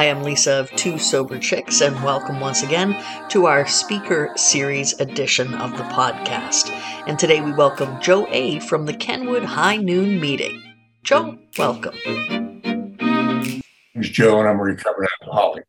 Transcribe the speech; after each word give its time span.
I 0.00 0.04
am 0.04 0.22
Lisa 0.22 0.54
of 0.54 0.70
Two 0.76 0.98
Sober 0.98 1.38
Chicks, 1.38 1.82
and 1.82 1.94
welcome 2.02 2.40
once 2.40 2.62
again 2.62 2.96
to 3.28 3.44
our 3.44 3.66
speaker 3.66 4.32
series 4.34 4.98
edition 4.98 5.52
of 5.52 5.76
the 5.76 5.84
podcast. 5.84 6.70
And 7.06 7.18
today 7.18 7.42
we 7.42 7.52
welcome 7.52 8.00
Joe 8.00 8.26
A. 8.30 8.60
from 8.60 8.86
the 8.86 8.94
Kenwood 8.94 9.44
High 9.44 9.76
Noon 9.76 10.18
Meeting. 10.18 10.62
Joe, 11.02 11.36
welcome. 11.58 11.94
It's 13.94 14.08
Joe, 14.08 14.40
and 14.40 14.48
I'm 14.48 14.58
a 14.58 14.62
recovered 14.62 15.06
alcoholic. 15.20 15.66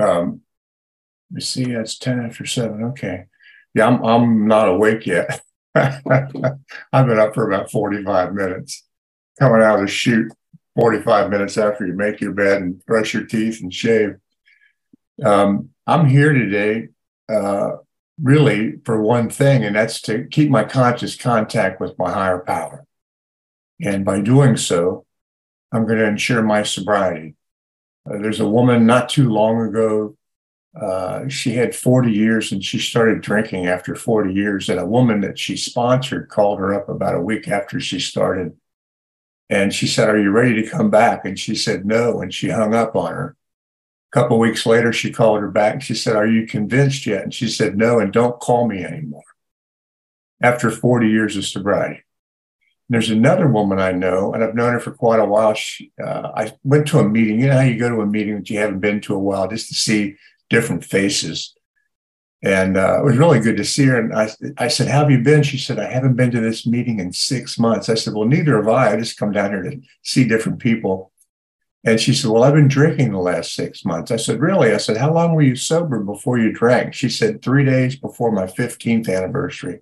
Um, 0.00 0.40
you 1.30 1.42
see, 1.42 1.72
it's 1.72 1.98
10 1.98 2.20
after 2.20 2.46
7. 2.46 2.82
Okay. 2.84 3.26
Yeah, 3.74 3.88
I'm, 3.88 4.02
I'm 4.02 4.48
not 4.48 4.70
awake 4.70 5.04
yet. 5.04 5.42
I've 5.74 6.02
been 6.02 7.18
up 7.18 7.34
for 7.34 7.46
about 7.46 7.70
45 7.70 8.32
minutes. 8.32 8.82
Coming 9.38 9.60
out 9.60 9.80
of 9.80 9.82
the 9.82 9.92
chute 9.92 10.32
45 10.76 11.30
minutes 11.30 11.56
after 11.56 11.86
you 11.86 11.94
make 11.94 12.20
your 12.20 12.32
bed 12.32 12.60
and 12.60 12.84
brush 12.84 13.14
your 13.14 13.24
teeth 13.24 13.60
and 13.62 13.72
shave. 13.72 14.16
Um, 15.24 15.70
I'm 15.86 16.06
here 16.06 16.32
today 16.32 16.88
uh, 17.28 17.76
really 18.22 18.74
for 18.84 19.00
one 19.00 19.30
thing, 19.30 19.64
and 19.64 19.74
that's 19.74 20.00
to 20.02 20.26
keep 20.30 20.50
my 20.50 20.64
conscious 20.64 21.16
contact 21.16 21.80
with 21.80 21.98
my 21.98 22.12
higher 22.12 22.40
power. 22.40 22.86
And 23.80 24.04
by 24.04 24.20
doing 24.20 24.56
so, 24.56 25.06
I'm 25.72 25.86
going 25.86 25.98
to 25.98 26.06
ensure 26.06 26.42
my 26.42 26.62
sobriety. 26.62 27.36
Uh, 28.08 28.18
there's 28.18 28.40
a 28.40 28.48
woman 28.48 28.86
not 28.86 29.08
too 29.08 29.30
long 29.30 29.60
ago. 29.60 30.16
Uh, 30.78 31.26
she 31.28 31.54
had 31.54 31.74
40 31.74 32.12
years 32.12 32.52
and 32.52 32.62
she 32.62 32.78
started 32.78 33.22
drinking 33.22 33.66
after 33.66 33.94
40 33.94 34.32
years. 34.32 34.68
And 34.68 34.78
a 34.78 34.86
woman 34.86 35.22
that 35.22 35.38
she 35.38 35.56
sponsored 35.56 36.28
called 36.28 36.58
her 36.58 36.74
up 36.74 36.88
about 36.88 37.14
a 37.14 37.20
week 37.20 37.48
after 37.48 37.80
she 37.80 37.98
started 37.98 38.54
and 39.48 39.72
she 39.72 39.86
said, 39.86 40.08
Are 40.08 40.20
you 40.20 40.30
ready 40.30 40.60
to 40.60 40.68
come 40.68 40.90
back? 40.90 41.24
And 41.24 41.38
she 41.38 41.54
said, 41.54 41.86
No. 41.86 42.20
And 42.20 42.32
she 42.32 42.48
hung 42.48 42.74
up 42.74 42.96
on 42.96 43.12
her. 43.12 43.36
A 44.12 44.20
couple 44.20 44.38
weeks 44.38 44.66
later, 44.66 44.92
she 44.92 45.12
called 45.12 45.40
her 45.40 45.50
back. 45.50 45.82
She 45.82 45.94
said, 45.94 46.16
Are 46.16 46.26
you 46.26 46.46
convinced 46.46 47.06
yet? 47.06 47.22
And 47.22 47.34
she 47.34 47.48
said, 47.48 47.76
No. 47.76 47.98
And 47.98 48.12
don't 48.12 48.40
call 48.40 48.66
me 48.66 48.84
anymore. 48.84 49.22
After 50.42 50.70
40 50.70 51.08
years 51.08 51.36
of 51.36 51.44
sobriety. 51.44 52.02
And 52.88 52.94
there's 52.94 53.10
another 53.10 53.48
woman 53.48 53.80
I 53.80 53.90
know, 53.90 54.32
and 54.32 54.44
I've 54.44 54.54
known 54.54 54.72
her 54.72 54.80
for 54.80 54.92
quite 54.92 55.18
a 55.18 55.24
while. 55.24 55.54
She, 55.54 55.90
uh, 56.02 56.30
I 56.36 56.52
went 56.62 56.86
to 56.88 57.00
a 57.00 57.08
meeting. 57.08 57.40
You 57.40 57.48
know 57.48 57.54
how 57.54 57.62
you 57.62 57.78
go 57.78 57.88
to 57.88 58.00
a 58.00 58.06
meeting 58.06 58.36
that 58.36 58.50
you 58.50 58.58
haven't 58.58 58.78
been 58.78 59.00
to 59.02 59.14
a 59.14 59.18
while 59.18 59.48
just 59.48 59.68
to 59.68 59.74
see 59.74 60.16
different 60.50 60.84
faces. 60.84 61.55
And 62.42 62.76
uh, 62.76 63.00
it 63.00 63.04
was 63.04 63.16
really 63.16 63.40
good 63.40 63.56
to 63.56 63.64
see 63.64 63.84
her. 63.86 63.98
And 63.98 64.14
I, 64.14 64.30
I 64.58 64.68
said, 64.68 64.88
have 64.88 65.10
you 65.10 65.18
been? 65.18 65.42
She 65.42 65.58
said, 65.58 65.78
I 65.78 65.90
haven't 65.90 66.16
been 66.16 66.30
to 66.32 66.40
this 66.40 66.66
meeting 66.66 67.00
in 67.00 67.12
six 67.12 67.58
months. 67.58 67.88
I 67.88 67.94
said, 67.94 68.14
Well, 68.14 68.28
neither 68.28 68.56
have 68.56 68.68
I. 68.68 68.92
I 68.92 68.96
just 68.96 69.18
come 69.18 69.32
down 69.32 69.50
here 69.50 69.62
to 69.62 69.80
see 70.02 70.28
different 70.28 70.58
people. 70.58 71.12
And 71.84 71.98
she 72.00 72.12
said, 72.12 72.30
Well, 72.30 72.44
I've 72.44 72.54
been 72.54 72.68
drinking 72.68 73.12
the 73.12 73.18
last 73.18 73.54
six 73.54 73.84
months. 73.84 74.10
I 74.10 74.16
said, 74.16 74.40
Really? 74.40 74.72
I 74.72 74.76
said, 74.76 74.98
How 74.98 75.12
long 75.12 75.32
were 75.34 75.42
you 75.42 75.56
sober 75.56 76.00
before 76.00 76.38
you 76.38 76.52
drank? 76.52 76.94
She 76.94 77.08
said, 77.08 77.42
Three 77.42 77.64
days 77.64 77.96
before 77.96 78.30
my 78.30 78.44
15th 78.44 79.08
anniversary. 79.08 79.80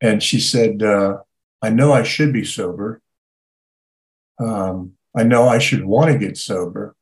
And 0.00 0.22
she 0.22 0.38
said, 0.38 0.82
uh, 0.82 1.18
I 1.60 1.70
know 1.70 1.92
I 1.92 2.04
should 2.04 2.32
be 2.32 2.44
sober. 2.44 3.02
Um, 4.38 4.92
I 5.16 5.24
know 5.24 5.48
I 5.48 5.58
should 5.58 5.84
want 5.84 6.12
to 6.12 6.18
get 6.18 6.36
sober. 6.36 6.94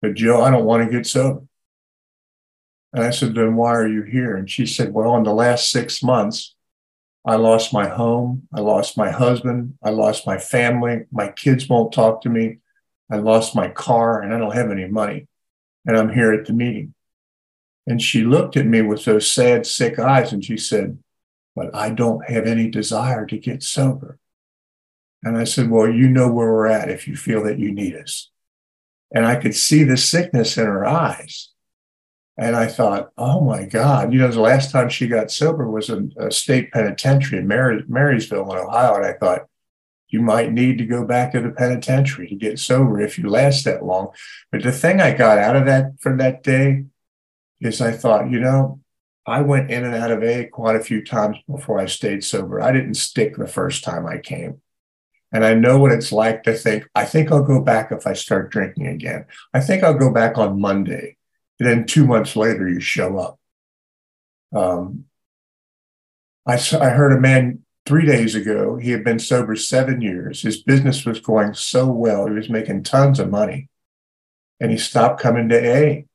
But 0.00 0.14
Joe, 0.14 0.42
I 0.42 0.50
don't 0.50 0.64
want 0.64 0.84
to 0.84 0.96
get 0.96 1.06
sober. 1.06 1.47
And 2.92 3.04
I 3.04 3.10
said, 3.10 3.34
Then 3.34 3.56
why 3.56 3.74
are 3.74 3.88
you 3.88 4.02
here? 4.02 4.36
And 4.36 4.48
she 4.50 4.66
said, 4.66 4.92
Well, 4.92 5.16
in 5.16 5.24
the 5.24 5.34
last 5.34 5.70
six 5.70 6.02
months, 6.02 6.54
I 7.24 7.36
lost 7.36 7.72
my 7.72 7.88
home. 7.88 8.48
I 8.54 8.60
lost 8.60 8.96
my 8.96 9.10
husband. 9.10 9.74
I 9.82 9.90
lost 9.90 10.26
my 10.26 10.38
family. 10.38 11.04
My 11.12 11.28
kids 11.28 11.68
won't 11.68 11.92
talk 11.92 12.22
to 12.22 12.30
me. 12.30 12.58
I 13.10 13.16
lost 13.16 13.54
my 13.54 13.68
car 13.68 14.22
and 14.22 14.32
I 14.32 14.38
don't 14.38 14.54
have 14.54 14.70
any 14.70 14.86
money. 14.86 15.26
And 15.86 15.96
I'm 15.96 16.12
here 16.12 16.32
at 16.32 16.46
the 16.46 16.52
meeting. 16.52 16.94
And 17.86 18.00
she 18.00 18.22
looked 18.22 18.56
at 18.56 18.66
me 18.66 18.82
with 18.82 19.04
those 19.04 19.30
sad, 19.30 19.66
sick 19.66 19.98
eyes 19.98 20.32
and 20.32 20.44
she 20.44 20.56
said, 20.56 20.98
But 21.54 21.74
I 21.74 21.90
don't 21.90 22.28
have 22.30 22.46
any 22.46 22.68
desire 22.68 23.26
to 23.26 23.38
get 23.38 23.62
sober. 23.62 24.18
And 25.22 25.36
I 25.36 25.44
said, 25.44 25.70
Well, 25.70 25.90
you 25.90 26.08
know 26.08 26.30
where 26.32 26.52
we're 26.52 26.66
at 26.66 26.90
if 26.90 27.08
you 27.08 27.16
feel 27.16 27.44
that 27.44 27.58
you 27.58 27.72
need 27.72 27.94
us. 27.94 28.30
And 29.14 29.26
I 29.26 29.36
could 29.36 29.54
see 29.54 29.84
the 29.84 29.96
sickness 29.96 30.56
in 30.56 30.66
her 30.66 30.86
eyes. 30.86 31.50
And 32.38 32.54
I 32.54 32.68
thought, 32.68 33.10
oh 33.18 33.40
my 33.40 33.64
God, 33.64 34.12
you 34.12 34.20
know, 34.20 34.30
the 34.30 34.40
last 34.40 34.70
time 34.70 34.88
she 34.88 35.08
got 35.08 35.30
sober 35.30 35.68
was 35.68 35.90
in 35.90 36.12
a 36.16 36.30
state 36.30 36.70
penitentiary 36.70 37.40
in 37.40 37.48
Mary, 37.48 37.82
Marysville 37.88 38.52
in 38.52 38.58
Ohio. 38.58 38.94
And 38.94 39.04
I 39.04 39.14
thought, 39.14 39.46
you 40.08 40.22
might 40.22 40.52
need 40.52 40.78
to 40.78 40.86
go 40.86 41.04
back 41.04 41.32
to 41.32 41.40
the 41.40 41.50
penitentiary 41.50 42.28
to 42.28 42.34
get 42.34 42.58
sober 42.58 43.00
if 43.00 43.18
you 43.18 43.28
last 43.28 43.64
that 43.64 43.84
long. 43.84 44.08
But 44.50 44.62
the 44.62 44.72
thing 44.72 45.00
I 45.00 45.12
got 45.12 45.36
out 45.36 45.56
of 45.56 45.66
that 45.66 46.00
from 46.00 46.16
that 46.18 46.42
day 46.42 46.84
is 47.60 47.80
I 47.80 47.92
thought, 47.92 48.30
you 48.30 48.40
know, 48.40 48.80
I 49.26 49.42
went 49.42 49.70
in 49.70 49.84
and 49.84 49.94
out 49.94 50.10
of 50.10 50.22
A 50.22 50.46
quite 50.46 50.76
a 50.76 50.82
few 50.82 51.04
times 51.04 51.36
before 51.46 51.78
I 51.78 51.84
stayed 51.84 52.24
sober. 52.24 52.62
I 52.62 52.72
didn't 52.72 52.94
stick 52.94 53.36
the 53.36 53.46
first 53.46 53.84
time 53.84 54.06
I 54.06 54.16
came. 54.16 54.62
And 55.30 55.44
I 55.44 55.52
know 55.52 55.78
what 55.78 55.92
it's 55.92 56.10
like 56.10 56.42
to 56.44 56.54
think, 56.54 56.88
I 56.94 57.04
think 57.04 57.30
I'll 57.30 57.42
go 57.42 57.60
back 57.60 57.92
if 57.92 58.06
I 58.06 58.14
start 58.14 58.50
drinking 58.50 58.86
again. 58.86 59.26
I 59.52 59.60
think 59.60 59.82
I'll 59.84 59.98
go 59.98 60.10
back 60.10 60.38
on 60.38 60.58
Monday. 60.58 61.17
And 61.58 61.68
then 61.68 61.86
two 61.86 62.06
months 62.06 62.36
later, 62.36 62.68
you 62.68 62.80
show 62.80 63.18
up. 63.18 63.38
Um, 64.54 65.04
I, 66.46 66.54
I 66.54 66.90
heard 66.90 67.12
a 67.12 67.20
man 67.20 67.64
three 67.84 68.06
days 68.06 68.34
ago. 68.34 68.76
He 68.76 68.90
had 68.90 69.04
been 69.04 69.18
sober 69.18 69.56
seven 69.56 70.00
years. 70.00 70.42
His 70.42 70.62
business 70.62 71.04
was 71.04 71.20
going 71.20 71.54
so 71.54 71.86
well. 71.86 72.26
He 72.26 72.34
was 72.34 72.48
making 72.48 72.84
tons 72.84 73.18
of 73.18 73.30
money. 73.30 73.68
And 74.60 74.70
he 74.70 74.78
stopped 74.78 75.20
coming 75.20 75.48
to 75.48 75.56
A. 75.56 76.06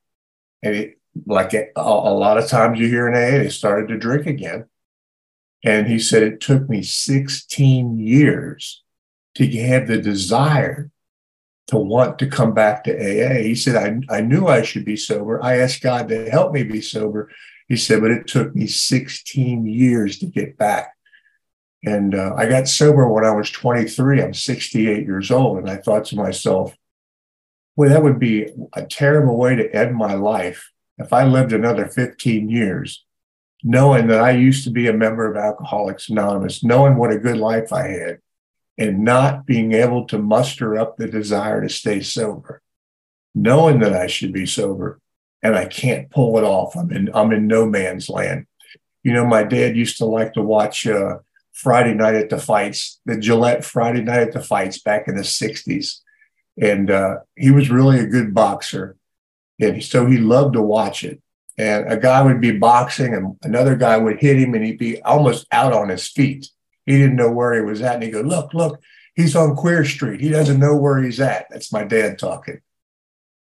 And 0.61 0.75
it, 0.75 0.99
like 1.25 1.53
a, 1.53 1.67
a 1.75 2.13
lot 2.13 2.37
of 2.37 2.47
times 2.47 2.79
you 2.79 2.87
hear 2.87 3.07
in 3.07 3.13
AA, 3.13 3.43
they 3.43 3.49
started 3.49 3.87
to 3.89 3.97
drink 3.97 4.25
again. 4.25 4.65
And 5.63 5.87
he 5.87 5.99
said, 5.99 6.23
it 6.23 6.41
took 6.41 6.67
me 6.69 6.83
16 6.83 7.97
years 7.99 8.83
to 9.35 9.47
have 9.61 9.87
the 9.87 9.97
desire 9.97 10.91
to 11.67 11.77
want 11.77 12.19
to 12.19 12.27
come 12.27 12.53
back 12.53 12.83
to 12.83 12.91
AA. 12.91 13.41
He 13.41 13.55
said, 13.55 13.75
I, 13.75 14.17
I 14.17 14.21
knew 14.21 14.47
I 14.47 14.61
should 14.61 14.85
be 14.85 14.97
sober. 14.97 15.43
I 15.43 15.59
asked 15.59 15.81
God 15.81 16.09
to 16.09 16.29
help 16.29 16.53
me 16.53 16.63
be 16.63 16.81
sober. 16.81 17.29
He 17.67 17.77
said, 17.77 18.01
but 18.01 18.11
it 18.11 18.27
took 18.27 18.55
me 18.55 18.67
16 18.67 19.65
years 19.65 20.19
to 20.19 20.25
get 20.25 20.57
back. 20.57 20.93
And 21.85 22.15
uh, 22.15 22.33
I 22.37 22.47
got 22.47 22.67
sober 22.67 23.07
when 23.07 23.25
I 23.25 23.31
was 23.31 23.49
23. 23.49 24.21
I'm 24.21 24.33
68 24.33 25.05
years 25.05 25.31
old. 25.31 25.57
And 25.57 25.69
I 25.69 25.77
thought 25.77 26.05
to 26.05 26.15
myself, 26.15 26.75
well, 27.75 27.89
that 27.89 28.03
would 28.03 28.19
be 28.19 28.47
a 28.73 28.85
terrible 28.85 29.37
way 29.37 29.55
to 29.55 29.75
end 29.75 29.95
my 29.95 30.13
life 30.13 30.69
if 30.97 31.11
I 31.11 31.25
lived 31.25 31.53
another 31.53 31.87
15 31.87 32.49
years, 32.49 33.03
knowing 33.63 34.07
that 34.07 34.21
I 34.21 34.31
used 34.31 34.63
to 34.65 34.69
be 34.69 34.87
a 34.87 34.93
member 34.93 35.29
of 35.29 35.37
Alcoholics 35.37 36.09
Anonymous, 36.09 36.63
knowing 36.63 36.97
what 36.97 37.11
a 37.11 37.17
good 37.17 37.37
life 37.37 37.73
I 37.73 37.87
had, 37.87 38.19
and 38.77 39.03
not 39.03 39.45
being 39.45 39.73
able 39.73 40.05
to 40.05 40.17
muster 40.17 40.77
up 40.77 40.97
the 40.97 41.07
desire 41.07 41.61
to 41.61 41.69
stay 41.69 42.01
sober, 42.01 42.61
knowing 43.35 43.79
that 43.79 43.93
I 43.93 44.07
should 44.07 44.33
be 44.33 44.45
sober 44.45 44.99
and 45.41 45.55
I 45.55 45.65
can't 45.65 46.09
pull 46.09 46.37
it 46.37 46.43
off. 46.43 46.75
I'm 46.75 46.91
in, 46.91 47.09
I'm 47.13 47.31
in 47.31 47.47
no 47.47 47.65
man's 47.65 48.09
land. 48.09 48.47
You 49.03 49.13
know, 49.13 49.25
my 49.25 49.43
dad 49.43 49.75
used 49.75 49.97
to 49.97 50.05
like 50.05 50.33
to 50.33 50.41
watch 50.41 50.87
uh, 50.87 51.17
Friday 51.51 51.93
night 51.93 52.15
at 52.15 52.29
the 52.29 52.39
fights, 52.39 52.99
the 53.05 53.17
Gillette 53.17 53.65
Friday 53.65 54.01
night 54.01 54.21
at 54.21 54.31
the 54.31 54.41
fights 54.41 54.79
back 54.81 55.07
in 55.07 55.15
the 55.15 55.21
60s. 55.21 55.99
And 56.59 56.89
uh, 56.89 57.17
he 57.35 57.51
was 57.51 57.69
really 57.69 57.99
a 57.99 58.07
good 58.07 58.33
boxer. 58.33 58.95
And 59.59 59.83
so 59.83 60.05
he 60.05 60.17
loved 60.17 60.53
to 60.53 60.61
watch 60.61 61.03
it. 61.03 61.21
And 61.57 61.91
a 61.91 61.97
guy 61.97 62.21
would 62.23 62.41
be 62.41 62.57
boxing 62.57 63.13
and 63.13 63.35
another 63.43 63.75
guy 63.75 63.97
would 63.97 64.19
hit 64.19 64.39
him 64.39 64.55
and 64.55 64.65
he'd 64.65 64.79
be 64.79 65.01
almost 65.03 65.45
out 65.51 65.73
on 65.73 65.89
his 65.89 66.07
feet. 66.07 66.49
He 66.85 66.97
didn't 66.97 67.15
know 67.15 67.31
where 67.31 67.53
he 67.53 67.61
was 67.61 67.81
at. 67.81 67.95
And 67.95 68.03
he 68.03 68.09
go, 68.09 68.21
look, 68.21 68.53
look, 68.53 68.79
he's 69.15 69.35
on 69.35 69.55
Queer 69.55 69.85
Street. 69.85 70.21
He 70.21 70.29
doesn't 70.29 70.59
know 70.59 70.75
where 70.75 71.01
he's 71.01 71.19
at. 71.19 71.47
That's 71.49 71.71
my 71.71 71.83
dad 71.83 72.19
talking. 72.19 72.61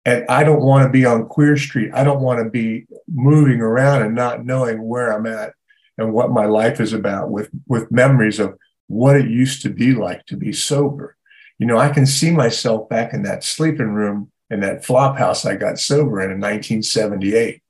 And 0.06 0.26
I 0.30 0.44
don't 0.44 0.62
want 0.62 0.84
to 0.84 0.90
be 0.90 1.06
on 1.06 1.28
Queer 1.28 1.58
Street. 1.58 1.92
I 1.94 2.04
don't 2.04 2.22
want 2.22 2.44
to 2.44 2.50
be 2.50 2.86
moving 3.08 3.60
around 3.60 4.04
and 4.04 4.16
not 4.16 4.46
knowing 4.46 4.82
where 4.82 5.12
I'm 5.12 5.26
at 5.26 5.54
and 5.98 6.14
what 6.14 6.32
my 6.32 6.46
life 6.46 6.80
is 6.80 6.94
about 6.94 7.30
with, 7.30 7.50
with 7.68 7.92
memories 7.92 8.40
of 8.40 8.58
what 8.88 9.16
it 9.16 9.28
used 9.28 9.64
to 9.64 9.70
be 9.70 9.94
like 9.94 10.26
to 10.28 10.38
be 10.38 10.54
sober. 10.54 11.18
You 11.58 11.66
know, 11.66 11.78
I 11.78 11.90
can 11.90 12.06
see 12.06 12.32
myself 12.32 12.88
back 12.90 13.14
in 13.14 13.24
that 13.24 13.44
sleeping 13.44 13.94
room 13.94 14.32
in 14.50 14.60
that 14.60 14.86
flop 14.86 15.18
house 15.18 15.46
I 15.46 15.56
got 15.56 15.80
sober 15.80 16.22
in 16.22 16.32
in 16.32 16.40
1978. 16.40 17.62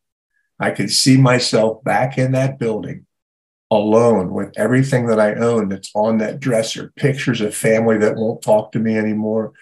I 0.59 0.71
could 0.71 0.91
see 0.91 1.17
myself 1.17 1.83
back 1.83 2.17
in 2.17 2.31
that 2.33 2.59
building 2.59 3.04
alone 3.75 4.31
with 4.31 4.53
everything 4.57 5.07
that 5.07 5.19
I 5.19 5.35
own 5.35 5.69
that's 5.69 5.91
on 5.93 6.17
that 6.19 6.39
dresser 6.39 6.91
pictures 6.95 7.41
of 7.41 7.55
family 7.55 7.97
that 7.99 8.15
won't 8.15 8.41
talk 8.41 8.71
to 8.71 8.79
me 8.79 8.97
anymore, 8.97 9.53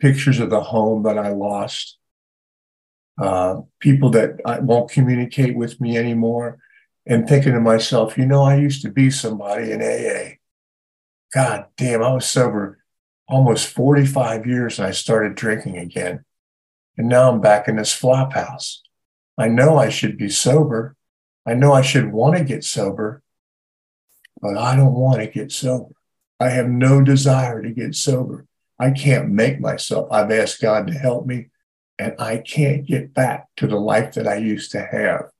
pictures 0.00 0.40
of 0.40 0.50
the 0.50 0.62
home 0.62 1.02
that 1.04 1.18
I 1.18 1.30
lost, 1.30 1.98
uh, 3.20 3.60
people 3.80 4.10
that 4.10 4.40
I 4.44 4.60
won't 4.60 4.90
communicate 4.90 5.56
with 5.56 5.80
me 5.80 5.96
anymore, 5.96 6.58
and 7.06 7.28
thinking 7.28 7.52
to 7.52 7.60
myself, 7.60 8.16
you 8.16 8.26
know, 8.26 8.42
I 8.42 8.56
used 8.56 8.82
to 8.82 8.90
be 8.90 9.10
somebody 9.10 9.72
in 9.72 9.82
AA. 9.82 10.36
God 11.34 11.66
damn, 11.76 12.02
I 12.02 12.12
was 12.12 12.26
sober 12.26 12.78
almost 13.28 13.68
45 13.68 14.46
years 14.46 14.78
and 14.78 14.86
I 14.86 14.90
started 14.90 15.34
drinking 15.34 15.78
again. 15.78 16.24
And 16.98 17.08
now 17.08 17.30
I'm 17.30 17.40
back 17.40 17.68
in 17.68 17.76
this 17.76 17.92
flop 17.92 18.34
house. 18.34 18.82
I 19.38 19.48
know 19.48 19.78
I 19.78 19.88
should 19.88 20.18
be 20.18 20.28
sober. 20.28 20.94
I 21.46 21.54
know 21.54 21.72
I 21.72 21.80
should 21.82 22.12
want 22.12 22.36
to 22.36 22.44
get 22.44 22.62
sober, 22.62 23.22
but 24.42 24.58
I 24.58 24.76
don't 24.76 24.94
want 24.94 25.20
to 25.20 25.28
get 25.28 25.52
sober. 25.52 25.94
I 26.40 26.50
have 26.50 26.68
no 26.68 27.00
desire 27.00 27.62
to 27.62 27.70
get 27.70 27.94
sober. 27.94 28.46
I 28.78 28.90
can't 28.90 29.30
make 29.30 29.60
myself. 29.60 30.08
I've 30.10 30.32
asked 30.32 30.60
God 30.60 30.88
to 30.88 30.92
help 30.92 31.24
me, 31.24 31.50
and 31.98 32.14
I 32.18 32.38
can't 32.38 32.84
get 32.84 33.14
back 33.14 33.46
to 33.58 33.68
the 33.68 33.78
life 33.78 34.14
that 34.14 34.26
I 34.26 34.36
used 34.36 34.72
to 34.72 34.84
have. 34.84 35.30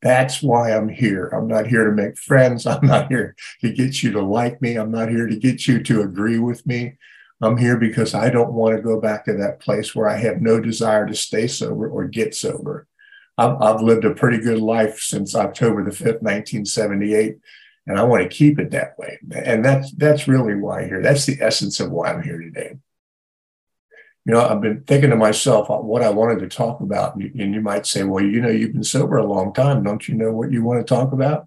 That's 0.00 0.42
why 0.42 0.70
I'm 0.70 0.88
here. 0.88 1.28
I'm 1.28 1.48
not 1.48 1.66
here 1.66 1.84
to 1.84 1.90
make 1.90 2.16
friends. 2.16 2.64
I'm 2.66 2.86
not 2.86 3.08
here 3.08 3.34
to 3.62 3.72
get 3.72 4.02
you 4.02 4.12
to 4.12 4.22
like 4.22 4.62
me. 4.62 4.76
I'm 4.76 4.92
not 4.92 5.08
here 5.08 5.26
to 5.26 5.36
get 5.36 5.66
you 5.66 5.82
to 5.82 6.02
agree 6.02 6.38
with 6.38 6.64
me. 6.64 6.96
I'm 7.42 7.56
here 7.56 7.76
because 7.76 8.14
I 8.14 8.30
don't 8.30 8.52
want 8.52 8.76
to 8.76 8.82
go 8.82 9.00
back 9.00 9.24
to 9.24 9.34
that 9.34 9.60
place 9.60 9.94
where 9.94 10.08
I 10.08 10.16
have 10.18 10.40
no 10.40 10.60
desire 10.60 11.06
to 11.06 11.14
stay 11.14 11.48
sober 11.48 11.88
or 11.88 12.04
get 12.04 12.34
sober. 12.34 12.86
I've, 13.36 13.60
I've 13.60 13.80
lived 13.80 14.04
a 14.04 14.14
pretty 14.14 14.38
good 14.38 14.60
life 14.60 15.00
since 15.00 15.34
October 15.34 15.82
the 15.82 15.90
5th, 15.90 16.22
1978, 16.22 17.38
and 17.86 17.98
I 17.98 18.02
want 18.04 18.22
to 18.22 18.36
keep 18.36 18.58
it 18.58 18.70
that 18.70 18.98
way. 18.98 19.18
And 19.34 19.64
that's, 19.64 19.92
that's 19.92 20.26
really 20.26 20.54
why 20.54 20.82
I'm 20.82 20.88
here. 20.88 21.02
That's 21.02 21.26
the 21.26 21.38
essence 21.40 21.80
of 21.80 21.90
why 21.90 22.12
I'm 22.12 22.22
here 22.22 22.38
today. 22.38 22.76
You 24.24 24.32
know, 24.32 24.40
I've 24.40 24.62
been 24.62 24.84
thinking 24.84 25.10
to 25.10 25.16
myself 25.16 25.70
uh, 25.70 25.76
what 25.76 26.02
I 26.02 26.08
wanted 26.08 26.40
to 26.40 26.48
talk 26.48 26.80
about. 26.80 27.16
And 27.16 27.54
you 27.54 27.60
might 27.60 27.86
say, 27.86 28.04
well, 28.04 28.24
you 28.24 28.40
know, 28.40 28.48
you've 28.48 28.72
been 28.72 28.84
sober 28.84 29.18
a 29.18 29.26
long 29.26 29.52
time. 29.52 29.82
Don't 29.82 30.08
you 30.08 30.14
know 30.14 30.32
what 30.32 30.50
you 30.50 30.64
want 30.64 30.80
to 30.80 30.94
talk 30.94 31.12
about? 31.12 31.46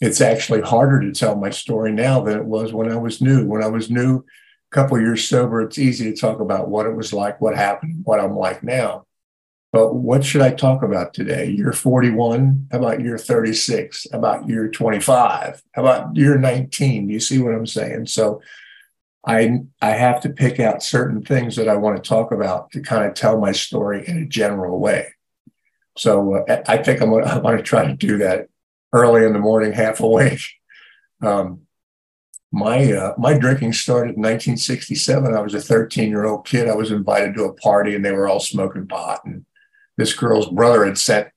It's 0.00 0.20
actually 0.20 0.60
harder 0.60 1.00
to 1.00 1.12
tell 1.12 1.36
my 1.36 1.50
story 1.50 1.92
now 1.92 2.20
than 2.20 2.36
it 2.36 2.44
was 2.44 2.72
when 2.72 2.90
I 2.90 2.96
was 2.96 3.20
new. 3.20 3.46
When 3.46 3.62
I 3.62 3.68
was 3.68 3.90
new, 3.90 4.18
a 4.18 4.74
couple 4.74 5.00
years 5.00 5.28
sober, 5.28 5.60
it's 5.62 5.78
easy 5.78 6.12
to 6.12 6.16
talk 6.16 6.40
about 6.40 6.68
what 6.68 6.86
it 6.86 6.94
was 6.94 7.12
like, 7.12 7.40
what 7.40 7.56
happened, 7.56 8.00
what 8.04 8.20
I'm 8.20 8.36
like 8.36 8.62
now. 8.62 9.06
But 9.70 9.94
what 9.94 10.24
should 10.24 10.40
I 10.40 10.50
talk 10.50 10.82
about 10.82 11.12
today? 11.12 11.50
Year 11.50 11.72
41? 11.72 12.68
How 12.72 12.78
about 12.78 13.00
year 13.00 13.18
36? 13.18 14.06
How 14.10 14.18
about 14.18 14.48
year 14.48 14.68
25? 14.68 15.62
How 15.72 15.82
about 15.82 16.16
year 16.16 16.38
19? 16.38 17.10
You 17.10 17.20
see 17.20 17.38
what 17.38 17.54
I'm 17.54 17.66
saying? 17.66 18.06
So 18.06 18.40
I 19.26 19.60
I 19.82 19.90
have 19.90 20.22
to 20.22 20.30
pick 20.30 20.58
out 20.58 20.82
certain 20.82 21.22
things 21.22 21.56
that 21.56 21.68
I 21.68 21.76
want 21.76 22.02
to 22.02 22.08
talk 22.08 22.32
about 22.32 22.70
to 22.72 22.80
kind 22.80 23.04
of 23.04 23.14
tell 23.14 23.38
my 23.38 23.52
story 23.52 24.08
in 24.08 24.16
a 24.16 24.26
general 24.26 24.78
way. 24.78 25.08
So 25.98 26.46
uh, 26.46 26.62
I 26.66 26.78
think 26.78 27.02
I'm 27.02 27.10
gonna, 27.10 27.26
I 27.26 27.38
want 27.38 27.58
to 27.58 27.62
try 27.62 27.86
to 27.86 27.94
do 27.94 28.18
that 28.18 28.48
early 28.92 29.24
in 29.24 29.34
the 29.34 29.38
morning, 29.38 29.72
half 29.72 30.00
awake. 30.00 30.40
Um, 31.20 31.62
my 32.50 32.90
uh, 32.92 33.14
my 33.18 33.36
drinking 33.36 33.74
started 33.74 34.16
in 34.16 34.22
1967. 34.22 35.34
I 35.34 35.40
was 35.40 35.52
a 35.52 35.60
13 35.60 36.08
year 36.08 36.24
old 36.24 36.46
kid. 36.46 36.68
I 36.68 36.74
was 36.74 36.90
invited 36.90 37.34
to 37.34 37.44
a 37.44 37.52
party, 37.52 37.94
and 37.94 38.02
they 38.02 38.12
were 38.12 38.28
all 38.28 38.40
smoking 38.40 38.86
pot, 38.86 39.20
and 39.26 39.44
this 39.98 40.14
girl's 40.14 40.48
brother 40.48 40.86
had 40.86 40.96
sent 40.96 41.28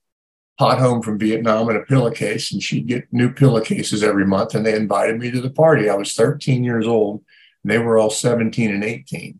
pot 0.57 0.77
home 0.79 1.01
from 1.01 1.17
Vietnam 1.17 1.69
in 1.69 1.75
a 1.75 1.81
pillowcase, 1.81 2.53
and 2.53 2.61
she'd 2.61 2.87
get 2.87 3.11
new 3.11 3.33
pillowcases 3.33 4.03
every 4.03 4.25
month. 4.25 4.53
And 4.53 4.63
they 4.63 4.75
invited 4.75 5.19
me 5.19 5.31
to 5.31 5.41
the 5.41 5.49
party. 5.49 5.89
I 5.89 5.95
was 5.95 6.13
13 6.13 6.63
years 6.63 6.87
old, 6.87 7.25
and 7.63 7.71
they 7.71 7.79
were 7.79 7.97
all 7.97 8.11
17 8.11 8.71
and 8.71 8.83
18. 8.83 9.39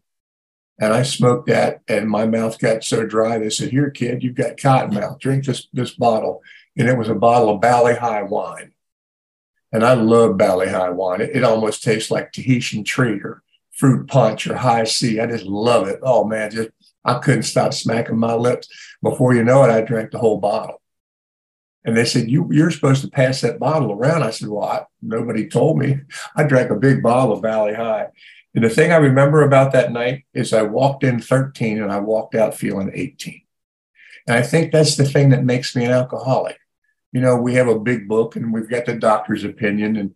And 0.80 0.92
I 0.92 1.04
smoked 1.04 1.48
that, 1.48 1.82
and 1.88 2.10
my 2.10 2.26
mouth 2.26 2.58
got 2.58 2.84
so 2.84 3.06
dry. 3.06 3.38
They 3.38 3.52
said, 3.52 3.70
"Here, 3.70 3.92
kid, 3.92 4.24
you've 4.24 4.36
got 4.36 4.60
cotton 4.60 4.96
mouth. 4.96 5.20
Drink 5.20 5.46
this 5.46 5.68
this 5.72 5.92
bottle." 5.92 6.42
And 6.76 6.90
it 6.90 6.98
was 6.98 7.10
a 7.10 7.16
bottle 7.16 7.52
of 7.52 7.62
Bali 7.62 7.96
Hai 7.96 8.24
wine. 8.24 8.72
And 9.72 9.86
I 9.86 9.94
love 9.94 10.38
Bali 10.38 10.70
Hai 10.70 10.90
wine. 10.90 11.22
It, 11.22 11.36
it 11.36 11.44
almost 11.44 11.84
tastes 11.84 12.10
like 12.10 12.32
Tahitian 12.32 12.84
treat 12.84 13.24
or 13.24 13.44
fruit 13.70 14.08
punch 14.08 14.48
or 14.48 14.56
Hi-C. 14.56 15.20
I 15.20 15.28
just 15.28 15.46
love 15.46 15.88
it. 15.88 16.00
Oh 16.02 16.24
man, 16.24 16.50
just 16.50 16.70
I 17.04 17.20
couldn't 17.20 17.44
stop 17.44 17.74
smacking 17.74 18.18
my 18.18 18.34
lips. 18.34 18.68
Before 19.02 19.34
you 19.34 19.44
know 19.44 19.64
it, 19.64 19.70
I 19.70 19.82
drank 19.82 20.12
the 20.12 20.20
whole 20.20 20.38
bottle. 20.38 20.82
And 21.84 21.98
they 21.98 22.06
said, 22.06 22.30
you, 22.30 22.48
You're 22.52 22.72
supposed 22.72 23.02
to 23.04 23.10
pass 23.10 23.42
that 23.42 23.60
bottle 23.60 23.92
around. 23.92 24.24
I 24.24 24.32
said, 24.32 24.50
Well, 24.50 24.64
I, 24.64 24.86
nobody 25.02 25.48
told 25.48 25.80
me. 25.80 26.02
I 26.36 26.44
drank 26.44 26.70
a 26.70 26.76
big 26.76 27.02
bottle 27.02 27.34
of 27.34 27.42
Bali 27.42 27.74
Hai. 27.74 28.08
And 28.54 28.64
the 28.64 28.70
thing 28.70 28.92
I 28.92 28.98
remember 28.98 29.44
about 29.44 29.72
that 29.74 29.92
night 29.92 30.26
is 30.34 30.54
I 30.54 30.64
walked 30.64 31.04
in 31.04 31.22
13 31.22 31.82
and 31.82 31.92
I 31.92 32.00
walked 32.00 32.36
out 32.36 32.54
feeling 32.54 32.92
18. 32.94 33.42
And 34.28 34.38
I 34.38 34.42
think 34.42 34.72
that's 34.72 34.98
the 34.98 35.06
thing 35.06 35.30
that 35.30 35.46
makes 35.46 35.76
me 35.76 35.86
an 35.86 35.92
alcoholic. 35.92 36.58
You 37.14 37.22
know, 37.22 37.36
we 37.36 37.56
have 37.56 37.68
a 37.68 37.80
big 37.80 38.08
book 38.08 38.36
and 38.36 38.54
we've 38.54 38.70
got 38.70 38.86
the 38.86 38.96
doctor's 38.96 39.44
opinion, 39.44 39.98
and 39.98 40.16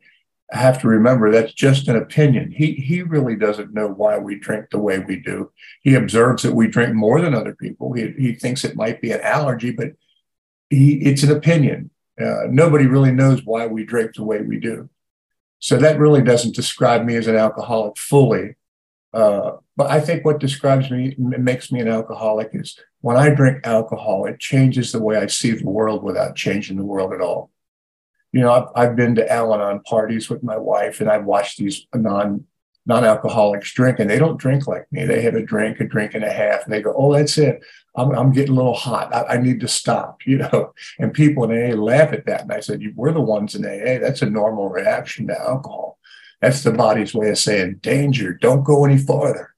have 0.51 0.79
to 0.81 0.87
remember 0.87 1.31
that's 1.31 1.53
just 1.53 1.87
an 1.87 1.95
opinion. 1.95 2.51
He 2.51 2.73
he 2.73 3.01
really 3.01 3.35
doesn't 3.35 3.73
know 3.73 3.87
why 3.87 4.17
we 4.17 4.37
drink 4.37 4.69
the 4.69 4.79
way 4.79 4.99
we 4.99 5.17
do. 5.17 5.51
He 5.81 5.95
observes 5.95 6.43
that 6.43 6.53
we 6.53 6.67
drink 6.67 6.93
more 6.93 7.19
than 7.19 7.33
other 7.33 7.55
people. 7.55 7.93
He, 7.93 8.13
he 8.17 8.33
thinks 8.33 8.63
it 8.63 8.75
might 8.75 9.01
be 9.01 9.11
an 9.11 9.21
allergy, 9.21 9.71
but 9.71 9.93
he, 10.69 10.95
it's 10.97 11.23
an 11.23 11.31
opinion. 11.31 11.89
Uh, 12.19 12.43
nobody 12.47 12.85
really 12.85 13.11
knows 13.11 13.43
why 13.43 13.65
we 13.67 13.83
drink 13.83 14.15
the 14.15 14.23
way 14.23 14.41
we 14.41 14.59
do. 14.59 14.89
So 15.59 15.77
that 15.77 15.99
really 15.99 16.21
doesn't 16.21 16.55
describe 16.55 17.05
me 17.05 17.15
as 17.15 17.27
an 17.27 17.35
alcoholic 17.35 17.97
fully. 17.97 18.55
Uh, 19.13 19.53
but 19.75 19.89
I 19.89 19.99
think 19.99 20.25
what 20.25 20.39
describes 20.39 20.91
me, 20.91 21.15
makes 21.17 21.71
me 21.71 21.79
an 21.79 21.87
alcoholic 21.87 22.49
is 22.53 22.77
when 23.01 23.17
I 23.17 23.29
drink 23.29 23.65
alcohol, 23.65 24.25
it 24.25 24.39
changes 24.39 24.91
the 24.91 25.01
way 25.01 25.17
I 25.17 25.27
see 25.27 25.51
the 25.51 25.69
world 25.69 26.03
without 26.03 26.35
changing 26.35 26.77
the 26.77 26.83
world 26.83 27.13
at 27.13 27.21
all 27.21 27.51
you 28.35 28.41
know, 28.41 28.51
I've, 28.51 28.67
I've 28.75 28.95
been 28.97 29.15
to 29.15 29.31
Al-Anon 29.31 29.79
parties 29.83 30.29
with 30.29 30.43
my 30.43 30.57
wife, 30.57 30.99
and 30.99 31.09
I've 31.09 31.23
watched 31.23 31.57
these 31.57 31.87
non 31.95 32.43
non-alcoholics 32.85 33.73
drink, 33.73 33.97
and 33.97 34.09
they 34.09 34.19
don't 34.19 34.37
drink 34.37 34.67
like 34.67 34.85
me. 34.91 35.05
They 35.05 35.21
have 35.21 35.35
a 35.35 35.41
drink, 35.41 35.79
a 35.79 35.87
drink 35.87 36.13
and 36.13 36.23
a 36.23 36.29
half, 36.29 36.65
and 36.65 36.73
they 36.73 36.81
go, 36.81 36.93
"Oh, 36.97 37.13
that's 37.13 37.37
it. 37.37 37.63
I'm, 37.95 38.11
I'm 38.11 38.33
getting 38.33 38.51
a 38.51 38.55
little 38.57 38.75
hot. 38.75 39.15
I, 39.15 39.35
I, 39.35 39.37
need 39.37 39.61
to 39.61 39.69
stop." 39.69 40.19
You 40.25 40.39
know, 40.39 40.73
and 40.99 41.13
people 41.13 41.49
in 41.49 41.51
AA 41.51 41.75
laugh 41.81 42.11
at 42.11 42.25
that. 42.25 42.41
And 42.41 42.51
I 42.51 42.59
said, 42.59 42.81
"We're 42.97 43.13
the 43.13 43.21
ones 43.21 43.55
in 43.55 43.63
AA. 43.63 43.99
That's 43.99 44.21
a 44.21 44.29
normal 44.29 44.67
reaction 44.67 45.27
to 45.27 45.39
alcohol. 45.39 45.97
That's 46.41 46.61
the 46.61 46.73
body's 46.73 47.13
way 47.13 47.29
of 47.29 47.37
saying 47.37 47.79
danger. 47.81 48.33
Don't 48.33 48.65
go 48.65 48.83
any 48.83 48.97
farther." 48.97 49.55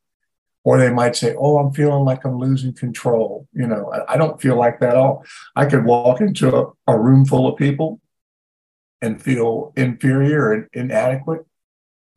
Or 0.63 0.77
they 0.77 0.91
might 0.91 1.15
say, 1.15 1.33
"Oh, 1.35 1.57
I'm 1.57 1.73
feeling 1.73 2.05
like 2.05 2.25
I'm 2.25 2.37
losing 2.37 2.73
control." 2.73 3.47
You 3.53 3.65
know, 3.65 3.91
I, 3.91 4.13
I 4.13 4.17
don't 4.17 4.39
feel 4.39 4.55
like 4.55 4.79
that 4.81 4.91
at 4.91 4.97
all. 4.97 5.25
I 5.55 5.65
could 5.65 5.83
walk 5.83 6.21
into 6.21 6.55
a, 6.55 6.71
a 6.85 6.99
room 6.99 7.25
full 7.25 7.47
of 7.51 7.57
people 7.57 7.99
and 9.01 9.21
feel 9.21 9.73
inferior 9.75 10.51
and 10.51 10.67
inadequate, 10.73 11.45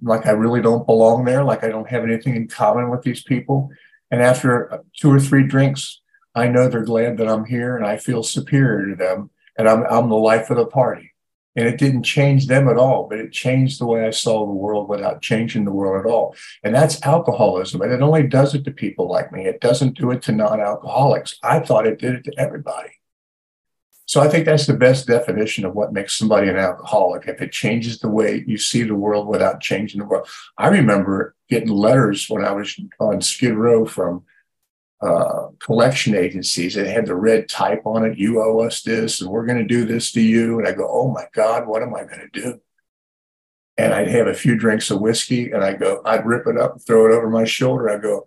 like 0.02 0.26
I 0.26 0.30
really 0.30 0.62
don't 0.62 0.86
belong 0.86 1.24
there, 1.24 1.44
like 1.44 1.64
I 1.64 1.68
don't 1.68 1.88
have 1.88 2.04
anything 2.04 2.36
in 2.36 2.48
common 2.48 2.90
with 2.90 3.02
these 3.02 3.22
people. 3.22 3.70
And 4.10 4.22
after 4.22 4.82
two 4.96 5.10
or 5.10 5.20
three 5.20 5.46
drinks, 5.46 6.00
I 6.34 6.48
know 6.48 6.68
they're 6.68 6.84
glad 6.84 7.18
that 7.18 7.28
I'm 7.28 7.44
here 7.44 7.76
and 7.76 7.84
I 7.84 7.96
feel 7.96 8.22
superior 8.22 8.88
to 8.88 8.96
them 8.96 9.30
and 9.56 9.68
I'm, 9.68 9.84
I'm 9.90 10.08
the 10.08 10.16
life 10.16 10.50
of 10.50 10.56
the 10.56 10.66
party. 10.66 11.12
And 11.56 11.66
it 11.66 11.78
didn't 11.78 12.04
change 12.04 12.46
them 12.46 12.68
at 12.68 12.76
all, 12.76 13.08
but 13.08 13.18
it 13.18 13.32
changed 13.32 13.80
the 13.80 13.86
way 13.86 14.06
I 14.06 14.10
saw 14.10 14.46
the 14.46 14.52
world 14.52 14.88
without 14.88 15.20
changing 15.20 15.64
the 15.64 15.72
world 15.72 16.06
at 16.06 16.10
all. 16.10 16.36
And 16.62 16.72
that's 16.72 17.04
alcoholism. 17.04 17.82
And 17.82 17.92
it 17.92 18.02
only 18.02 18.26
does 18.28 18.54
it 18.54 18.64
to 18.64 18.70
people 18.70 19.08
like 19.08 19.32
me. 19.32 19.46
It 19.46 19.60
doesn't 19.60 19.98
do 19.98 20.12
it 20.12 20.22
to 20.22 20.32
non 20.32 20.60
alcoholics. 20.60 21.38
I 21.42 21.58
thought 21.58 21.88
it 21.88 21.98
did 21.98 22.14
it 22.14 22.24
to 22.24 22.38
everybody. 22.38 22.99
So 24.10 24.20
I 24.20 24.26
think 24.26 24.44
that's 24.44 24.66
the 24.66 24.74
best 24.74 25.06
definition 25.06 25.64
of 25.64 25.76
what 25.76 25.92
makes 25.92 26.18
somebody 26.18 26.48
an 26.48 26.56
alcoholic. 26.56 27.28
If 27.28 27.40
it 27.40 27.52
changes 27.52 28.00
the 28.00 28.08
way 28.08 28.42
you 28.44 28.58
see 28.58 28.82
the 28.82 28.96
world 28.96 29.28
without 29.28 29.60
changing 29.60 30.00
the 30.00 30.04
world. 30.04 30.26
I 30.58 30.66
remember 30.66 31.36
getting 31.48 31.68
letters 31.68 32.28
when 32.28 32.44
I 32.44 32.50
was 32.50 32.76
on 32.98 33.20
Skid 33.20 33.54
Row 33.54 33.86
from 33.86 34.24
uh, 35.00 35.50
collection 35.60 36.16
agencies. 36.16 36.76
It 36.76 36.88
had 36.88 37.06
the 37.06 37.14
red 37.14 37.48
type 37.48 37.82
on 37.84 38.04
it. 38.04 38.18
You 38.18 38.42
owe 38.42 38.58
us 38.66 38.82
this, 38.82 39.20
and 39.20 39.30
we're 39.30 39.46
going 39.46 39.60
to 39.60 39.64
do 39.64 39.84
this 39.84 40.10
to 40.10 40.20
you. 40.20 40.58
And 40.58 40.66
I 40.66 40.72
go, 40.72 40.88
oh 40.90 41.12
my 41.12 41.26
God, 41.32 41.68
what 41.68 41.84
am 41.84 41.94
I 41.94 42.02
going 42.02 42.28
to 42.32 42.40
do? 42.40 42.60
And 43.78 43.94
I'd 43.94 44.08
have 44.08 44.26
a 44.26 44.34
few 44.34 44.58
drinks 44.58 44.90
of 44.90 45.00
whiskey, 45.00 45.52
and 45.52 45.62
I 45.62 45.74
go, 45.74 46.02
I'd 46.04 46.26
rip 46.26 46.48
it 46.48 46.58
up 46.58 46.72
and 46.72 46.84
throw 46.84 47.06
it 47.06 47.14
over 47.14 47.30
my 47.30 47.44
shoulder. 47.44 47.88
I 47.88 47.98
go, 47.98 48.26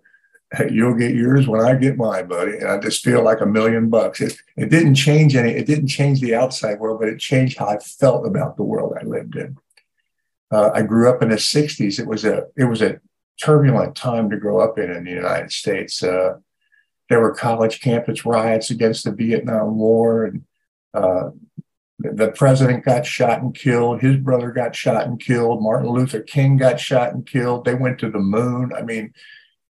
you'll 0.70 0.94
get 0.94 1.14
yours 1.14 1.46
when 1.46 1.60
I 1.60 1.74
get 1.74 1.96
mine, 1.96 2.28
buddy. 2.28 2.58
And 2.58 2.68
I 2.68 2.78
just 2.78 3.04
feel 3.04 3.22
like 3.22 3.40
a 3.40 3.46
million 3.46 3.88
bucks. 3.88 4.20
It, 4.20 4.36
it 4.56 4.70
didn't 4.70 4.94
change 4.94 5.36
any, 5.36 5.50
it 5.50 5.66
didn't 5.66 5.88
change 5.88 6.20
the 6.20 6.34
outside 6.34 6.78
world, 6.78 7.00
but 7.00 7.08
it 7.08 7.18
changed 7.18 7.58
how 7.58 7.68
I 7.68 7.78
felt 7.78 8.26
about 8.26 8.56
the 8.56 8.62
world 8.62 8.94
I 9.00 9.04
lived 9.04 9.36
in. 9.36 9.56
Uh, 10.50 10.70
I 10.74 10.82
grew 10.82 11.08
up 11.08 11.22
in 11.22 11.30
the 11.30 11.36
60s. 11.36 11.98
It 11.98 12.06
was 12.06 12.24
a 12.24 12.44
it 12.56 12.64
was 12.64 12.82
a 12.82 13.00
turbulent 13.42 13.96
time 13.96 14.30
to 14.30 14.36
grow 14.36 14.60
up 14.60 14.78
in 14.78 14.90
in 14.90 15.04
the 15.04 15.10
United 15.10 15.50
States. 15.50 16.02
Uh, 16.02 16.34
there 17.08 17.20
were 17.20 17.34
college 17.34 17.80
campus 17.80 18.24
riots 18.24 18.70
against 18.70 19.04
the 19.04 19.12
Vietnam 19.12 19.76
War, 19.76 20.24
and 20.24 20.44
uh, 20.92 21.30
the 21.98 22.30
president 22.32 22.84
got 22.84 23.06
shot 23.06 23.42
and 23.42 23.54
killed. 23.54 24.00
His 24.00 24.16
brother 24.16 24.50
got 24.50 24.76
shot 24.76 25.06
and 25.06 25.18
killed. 25.18 25.62
Martin 25.62 25.90
Luther 25.90 26.20
King 26.20 26.56
got 26.56 26.78
shot 26.78 27.12
and 27.12 27.26
killed. 27.26 27.64
They 27.64 27.74
went 27.74 27.98
to 28.00 28.10
the 28.10 28.18
moon. 28.18 28.72
I 28.76 28.82
mean, 28.82 29.12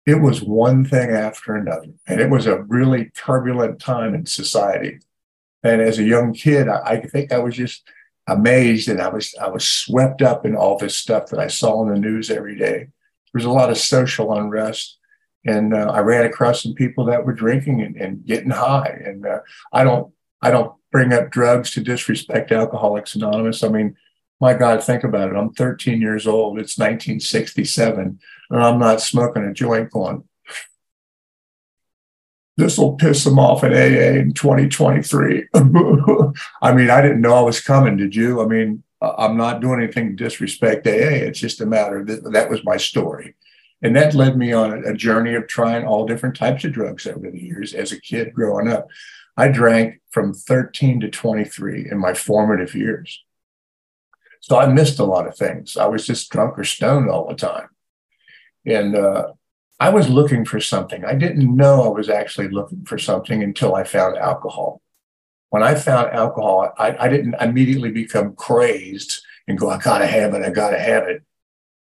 it 0.06 0.22
was 0.22 0.40
one 0.40 0.84
thing 0.84 1.10
after 1.10 1.56
another. 1.56 1.88
And 2.06 2.20
it 2.20 2.30
was 2.30 2.46
a 2.46 2.62
really 2.62 3.10
turbulent 3.16 3.80
time 3.80 4.14
in 4.14 4.24
society. 4.24 5.00
And 5.64 5.82
as 5.82 5.98
a 5.98 6.04
young 6.04 6.32
kid, 6.32 6.68
I, 6.68 6.78
I, 6.78 7.00
think 7.00 7.32
I 7.32 7.38
was 7.38 7.56
just 7.56 7.82
amazed 8.28 8.88
and 8.88 9.02
I 9.02 9.08
was 9.08 9.34
I 9.40 9.48
was 9.48 9.66
swept 9.68 10.22
up 10.22 10.46
in 10.46 10.54
all 10.54 10.78
this 10.78 10.96
stuff 10.96 11.26
that 11.30 11.40
I 11.40 11.48
saw 11.48 11.82
in 11.82 11.92
the 11.92 11.98
news 11.98 12.30
every 12.30 12.56
day. 12.56 12.78
There 12.78 12.90
was 13.34 13.44
a 13.44 13.50
lot 13.50 13.70
of 13.70 13.78
social 13.78 14.32
unrest. 14.32 14.98
And 15.44 15.74
uh, 15.74 15.90
I 15.92 16.00
ran 16.00 16.24
across 16.24 16.62
some 16.62 16.74
people 16.74 17.04
that 17.06 17.24
were 17.24 17.32
drinking 17.32 17.82
and, 17.82 17.96
and 17.96 18.24
getting 18.24 18.50
high. 18.50 19.00
And 19.04 19.26
uh, 19.26 19.40
I 19.72 19.84
don't, 19.84 20.12
I 20.42 20.50
don't 20.50 20.72
bring 20.90 21.12
up 21.12 21.30
drugs 21.30 21.70
to 21.72 21.80
disrespect 21.80 22.52
Alcoholics 22.52 23.14
Anonymous. 23.14 23.62
I 23.62 23.68
mean, 23.68 23.96
my 24.40 24.54
God, 24.54 24.82
think 24.82 25.04
about 25.04 25.30
it. 25.30 25.36
I'm 25.36 25.52
13 25.52 26.00
years 26.00 26.26
old. 26.26 26.58
It's 26.58 26.78
1967, 26.78 28.18
and 28.50 28.62
I'm 28.62 28.78
not 28.78 29.00
smoking 29.00 29.44
a 29.44 29.52
joint 29.52 29.90
going, 29.90 30.24
this 32.56 32.78
will 32.78 32.94
piss 32.94 33.24
them 33.24 33.38
off 33.38 33.64
at 33.64 33.72
AA 33.72 34.18
in 34.18 34.32
2023. 34.32 35.48
I 35.54 36.72
mean, 36.72 36.90
I 36.90 37.02
didn't 37.02 37.20
know 37.20 37.34
I 37.34 37.42
was 37.42 37.60
coming. 37.60 37.96
Did 37.96 38.14
you? 38.14 38.40
I 38.40 38.46
mean, 38.46 38.82
I'm 39.00 39.36
not 39.36 39.60
doing 39.60 39.82
anything 39.82 40.16
to 40.16 40.24
disrespect 40.24 40.86
AA. 40.86 41.26
It's 41.26 41.38
just 41.38 41.60
a 41.60 41.66
matter 41.66 42.02
that 42.04 42.32
that 42.32 42.48
was 42.48 42.64
my 42.64 42.78
story. 42.78 43.34
And 43.82 43.94
that 43.94 44.14
led 44.14 44.38
me 44.38 44.52
on 44.52 44.84
a 44.84 44.94
journey 44.94 45.34
of 45.34 45.46
trying 45.46 45.86
all 45.86 46.06
different 46.06 46.34
types 46.34 46.64
of 46.64 46.72
drugs 46.72 47.06
over 47.06 47.30
the 47.30 47.38
years 47.38 47.74
as 47.74 47.92
a 47.92 48.00
kid 48.00 48.32
growing 48.32 48.68
up. 48.68 48.88
I 49.36 49.48
drank 49.48 50.00
from 50.10 50.32
13 50.32 51.00
to 51.00 51.10
23 51.10 51.90
in 51.90 51.98
my 51.98 52.14
formative 52.14 52.74
years. 52.74 53.22
So 54.40 54.58
I 54.58 54.66
missed 54.66 54.98
a 54.98 55.04
lot 55.04 55.26
of 55.26 55.36
things. 55.36 55.76
I 55.76 55.86
was 55.86 56.06
just 56.06 56.30
drunk 56.30 56.58
or 56.58 56.64
stoned 56.64 57.10
all 57.10 57.28
the 57.28 57.34
time. 57.34 57.68
And 58.64 58.96
uh, 58.96 59.32
I 59.78 59.90
was 59.90 60.08
looking 60.08 60.44
for 60.44 60.60
something. 60.60 61.04
I 61.04 61.14
didn't 61.14 61.54
know 61.54 61.82
I 61.82 61.88
was 61.88 62.08
actually 62.08 62.48
looking 62.48 62.84
for 62.84 62.98
something 62.98 63.42
until 63.42 63.74
I 63.74 63.84
found 63.84 64.16
alcohol. 64.16 64.80
When 65.50 65.62
I 65.62 65.74
found 65.74 66.12
alcohol, 66.12 66.72
I, 66.78 66.96
I 66.98 67.08
didn't 67.08 67.36
immediately 67.40 67.90
become 67.90 68.34
crazed 68.34 69.22
and 69.46 69.58
go, 69.58 69.70
I 69.70 69.78
gotta 69.78 70.06
have 70.06 70.34
it, 70.34 70.42
I 70.42 70.50
gotta 70.50 70.78
have 70.78 71.04
it. 71.04 71.22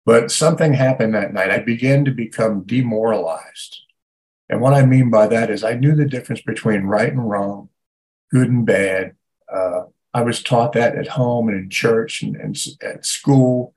But 0.06 0.30
something 0.30 0.72
happened 0.72 1.14
that 1.14 1.34
night. 1.34 1.50
I 1.50 1.58
began 1.58 2.04
to 2.06 2.10
become 2.10 2.62
demoralized. 2.62 3.82
And 4.48 4.60
what 4.60 4.74
I 4.74 4.86
mean 4.86 5.10
by 5.10 5.26
that 5.28 5.50
is 5.50 5.62
I 5.62 5.74
knew 5.74 5.94
the 5.94 6.06
difference 6.06 6.40
between 6.40 6.82
right 6.82 7.10
and 7.10 7.28
wrong, 7.28 7.68
good 8.32 8.48
and 8.48 8.64
bad. 8.64 9.14
Uh, 9.52 9.82
I 10.12 10.22
was 10.22 10.42
taught 10.42 10.72
that 10.72 10.96
at 10.96 11.08
home 11.08 11.48
and 11.48 11.56
in 11.56 11.70
church 11.70 12.22
and, 12.22 12.36
and 12.36 12.58
at 12.82 13.06
school. 13.06 13.74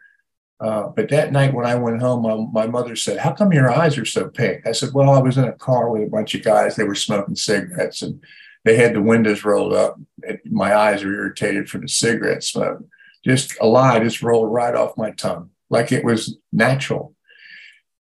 Uh, 0.59 0.87
but 0.87 1.09
that 1.09 1.31
night 1.31 1.53
when 1.53 1.65
I 1.65 1.75
went 1.75 2.01
home, 2.01 2.23
my, 2.23 2.65
my, 2.65 2.67
mother 2.67 2.95
said, 2.95 3.19
How 3.19 3.31
come 3.31 3.51
your 3.51 3.69
eyes 3.69 3.97
are 3.97 4.05
so 4.05 4.29
pink? 4.29 4.65
I 4.65 4.71
said, 4.71 4.93
Well, 4.93 5.09
I 5.09 5.19
was 5.19 5.37
in 5.37 5.43
a 5.43 5.53
car 5.53 5.89
with 5.89 6.03
a 6.03 6.09
bunch 6.09 6.35
of 6.35 6.43
guys. 6.43 6.75
They 6.75 6.85
were 6.85 6.95
smoking 6.95 7.35
cigarettes 7.35 8.01
and 8.01 8.23
they 8.63 8.77
had 8.77 8.93
the 8.93 9.01
windows 9.01 9.43
rolled 9.43 9.73
up. 9.73 9.99
And 10.27 10.39
my 10.49 10.73
eyes 10.75 11.03
were 11.03 11.13
irritated 11.13 11.69
from 11.69 11.81
the 11.81 11.89
cigarette 11.89 12.43
smoke. 12.43 12.85
Just 13.25 13.55
a 13.61 13.65
lie 13.65 13.99
just 13.99 14.21
rolled 14.21 14.53
right 14.53 14.75
off 14.75 14.97
my 14.97 15.11
tongue 15.11 15.49
like 15.69 15.91
it 15.91 16.05
was 16.05 16.37
natural. 16.53 17.13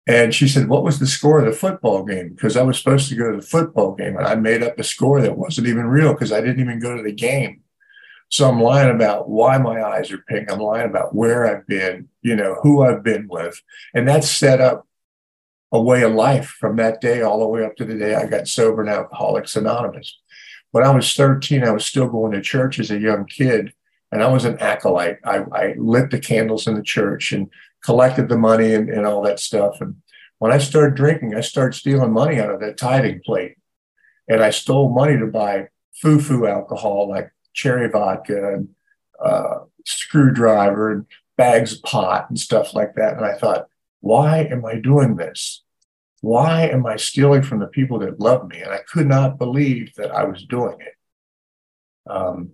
And 0.07 0.35
she 0.35 0.47
said, 0.47 0.69
What 0.69 0.85
was 0.85 0.99
the 0.99 1.07
score 1.07 1.40
of 1.40 1.47
the 1.47 1.59
football 1.59 2.04
game? 2.04 2.28
Because 2.28 2.57
I 2.57 2.62
was 2.62 2.78
supposed 2.78 3.09
to 3.09 3.16
go 3.16 3.31
to 3.31 3.38
the 3.38 3.47
football 3.47 3.95
game 3.95 4.16
and 4.16 4.26
I 4.26 4.35
made 4.35 4.62
up 4.62 4.78
a 4.78 4.85
score 4.85 5.21
that 5.23 5.38
wasn't 5.38 5.66
even 5.66 5.87
real 5.87 6.12
because 6.12 6.31
I 6.31 6.40
didn't 6.40 6.61
even 6.61 6.78
go 6.78 6.97
to 6.97 7.02
the 7.02 7.12
game. 7.12 7.62
So 8.28 8.49
I'm 8.49 8.61
lying 8.61 8.95
about 8.95 9.28
why 9.28 9.59
my 9.59 9.83
eyes 9.83 10.11
are 10.11 10.25
pink. 10.28 10.50
I'm 10.50 10.59
lying 10.59 10.88
about 10.88 11.14
where 11.14 11.47
I've 11.47 11.66
been, 11.66 12.09
you 12.23 12.35
know, 12.35 12.57
who 12.62 12.83
I've 12.83 13.02
been 13.02 13.28
with. 13.28 13.61
And 13.95 14.09
that 14.09 14.25
set 14.25 14.61
up 14.61 14.87
a 15.73 15.81
way 15.81 16.02
of 16.02 16.12
life 16.12 16.57
from 16.61 16.76
that 16.76 17.00
day 17.00 17.23
all 17.23 17.40
the 17.40 17.47
way 17.47 17.64
up 17.64 17.76
to 17.76 17.85
the 17.85 17.99
day 17.99 18.14
I 18.14 18.26
got 18.26 18.49
sober 18.49 18.81
and 18.81 18.90
Alcoholics 18.90 19.57
Anonymous. 19.57 20.19
When 20.71 20.85
I 20.85 20.90
was 20.90 21.12
13, 21.14 21.64
I 21.64 21.71
was 21.71 21.85
still 21.85 22.09
going 22.09 22.33
to 22.33 22.40
church 22.40 22.78
as 22.78 22.90
a 22.90 22.99
young 22.99 23.26
kid, 23.26 23.73
and 24.11 24.23
I 24.23 24.28
was 24.28 24.45
an 24.45 24.59
acolyte. 24.59 25.19
I, 25.25 25.45
I 25.52 25.75
lit 25.76 26.11
the 26.11 26.21
candles 26.21 26.66
in 26.66 26.75
the 26.75 26.83
church 26.83 27.33
and 27.33 27.49
collected 27.85 28.28
the 28.28 28.38
money 28.38 28.73
and, 28.75 28.88
and 28.88 29.07
all 29.07 29.23
that 29.23 29.40
stuff. 29.40 29.81
And 29.81 29.97
when 30.38 30.52
I 30.52 30.59
started 30.59 30.95
drinking, 30.95 31.35
I 31.35 31.40
started 31.40 31.76
stealing 31.76 32.12
money 32.12 32.40
out 32.40 32.50
of 32.50 32.61
that 32.61 32.76
tithing 32.76 33.23
plate. 33.25 33.57
And 34.28 34.43
I 34.43 34.50
stole 34.50 34.95
money 34.95 35.19
to 35.19 35.26
buy 35.26 35.69
foo 35.93 36.21
foo 36.21 36.47
alcohol 36.47 37.09
like 37.09 37.31
cherry 37.55 37.89
vodka 37.89 38.55
and 38.55 38.69
uh, 39.25 39.61
screwdriver 39.87 40.93
and 40.93 41.07
bags 41.37 41.73
of 41.73 41.83
pot 41.83 42.29
and 42.29 42.39
stuff 42.39 42.75
like 42.75 42.95
that. 42.97 43.17
And 43.17 43.25
I 43.25 43.35
thought, 43.35 43.69
why 44.01 44.41
am 44.41 44.65
I 44.67 44.77
doing 44.77 45.17
this? 45.17 45.63
Why 46.21 46.69
am 46.69 46.87
I 46.87 46.97
stealing 46.97 47.43
from 47.43 47.61
the 47.61 47.67
people 47.67 47.99
that 48.01 48.21
love 48.21 48.49
me? 48.49 48.61
And 48.61 48.71
I 48.71 48.79
could 48.79 49.07
not 49.07 49.39
believe 49.39 49.95
that 49.97 50.11
I 50.11 50.25
was 50.25 50.45
doing 50.45 50.77
it. 50.81 50.95
Um, 52.11 52.53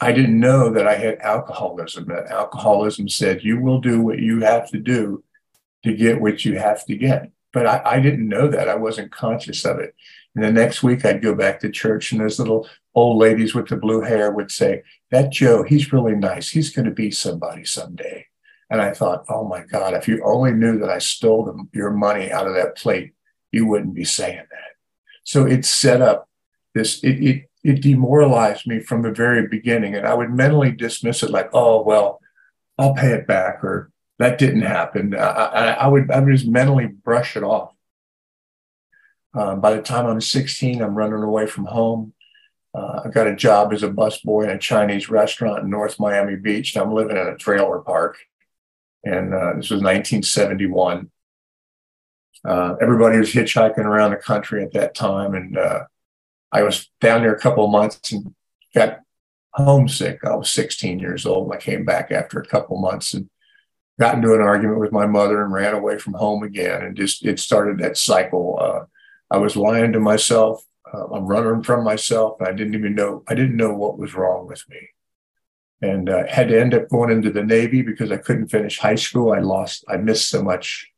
I 0.00 0.12
didn't 0.12 0.38
know 0.38 0.70
that 0.70 0.86
I 0.86 0.94
had 0.94 1.18
alcoholism. 1.20 2.06
That 2.06 2.26
alcoholism 2.26 3.08
said, 3.08 3.44
you 3.44 3.60
will 3.60 3.80
do 3.80 4.00
what 4.00 4.18
you 4.18 4.40
have 4.40 4.70
to 4.70 4.78
do 4.78 5.22
to 5.84 5.94
get 5.94 6.20
what 6.20 6.44
you 6.44 6.58
have 6.58 6.84
to 6.86 6.96
get. 6.96 7.30
But 7.52 7.66
I, 7.66 7.82
I 7.84 8.00
didn't 8.00 8.28
know 8.28 8.48
that. 8.48 8.68
I 8.68 8.74
wasn't 8.74 9.12
conscious 9.12 9.64
of 9.64 9.78
it. 9.78 9.94
And 10.34 10.44
the 10.44 10.52
next 10.52 10.82
week 10.82 11.04
I'd 11.04 11.22
go 11.22 11.34
back 11.34 11.60
to 11.60 11.70
church 11.70 12.12
and 12.12 12.20
those 12.20 12.38
little 12.38 12.68
old 12.94 13.18
ladies 13.18 13.54
with 13.54 13.68
the 13.68 13.76
blue 13.76 14.00
hair 14.00 14.30
would 14.30 14.50
say, 14.50 14.82
That 15.10 15.30
Joe, 15.32 15.62
he's 15.62 15.92
really 15.92 16.16
nice. 16.16 16.50
He's 16.50 16.70
going 16.70 16.86
to 16.86 16.90
be 16.90 17.10
somebody 17.10 17.64
someday. 17.64 18.26
And 18.70 18.80
I 18.80 18.92
thought, 18.92 19.24
oh 19.28 19.46
my 19.46 19.62
God, 19.64 19.94
if 19.94 20.08
you 20.08 20.22
only 20.24 20.52
knew 20.52 20.78
that 20.78 20.90
I 20.90 20.98
stole 20.98 21.44
them, 21.44 21.68
your 21.72 21.90
money 21.90 22.32
out 22.32 22.46
of 22.46 22.54
that 22.54 22.76
plate, 22.76 23.12
you 23.52 23.66
wouldn't 23.66 23.94
be 23.94 24.04
saying 24.04 24.38
that. 24.50 24.72
So 25.22 25.46
it 25.46 25.64
set 25.64 26.02
up 26.02 26.28
this, 26.74 27.02
it, 27.04 27.22
it, 27.22 27.50
it 27.62 27.82
demoralized 27.82 28.66
me 28.66 28.80
from 28.80 29.02
the 29.02 29.12
very 29.12 29.46
beginning. 29.46 29.94
And 29.94 30.06
I 30.06 30.14
would 30.14 30.30
mentally 30.30 30.72
dismiss 30.72 31.22
it 31.22 31.30
like, 31.30 31.50
oh, 31.52 31.82
well, 31.82 32.20
I'll 32.78 32.94
pay 32.94 33.12
it 33.12 33.26
back 33.26 33.62
or 33.62 33.92
that 34.18 34.38
didn't 34.38 34.62
happen. 34.62 35.14
I, 35.14 35.18
I, 35.18 35.70
I 35.72 35.86
would, 35.86 36.10
I 36.10 36.20
would 36.20 36.32
just 36.32 36.48
mentally 36.48 36.86
brush 36.86 37.36
it 37.36 37.42
off. 37.42 37.73
Um, 39.34 39.60
by 39.60 39.74
the 39.74 39.82
time 39.82 40.06
I'm 40.06 40.20
16, 40.20 40.80
I'm 40.80 40.94
running 40.94 41.22
away 41.22 41.46
from 41.46 41.66
home. 41.66 42.12
Uh, 42.74 43.02
I 43.04 43.08
got 43.08 43.26
a 43.26 43.36
job 43.36 43.72
as 43.72 43.82
a 43.82 43.88
busboy 43.88 44.44
in 44.44 44.50
a 44.50 44.58
Chinese 44.58 45.08
restaurant 45.08 45.64
in 45.64 45.70
North 45.70 45.98
Miami 46.00 46.36
Beach. 46.36 46.76
I'm 46.76 46.92
living 46.92 47.16
in 47.16 47.26
a 47.26 47.36
trailer 47.36 47.80
park. 47.80 48.18
And 49.04 49.34
uh, 49.34 49.54
this 49.56 49.70
was 49.70 49.82
1971. 49.82 51.10
Uh, 52.44 52.74
everybody 52.80 53.18
was 53.18 53.32
hitchhiking 53.32 53.78
around 53.78 54.10
the 54.10 54.16
country 54.16 54.62
at 54.62 54.72
that 54.72 54.94
time. 54.94 55.34
And 55.34 55.56
uh, 55.56 55.84
I 56.52 56.62
was 56.62 56.90
down 57.00 57.22
there 57.22 57.34
a 57.34 57.40
couple 57.40 57.64
of 57.64 57.70
months 57.70 58.12
and 58.12 58.34
got 58.74 59.00
homesick. 59.52 60.24
I 60.24 60.34
was 60.34 60.50
16 60.50 60.98
years 60.98 61.26
old. 61.26 61.52
I 61.52 61.58
came 61.58 61.84
back 61.84 62.10
after 62.10 62.38
a 62.38 62.46
couple 62.46 62.76
of 62.76 62.82
months 62.82 63.14
and 63.14 63.28
got 64.00 64.16
into 64.16 64.34
an 64.34 64.40
argument 64.40 64.80
with 64.80 64.92
my 64.92 65.06
mother 65.06 65.42
and 65.42 65.52
ran 65.52 65.74
away 65.74 65.98
from 65.98 66.14
home 66.14 66.42
again. 66.42 66.82
And 66.82 66.96
just 66.96 67.24
it 67.24 67.38
started 67.38 67.78
that 67.78 67.96
cycle. 67.96 68.86
I 69.30 69.38
was 69.38 69.56
lying 69.56 69.92
to 69.92 70.00
myself. 70.00 70.64
Uh, 70.92 71.06
I'm 71.06 71.26
running 71.26 71.62
from 71.62 71.84
myself. 71.84 72.40
I 72.40 72.52
didn't 72.52 72.74
even 72.74 72.94
know, 72.94 73.22
I 73.28 73.34
didn't 73.34 73.56
know 73.56 73.72
what 73.74 73.98
was 73.98 74.14
wrong 74.14 74.46
with 74.46 74.62
me. 74.68 74.88
And 75.82 76.08
uh, 76.08 76.24
had 76.28 76.48
to 76.48 76.60
end 76.60 76.74
up 76.74 76.88
going 76.88 77.10
into 77.10 77.30
the 77.30 77.42
Navy 77.42 77.82
because 77.82 78.10
I 78.10 78.16
couldn't 78.16 78.48
finish 78.48 78.78
high 78.78 78.94
school. 78.94 79.32
I 79.32 79.40
lost, 79.40 79.84
I 79.88 79.96
missed 79.96 80.28
so 80.28 80.42
much 80.42 80.90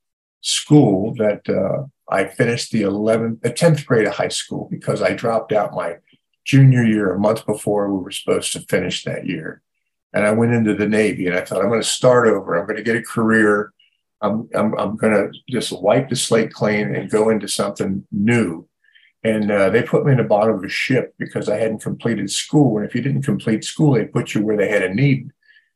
school 0.43 1.15
that 1.15 1.49
uh, 1.49 1.87
I 2.09 2.27
finished 2.27 2.71
the 2.71 2.83
11th, 2.83 3.43
the 3.43 3.51
10th 3.51 3.85
grade 3.85 4.07
of 4.07 4.15
high 4.15 4.29
school 4.29 4.69
because 4.71 5.03
I 5.03 5.13
dropped 5.13 5.53
out 5.53 5.75
my 5.75 5.97
junior 6.45 6.85
year 6.85 7.13
a 7.13 7.19
month 7.19 7.45
before 7.47 7.93
we 7.93 8.03
were 8.03 8.13
supposed 8.13 8.53
to 8.53 8.61
finish 8.61 9.03
that 9.05 9.27
year. 9.27 9.63
And 10.13 10.25
I 10.25 10.31
went 10.31 10.55
into 10.55 10.75
the 10.75 10.89
Navy 10.89 11.27
and 11.27 11.37
I 11.37 11.41
thought, 11.41 11.61
I'm 11.61 11.69
going 11.69 11.81
to 11.81 11.87
start 11.87 12.29
over. 12.29 12.55
I'm 12.55 12.67
going 12.67 12.77
to 12.77 12.83
get 12.83 12.97
a 12.97 13.03
career. 13.03 13.73
I'm, 14.23 14.49
I'm, 14.55 14.75
I'm 14.79 14.97
going 14.97 15.13
to 15.13 15.39
just 15.49 15.73
wipe 15.81 16.09
the 16.09 16.17
slate 16.17 16.53
clean 16.53 16.95
and 16.95 17.11
go 17.11 17.29
into 17.29 17.49
something 17.49 18.07
new. 18.11 18.69
And 19.23 19.51
uh, 19.51 19.71
they 19.71 19.83
put 19.83 20.05
me 20.05 20.13
in 20.13 20.19
the 20.19 20.25
bottom 20.25 20.57
of 20.57 20.65
a 20.65 20.69
ship 20.69 21.15
because 21.19 21.49
I 21.49 21.57
hadn't 21.57 21.83
completed 21.83 22.31
school. 22.31 22.79
And 22.79 22.87
if 22.87 22.95
you 22.95 23.03
didn't 23.03 23.23
complete 23.23 23.65
school, 23.65 23.95
they 23.95 24.05
put 24.05 24.35
you 24.35 24.45
where 24.45 24.57
they 24.57 24.69
had 24.69 24.83
a 24.83 24.95
need. 24.95 25.31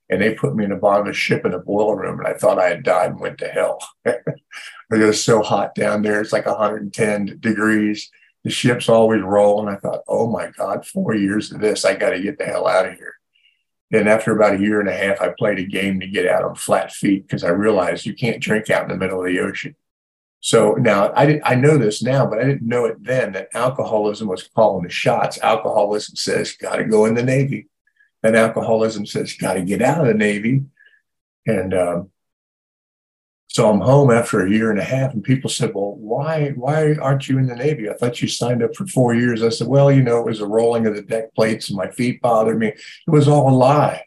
And 0.08 0.20
they 0.20 0.34
put 0.34 0.56
me 0.56 0.64
in 0.64 0.70
the 0.70 0.76
bottom 0.76 1.06
of 1.06 1.10
a 1.10 1.14
ship 1.14 1.44
in 1.44 1.54
a 1.54 1.58
boiler 1.58 1.96
room. 1.96 2.18
And 2.18 2.28
I 2.28 2.34
thought 2.34 2.58
I 2.58 2.68
had 2.68 2.82
died 2.82 3.10
and 3.10 3.20
went 3.20 3.38
to 3.38 3.48
hell. 3.48 3.78
it 4.04 4.22
was 4.90 5.22
so 5.22 5.42
hot 5.42 5.74
down 5.74 6.02
there. 6.02 6.20
It's 6.20 6.32
like 6.32 6.46
110 6.46 7.38
degrees. 7.40 8.10
The 8.44 8.50
ship's 8.50 8.88
always 8.88 9.22
rolling. 9.22 9.68
And 9.68 9.76
I 9.76 9.80
thought, 9.80 10.02
oh 10.08 10.28
my 10.28 10.50
God, 10.56 10.86
four 10.86 11.14
years 11.14 11.52
of 11.52 11.60
this. 11.60 11.84
I 11.84 11.94
got 11.94 12.10
to 12.10 12.22
get 12.22 12.38
the 12.38 12.44
hell 12.44 12.66
out 12.66 12.86
of 12.86 12.94
here. 12.94 13.19
And 13.92 14.08
after 14.08 14.32
about 14.32 14.54
a 14.54 14.60
year 14.60 14.80
and 14.80 14.88
a 14.88 14.96
half, 14.96 15.20
I 15.20 15.34
played 15.36 15.58
a 15.58 15.64
game 15.64 15.98
to 16.00 16.06
get 16.06 16.26
out 16.26 16.44
on 16.44 16.54
flat 16.54 16.92
feet 16.92 17.26
because 17.26 17.42
I 17.42 17.48
realized 17.48 18.06
you 18.06 18.14
can't 18.14 18.40
drink 18.40 18.70
out 18.70 18.84
in 18.84 18.88
the 18.88 18.96
middle 18.96 19.20
of 19.20 19.26
the 19.26 19.40
ocean. 19.40 19.74
So 20.40 20.72
now 20.72 21.12
I 21.14 21.26
did, 21.26 21.42
I 21.44 21.54
know 21.54 21.76
this 21.76 22.02
now, 22.02 22.24
but 22.24 22.38
I 22.38 22.44
didn't 22.44 22.66
know 22.66 22.86
it 22.86 23.02
then 23.02 23.32
that 23.32 23.48
alcoholism 23.52 24.28
was 24.28 24.48
calling 24.54 24.84
the 24.84 24.90
shots. 24.90 25.38
Alcoholism 25.42 26.16
says 26.16 26.52
got 26.52 26.76
to 26.76 26.84
go 26.84 27.04
in 27.04 27.14
the 27.14 27.22
Navy, 27.22 27.68
and 28.22 28.36
alcoholism 28.36 29.04
says 29.04 29.34
got 29.34 29.54
to 29.54 29.62
get 29.62 29.82
out 29.82 30.00
of 30.00 30.06
the 30.06 30.14
Navy. 30.14 30.62
And 31.46 31.74
um, 31.74 32.10
so 33.52 33.68
I'm 33.68 33.80
home 33.80 34.12
after 34.12 34.40
a 34.40 34.48
year 34.48 34.70
and 34.70 34.78
a 34.78 34.84
half, 34.84 35.12
and 35.12 35.24
people 35.24 35.50
said, 35.50 35.74
"Well, 35.74 35.96
why 35.96 36.50
why 36.50 36.94
aren't 36.94 37.28
you 37.28 37.36
in 37.36 37.46
the 37.46 37.56
Navy? 37.56 37.90
I 37.90 37.94
thought 37.94 38.22
you 38.22 38.28
signed 38.28 38.62
up 38.62 38.76
for 38.76 38.86
four 38.86 39.12
years." 39.12 39.42
I 39.42 39.48
said, 39.48 39.66
"Well, 39.66 39.90
you 39.90 40.04
know, 40.04 40.20
it 40.20 40.26
was 40.26 40.40
a 40.40 40.46
rolling 40.46 40.86
of 40.86 40.94
the 40.94 41.02
deck 41.02 41.34
plates, 41.34 41.68
and 41.68 41.76
my 41.76 41.90
feet 41.90 42.22
bothered 42.22 42.60
me. 42.60 42.68
It 42.68 43.10
was 43.10 43.26
all 43.26 43.50
a 43.50 43.56
lie." 43.56 44.04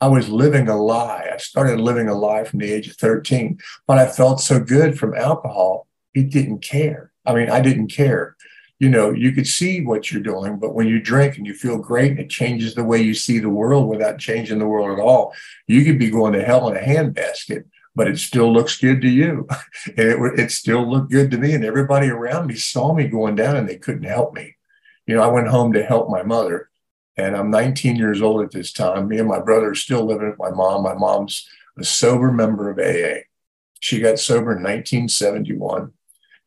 I 0.00 0.08
was 0.08 0.28
living 0.28 0.66
a 0.66 0.76
lie. 0.76 1.30
I 1.32 1.36
started 1.36 1.78
living 1.78 2.08
a 2.08 2.14
lie 2.14 2.42
from 2.44 2.58
the 2.58 2.72
age 2.72 2.88
of 2.88 2.96
13, 2.96 3.58
but 3.86 3.98
I 3.98 4.06
felt 4.06 4.40
so 4.40 4.58
good 4.58 4.98
from 4.98 5.14
alcohol. 5.14 5.86
It 6.14 6.30
didn't 6.30 6.60
care. 6.60 7.12
I 7.24 7.34
mean, 7.34 7.48
I 7.48 7.60
didn't 7.60 7.88
care. 7.88 8.34
You 8.80 8.88
know, 8.88 9.12
you 9.12 9.30
could 9.30 9.46
see 9.46 9.82
what 9.84 10.10
you're 10.10 10.22
doing, 10.22 10.58
but 10.58 10.74
when 10.74 10.88
you 10.88 11.00
drink 11.00 11.36
and 11.36 11.46
you 11.46 11.54
feel 11.54 11.78
great, 11.78 12.18
it 12.18 12.30
changes 12.30 12.74
the 12.74 12.82
way 12.82 13.00
you 13.00 13.14
see 13.14 13.38
the 13.38 13.50
world 13.50 13.88
without 13.88 14.18
changing 14.18 14.58
the 14.58 14.66
world 14.66 14.98
at 14.98 15.02
all. 15.02 15.34
You 15.68 15.84
could 15.84 15.98
be 15.98 16.10
going 16.10 16.32
to 16.32 16.42
hell 16.42 16.68
in 16.68 16.76
a 16.76 16.80
handbasket, 16.80 17.64
but 17.94 18.08
it 18.08 18.18
still 18.18 18.52
looks 18.52 18.78
good 18.78 19.00
to 19.02 19.08
you. 19.08 19.46
and 19.86 19.98
it, 19.98 20.40
it 20.40 20.50
still 20.50 20.88
looked 20.88 21.10
good 21.10 21.30
to 21.30 21.38
me. 21.38 21.54
And 21.54 21.64
everybody 21.64 22.08
around 22.08 22.46
me 22.46 22.54
saw 22.54 22.94
me 22.94 23.08
going 23.08 23.34
down 23.34 23.56
and 23.56 23.68
they 23.68 23.76
couldn't 23.76 24.04
help 24.04 24.34
me. 24.34 24.56
You 25.06 25.16
know, 25.16 25.22
I 25.22 25.28
went 25.28 25.48
home 25.48 25.72
to 25.72 25.84
help 25.84 26.08
my 26.08 26.22
mother 26.22 26.70
and 27.16 27.36
I'm 27.36 27.50
19 27.50 27.96
years 27.96 28.22
old 28.22 28.42
at 28.42 28.52
this 28.52 28.72
time. 28.72 29.08
Me 29.08 29.18
and 29.18 29.28
my 29.28 29.40
brother 29.40 29.70
are 29.70 29.74
still 29.74 30.04
living 30.04 30.28
with 30.28 30.38
my 30.38 30.50
mom. 30.50 30.82
My 30.82 30.94
mom's 30.94 31.48
a 31.78 31.84
sober 31.84 32.32
member 32.32 32.70
of 32.70 32.78
AA. 32.78 33.22
She 33.80 34.00
got 34.00 34.18
sober 34.18 34.52
in 34.52 34.62
1971. 34.62 35.92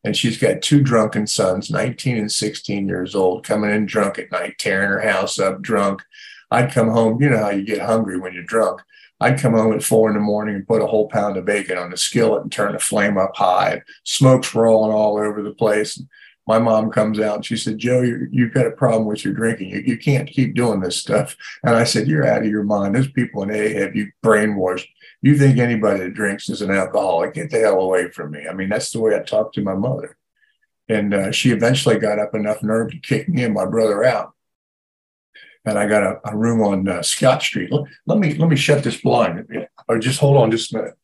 And 0.02 0.14
she's 0.14 0.36
got 0.36 0.60
two 0.60 0.82
drunken 0.82 1.26
sons, 1.26 1.70
19 1.70 2.18
and 2.18 2.30
16 2.30 2.86
years 2.86 3.14
old, 3.14 3.42
coming 3.46 3.70
in 3.70 3.86
drunk 3.86 4.18
at 4.18 4.30
night, 4.30 4.58
tearing 4.58 4.90
her 4.90 5.00
house 5.00 5.38
up 5.38 5.62
drunk. 5.62 6.02
I'd 6.50 6.72
come 6.72 6.88
home, 6.88 7.22
you 7.22 7.30
know 7.30 7.38
how 7.38 7.50
you 7.50 7.64
get 7.64 7.80
hungry 7.80 8.18
when 8.18 8.34
you're 8.34 8.42
drunk. 8.42 8.82
I'd 9.24 9.40
come 9.40 9.54
home 9.54 9.72
at 9.72 9.82
four 9.82 10.08
in 10.08 10.14
the 10.14 10.20
morning 10.20 10.54
and 10.54 10.66
put 10.66 10.82
a 10.82 10.86
whole 10.86 11.08
pound 11.08 11.36
of 11.36 11.44
bacon 11.44 11.78
on 11.78 11.90
the 11.90 11.96
skillet 11.96 12.42
and 12.42 12.52
turn 12.52 12.72
the 12.72 12.78
flame 12.78 13.18
up 13.18 13.36
high. 13.36 13.82
Smoke's 14.04 14.54
rolling 14.54 14.92
all 14.92 15.18
over 15.18 15.42
the 15.42 15.54
place 15.54 16.00
my 16.46 16.58
mom 16.58 16.90
comes 16.90 17.18
out 17.20 17.36
and 17.36 17.46
she 17.46 17.56
said, 17.56 17.78
Joe, 17.78 18.02
you, 18.02 18.44
have 18.44 18.54
got 18.54 18.66
a 18.66 18.72
problem 18.72 19.06
with 19.06 19.24
your 19.24 19.34
drinking. 19.34 19.70
You, 19.70 19.80
you 19.80 19.98
can't 19.98 20.28
keep 20.28 20.54
doing 20.54 20.80
this 20.80 20.96
stuff. 20.96 21.36
And 21.62 21.74
I 21.74 21.84
said, 21.84 22.06
You're 22.06 22.26
out 22.26 22.42
of 22.42 22.48
your 22.48 22.64
mind. 22.64 22.94
Those 22.94 23.10
people 23.10 23.42
in 23.42 23.50
AA 23.50 23.78
have 23.80 23.96
you 23.96 24.10
brainwashed. 24.22 24.86
You 25.22 25.38
think 25.38 25.58
anybody 25.58 26.00
that 26.00 26.14
drinks 26.14 26.50
is 26.50 26.60
an 26.60 26.70
alcoholic. 26.70 27.34
Get 27.34 27.50
the 27.50 27.60
hell 27.60 27.80
away 27.80 28.10
from 28.10 28.32
me. 28.32 28.46
I 28.48 28.52
mean, 28.52 28.68
that's 28.68 28.92
the 28.92 29.00
way 29.00 29.16
I 29.16 29.20
talked 29.20 29.54
to 29.54 29.62
my 29.62 29.74
mother. 29.74 30.16
And 30.88 31.14
uh, 31.14 31.32
she 31.32 31.50
eventually 31.50 31.98
got 31.98 32.18
up 32.18 32.34
enough 32.34 32.62
nerve 32.62 32.90
to 32.90 32.98
kick 32.98 33.26
me 33.28 33.44
and 33.44 33.54
my 33.54 33.64
brother 33.64 34.04
out. 34.04 34.33
And 35.64 35.78
I 35.78 35.86
got 35.86 36.02
a, 36.02 36.20
a 36.24 36.36
room 36.36 36.60
on 36.60 36.88
uh, 36.88 37.02
Scott 37.02 37.42
Street. 37.42 37.72
Let, 37.72 37.84
let, 38.06 38.18
me 38.18 38.34
let 38.34 38.50
me 38.50 38.56
shut 38.56 38.84
this 38.84 39.00
blind. 39.00 39.46
Or 39.88 39.98
just 39.98 40.20
hold 40.20 40.36
on 40.36 40.50
just 40.50 40.74
a 40.74 40.78
minute. 40.78 40.94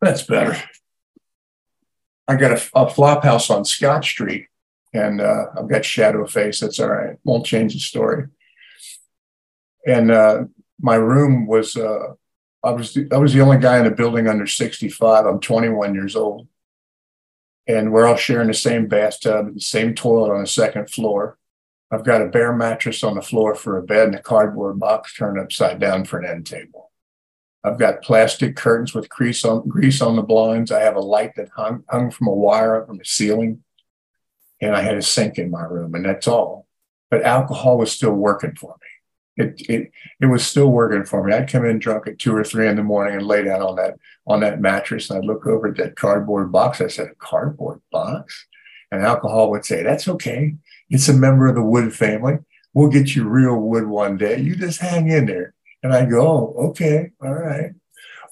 That's 0.00 0.22
better. 0.22 0.60
I 2.26 2.36
got 2.36 2.52
a, 2.52 2.62
a 2.74 2.88
flop 2.88 3.24
house 3.24 3.50
on 3.50 3.64
Scott 3.64 4.04
Street, 4.04 4.46
and 4.92 5.20
uh, 5.20 5.46
I've 5.56 5.68
got 5.68 5.84
shadow 5.84 6.26
face. 6.26 6.60
That's 6.60 6.80
all 6.80 6.88
right. 6.88 7.16
Won't 7.24 7.46
change 7.46 7.74
the 7.74 7.80
story. 7.80 8.26
And 9.86 10.10
uh, 10.10 10.44
my 10.80 10.94
room 10.94 11.46
was 11.46 11.76
uh, 11.76 12.14
I 12.64 12.70
was 12.70 12.94
the, 12.94 13.08
I 13.12 13.16
was 13.16 13.32
the 13.32 13.40
only 13.40 13.58
guy 13.58 13.78
in 13.78 13.84
the 13.84 13.90
building 13.90 14.28
under 14.28 14.46
65. 14.46 15.26
I'm 15.26 15.40
21 15.40 15.94
years 15.94 16.14
old, 16.14 16.46
and 17.66 17.92
we're 17.92 18.06
all 18.06 18.16
sharing 18.16 18.48
the 18.48 18.54
same 18.54 18.86
bathtub, 18.86 19.46
and 19.46 19.56
the 19.56 19.60
same 19.60 19.94
toilet 19.94 20.32
on 20.32 20.40
the 20.40 20.46
second 20.46 20.90
floor. 20.90 21.38
I've 21.90 22.04
got 22.04 22.22
a 22.22 22.28
bare 22.28 22.54
mattress 22.54 23.04
on 23.04 23.14
the 23.14 23.22
floor 23.22 23.54
for 23.54 23.76
a 23.76 23.82
bed 23.82 24.06
and 24.06 24.14
a 24.14 24.22
cardboard 24.22 24.80
box 24.80 25.14
turned 25.14 25.38
upside 25.38 25.78
down 25.78 26.04
for 26.04 26.18
an 26.18 26.28
end 26.28 26.46
table. 26.46 26.90
I've 27.64 27.78
got 27.78 28.02
plastic 28.02 28.56
curtains 28.56 28.94
with 28.94 29.08
grease 29.08 29.44
on, 29.44 29.68
grease 29.68 30.00
on 30.00 30.16
the 30.16 30.22
blinds. 30.22 30.72
I 30.72 30.80
have 30.80 30.96
a 30.96 31.00
light 31.00 31.36
that 31.36 31.50
hung, 31.50 31.84
hung 31.88 32.10
from 32.10 32.26
a 32.26 32.34
wire 32.34 32.80
up 32.80 32.88
from 32.88 32.98
the 32.98 33.04
ceiling. 33.04 33.62
And 34.60 34.74
I 34.74 34.80
had 34.80 34.96
a 34.96 35.02
sink 35.02 35.38
in 35.38 35.50
my 35.50 35.62
room, 35.62 35.94
and 35.94 36.04
that's 36.04 36.26
all. 36.26 36.66
But 37.10 37.22
alcohol 37.22 37.78
was 37.78 37.92
still 37.92 38.12
working 38.12 38.54
for 38.54 38.76
me. 38.80 38.81
It, 39.36 39.62
it, 39.68 39.90
it 40.20 40.26
was 40.26 40.46
still 40.46 40.68
working 40.68 41.04
for 41.04 41.24
me. 41.24 41.32
I'd 41.32 41.50
come 41.50 41.64
in 41.64 41.78
drunk 41.78 42.06
at 42.06 42.18
two 42.18 42.36
or 42.36 42.44
three 42.44 42.68
in 42.68 42.76
the 42.76 42.82
morning 42.82 43.16
and 43.16 43.26
lay 43.26 43.42
down 43.42 43.62
on 43.62 43.76
that, 43.76 43.98
on 44.26 44.40
that 44.40 44.60
mattress. 44.60 45.08
And 45.08 45.18
I'd 45.18 45.24
look 45.24 45.46
over 45.46 45.68
at 45.68 45.76
that 45.76 45.96
cardboard 45.96 46.52
box. 46.52 46.80
I 46.80 46.88
said, 46.88 47.08
a 47.08 47.14
cardboard 47.14 47.80
box? 47.90 48.46
And 48.90 49.02
alcohol 49.02 49.50
would 49.50 49.64
say, 49.64 49.82
that's 49.82 50.06
okay. 50.06 50.54
It's 50.90 51.08
a 51.08 51.14
member 51.14 51.48
of 51.48 51.54
the 51.54 51.62
wood 51.62 51.94
family. 51.94 52.38
We'll 52.74 52.90
get 52.90 53.16
you 53.16 53.26
real 53.26 53.56
wood 53.56 53.86
one 53.86 54.18
day. 54.18 54.38
You 54.40 54.54
just 54.54 54.80
hang 54.80 55.08
in 55.08 55.26
there. 55.26 55.54
And 55.82 55.94
I'd 55.94 56.10
go, 56.10 56.20
oh, 56.20 56.68
okay, 56.68 57.12
all 57.22 57.32
right. 57.32 57.72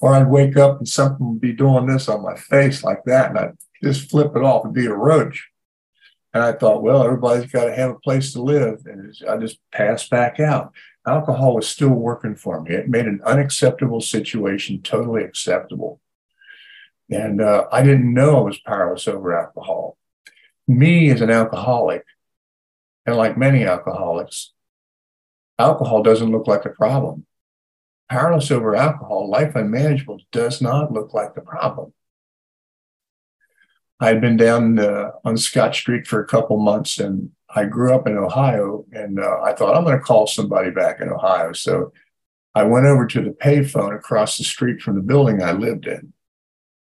Or 0.01 0.13
I'd 0.13 0.29
wake 0.29 0.55
up 0.57 0.77
and 0.77 0.87
something 0.87 1.31
would 1.31 1.41
be 1.41 1.53
doing 1.53 1.87
this 1.87 2.07
on 2.07 2.23
my 2.23 2.35
face 2.35 2.83
like 2.83 3.03
that. 3.05 3.31
And 3.31 3.39
I'd 3.39 3.57
just 3.83 4.09
flip 4.09 4.35
it 4.35 4.43
off 4.43 4.65
and 4.65 4.73
be 4.73 4.85
a 4.85 4.93
roach. 4.93 5.49
And 6.33 6.43
I 6.43 6.53
thought, 6.53 6.81
well, 6.81 7.03
everybody's 7.03 7.51
got 7.51 7.65
to 7.65 7.75
have 7.75 7.89
a 7.89 7.99
place 7.99 8.33
to 8.33 8.41
live. 8.41 8.83
And 8.85 9.13
I 9.27 9.37
just 9.37 9.59
passed 9.71 10.09
back 10.09 10.39
out. 10.39 10.73
Alcohol 11.07 11.55
was 11.55 11.67
still 11.67 11.89
working 11.89 12.35
for 12.35 12.61
me. 12.61 12.75
It 12.75 12.89
made 12.89 13.05
an 13.05 13.21
unacceptable 13.25 14.01
situation 14.01 14.81
totally 14.81 15.23
acceptable. 15.23 15.99
And 17.09 17.41
uh, 17.41 17.65
I 17.71 17.81
didn't 17.81 18.13
know 18.13 18.37
I 18.37 18.41
was 18.41 18.59
powerless 18.59 19.07
over 19.07 19.37
alcohol. 19.37 19.97
Me 20.67 21.09
as 21.09 21.21
an 21.21 21.31
alcoholic, 21.31 22.05
and 23.05 23.15
like 23.15 23.37
many 23.37 23.65
alcoholics, 23.65 24.53
alcohol 25.57 26.03
doesn't 26.03 26.31
look 26.31 26.47
like 26.47 26.65
a 26.65 26.69
problem 26.69 27.25
powerless 28.11 28.51
over 28.51 28.75
alcohol, 28.75 29.29
life 29.29 29.55
unmanageable 29.55 30.19
does 30.33 30.61
not 30.61 30.91
look 30.91 31.13
like 31.13 31.33
the 31.33 31.41
problem. 31.41 31.93
I 34.01 34.07
had 34.07 34.19
been 34.19 34.35
down 34.35 34.79
uh, 34.79 35.11
on 35.23 35.37
Scott 35.37 35.73
Street 35.73 36.05
for 36.05 36.21
a 36.21 36.27
couple 36.27 36.57
months 36.59 36.99
and 36.99 37.29
I 37.53 37.65
grew 37.65 37.93
up 37.93 38.07
in 38.07 38.17
Ohio 38.17 38.85
and 38.93 39.19
uh, 39.19 39.41
I 39.43 39.53
thought 39.53 39.75
I'm 39.75 39.83
going 39.83 39.97
to 39.97 40.03
call 40.03 40.27
somebody 40.27 40.71
back 40.71 41.01
in 41.01 41.09
Ohio. 41.09 41.53
So 41.53 41.91
I 42.55 42.63
went 42.63 42.85
over 42.85 43.05
to 43.07 43.21
the 43.21 43.31
payphone 43.31 43.95
across 43.95 44.37
the 44.37 44.43
street 44.43 44.81
from 44.81 44.95
the 44.95 45.01
building 45.01 45.41
I 45.41 45.51
lived 45.51 45.87
in 45.87 46.13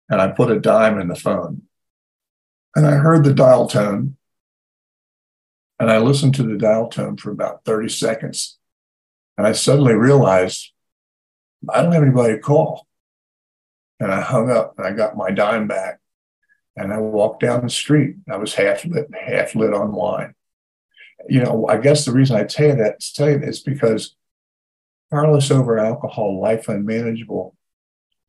and 0.10 0.22
I 0.22 0.30
put 0.30 0.52
a 0.52 0.60
dime 0.60 1.00
in 1.00 1.08
the 1.08 1.15
phone. 1.15 1.63
And 2.76 2.86
I 2.86 2.95
heard 2.95 3.24
the 3.24 3.34
dial 3.34 3.67
tone 3.67 4.17
and 5.80 5.89
I 5.89 5.98
listened 6.00 6.36
to 6.36 6.43
the 6.43 6.58
dial 6.58 6.88
tone 6.88 7.17
for 7.17 7.32
about 7.32 7.63
30 7.65 7.89
seconds. 7.89 8.58
And 9.38 9.48
I 9.48 9.54
suddenly 9.54 9.93
realized 9.93 10.72
I 11.69 11.82
don't 11.82 11.93
have 11.93 12.04
anybody 12.04 12.36
to 12.36 12.39
call. 12.39 12.86
And 14.00 14.12
I 14.12 14.22
hung 14.22 14.50
up 14.50 14.76
and 14.78 14.88
I 14.88 14.91
got 14.91 15.17
my 15.17 15.32
dime 15.32 15.67
back 15.67 16.00
and 16.76 16.93
I 16.93 17.00
walked 17.00 17.41
down 17.41 17.63
the 17.63 17.69
street. 17.69 18.15
I 18.30 18.38
was 18.38 18.56
half 18.56 18.86
lit, 18.86 19.08
half 19.13 19.56
lit 19.56 19.74
on 19.74 19.93
wine. 19.93 20.36
You 21.27 21.43
know, 21.43 21.67
I 21.67 21.77
guess 21.77 22.05
the 22.05 22.12
reason 22.12 22.38
I 22.38 22.43
tell 22.43 22.67
you 22.67 22.75
that 22.75 23.03
tell 23.13 23.29
you 23.29 23.38
is 23.38 23.60
because 23.60 24.15
powerless 25.12 25.51
over 25.51 25.77
alcohol, 25.77 26.39
life 26.39 26.69
unmanageable, 26.69 27.55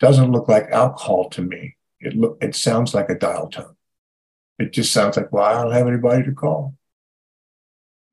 doesn't 0.00 0.32
look 0.32 0.48
like 0.48 0.70
alcohol 0.70 1.28
to 1.30 1.42
me. 1.42 1.76
It 2.00 2.16
look 2.16 2.38
it 2.40 2.54
sounds 2.54 2.94
like 2.94 3.10
a 3.10 3.18
dial 3.18 3.48
tone. 3.48 3.76
It 4.58 4.72
just 4.72 4.92
sounds 4.92 5.16
like, 5.16 5.32
well, 5.32 5.44
I 5.44 5.62
don't 5.62 5.72
have 5.72 5.86
anybody 5.86 6.24
to 6.24 6.32
call. 6.32 6.74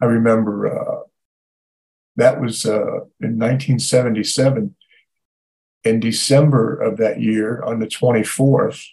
I 0.01 0.05
remember 0.05 0.67
uh, 0.67 1.03
that 2.17 2.39
was 2.39 2.65
uh, 2.65 3.01
in 3.19 3.37
1977 3.39 4.75
in 5.87 5.99
December 5.99 6.79
of 6.79 6.97
that 6.97 7.21
year, 7.21 7.63
on 7.63 7.79
the 7.79 7.87
24th, 7.87 8.85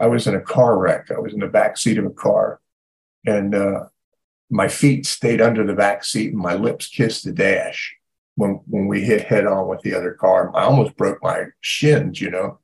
I 0.00 0.06
was 0.06 0.26
in 0.26 0.34
a 0.34 0.40
car 0.40 0.76
wreck. 0.78 1.10
I 1.10 1.20
was 1.20 1.32
in 1.32 1.40
the 1.40 1.46
back 1.46 1.76
seat 1.76 1.98
of 1.98 2.04
a 2.04 2.10
car, 2.10 2.60
and 3.24 3.54
uh, 3.54 3.84
my 4.52 4.68
feet 4.68 5.06
stayed 5.06 5.40
under 5.40 5.66
the 5.66 5.72
back 5.72 6.04
seat, 6.04 6.32
and 6.32 6.40
my 6.40 6.54
lips 6.54 6.86
kissed 6.86 7.24
the 7.24 7.32
dash 7.32 7.96
when 8.34 8.60
when 8.66 8.86
we 8.86 9.00
hit 9.00 9.22
head 9.22 9.46
on 9.46 9.66
with 9.66 9.80
the 9.80 9.94
other 9.94 10.12
car. 10.12 10.54
I 10.54 10.64
almost 10.64 10.96
broke 10.96 11.22
my 11.22 11.46
shins, 11.62 12.20
you 12.20 12.30
know. 12.30 12.58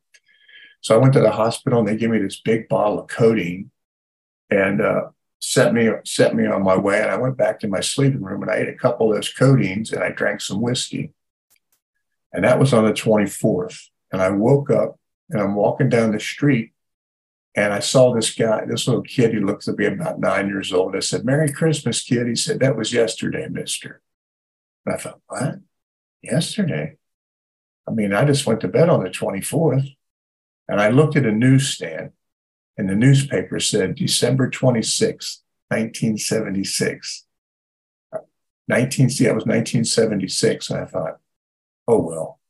So 0.83 0.94
I 0.94 0.98
went 0.98 1.14
to 1.14 1.20
the 1.20 1.31
hospital, 1.31 1.81
and 1.81 1.88
they 1.88 1.96
gave 1.96 2.11
me 2.11 2.18
this 2.18 2.40
big 2.40 2.68
bottle 2.68 3.01
of 3.01 3.09
codeine, 3.09 3.70
and 4.51 4.83
uh, 4.83 5.09
set 5.40 5.72
me 5.72 5.88
set 6.05 6.37
me 6.37 6.46
on 6.46 6.62
my 6.62 6.77
way. 6.77 7.01
And 7.01 7.11
I 7.11 7.16
went 7.16 7.38
back 7.38 7.59
to 7.61 7.68
my 7.68 7.81
sleeping 7.81 8.22
room, 8.22 8.42
and 8.42 8.51
I 8.51 8.57
ate 8.57 8.68
a 8.68 8.74
couple 8.74 9.09
of 9.09 9.16
those 9.16 9.33
codeines, 9.33 9.90
and 9.90 10.05
I 10.05 10.11
drank 10.11 10.42
some 10.42 10.61
whiskey. 10.61 11.14
And 12.35 12.44
that 12.44 12.59
was 12.59 12.74
on 12.74 12.85
the 12.85 12.92
24th. 12.92 13.87
And 14.12 14.20
I 14.20 14.31
woke 14.31 14.70
up 14.70 14.98
and 15.31 15.40
I'm 15.40 15.55
walking 15.55 15.88
down 15.88 16.12
the 16.12 16.20
street 16.20 16.72
and 17.54 17.72
I 17.72 17.80
saw 17.80 18.14
this 18.14 18.34
guy, 18.34 18.64
this 18.66 18.87
little 18.87 19.02
kid, 19.02 19.32
he 19.32 19.40
looked 19.40 19.64
to 19.64 19.72
be 19.72 19.87
about 19.87 20.20
nine 20.20 20.48
years 20.48 20.72
old. 20.72 20.94
I 20.94 21.00
said, 21.00 21.24
Merry 21.24 21.50
Christmas, 21.50 22.02
kid. 22.02 22.26
He 22.26 22.37
said, 22.37 22.61
That 22.61 22.76
was 22.76 22.92
yesterday, 22.92 23.48
mister. 23.50 24.00
And 24.87 24.94
I 24.94 24.98
thought, 24.98 25.20
What? 25.26 25.56
Yesterday? 26.22 26.96
I 27.88 27.92
mean, 27.92 28.12
I 28.12 28.24
just 28.24 28.46
went 28.46 28.61
to 28.61 28.68
bed 28.68 28.88
on 28.88 29.02
the 29.02 29.11
24th. 29.11 29.94
And 30.68 30.80
I 30.80 30.90
looked 30.90 31.16
at 31.16 31.24
a 31.24 31.32
newsstand 31.32 32.12
and 32.76 32.88
the 32.88 32.94
newspaper 32.94 33.58
said 33.58 33.96
December 33.96 34.48
26, 34.48 35.42
1976. 35.68 37.24
19, 38.68 39.11
see, 39.11 39.24
that 39.24 39.34
was 39.34 39.46
1976. 39.46 40.70
And 40.70 40.80
I 40.80 40.84
thought, 40.84 41.18
oh, 41.88 41.98
well, 41.98 42.40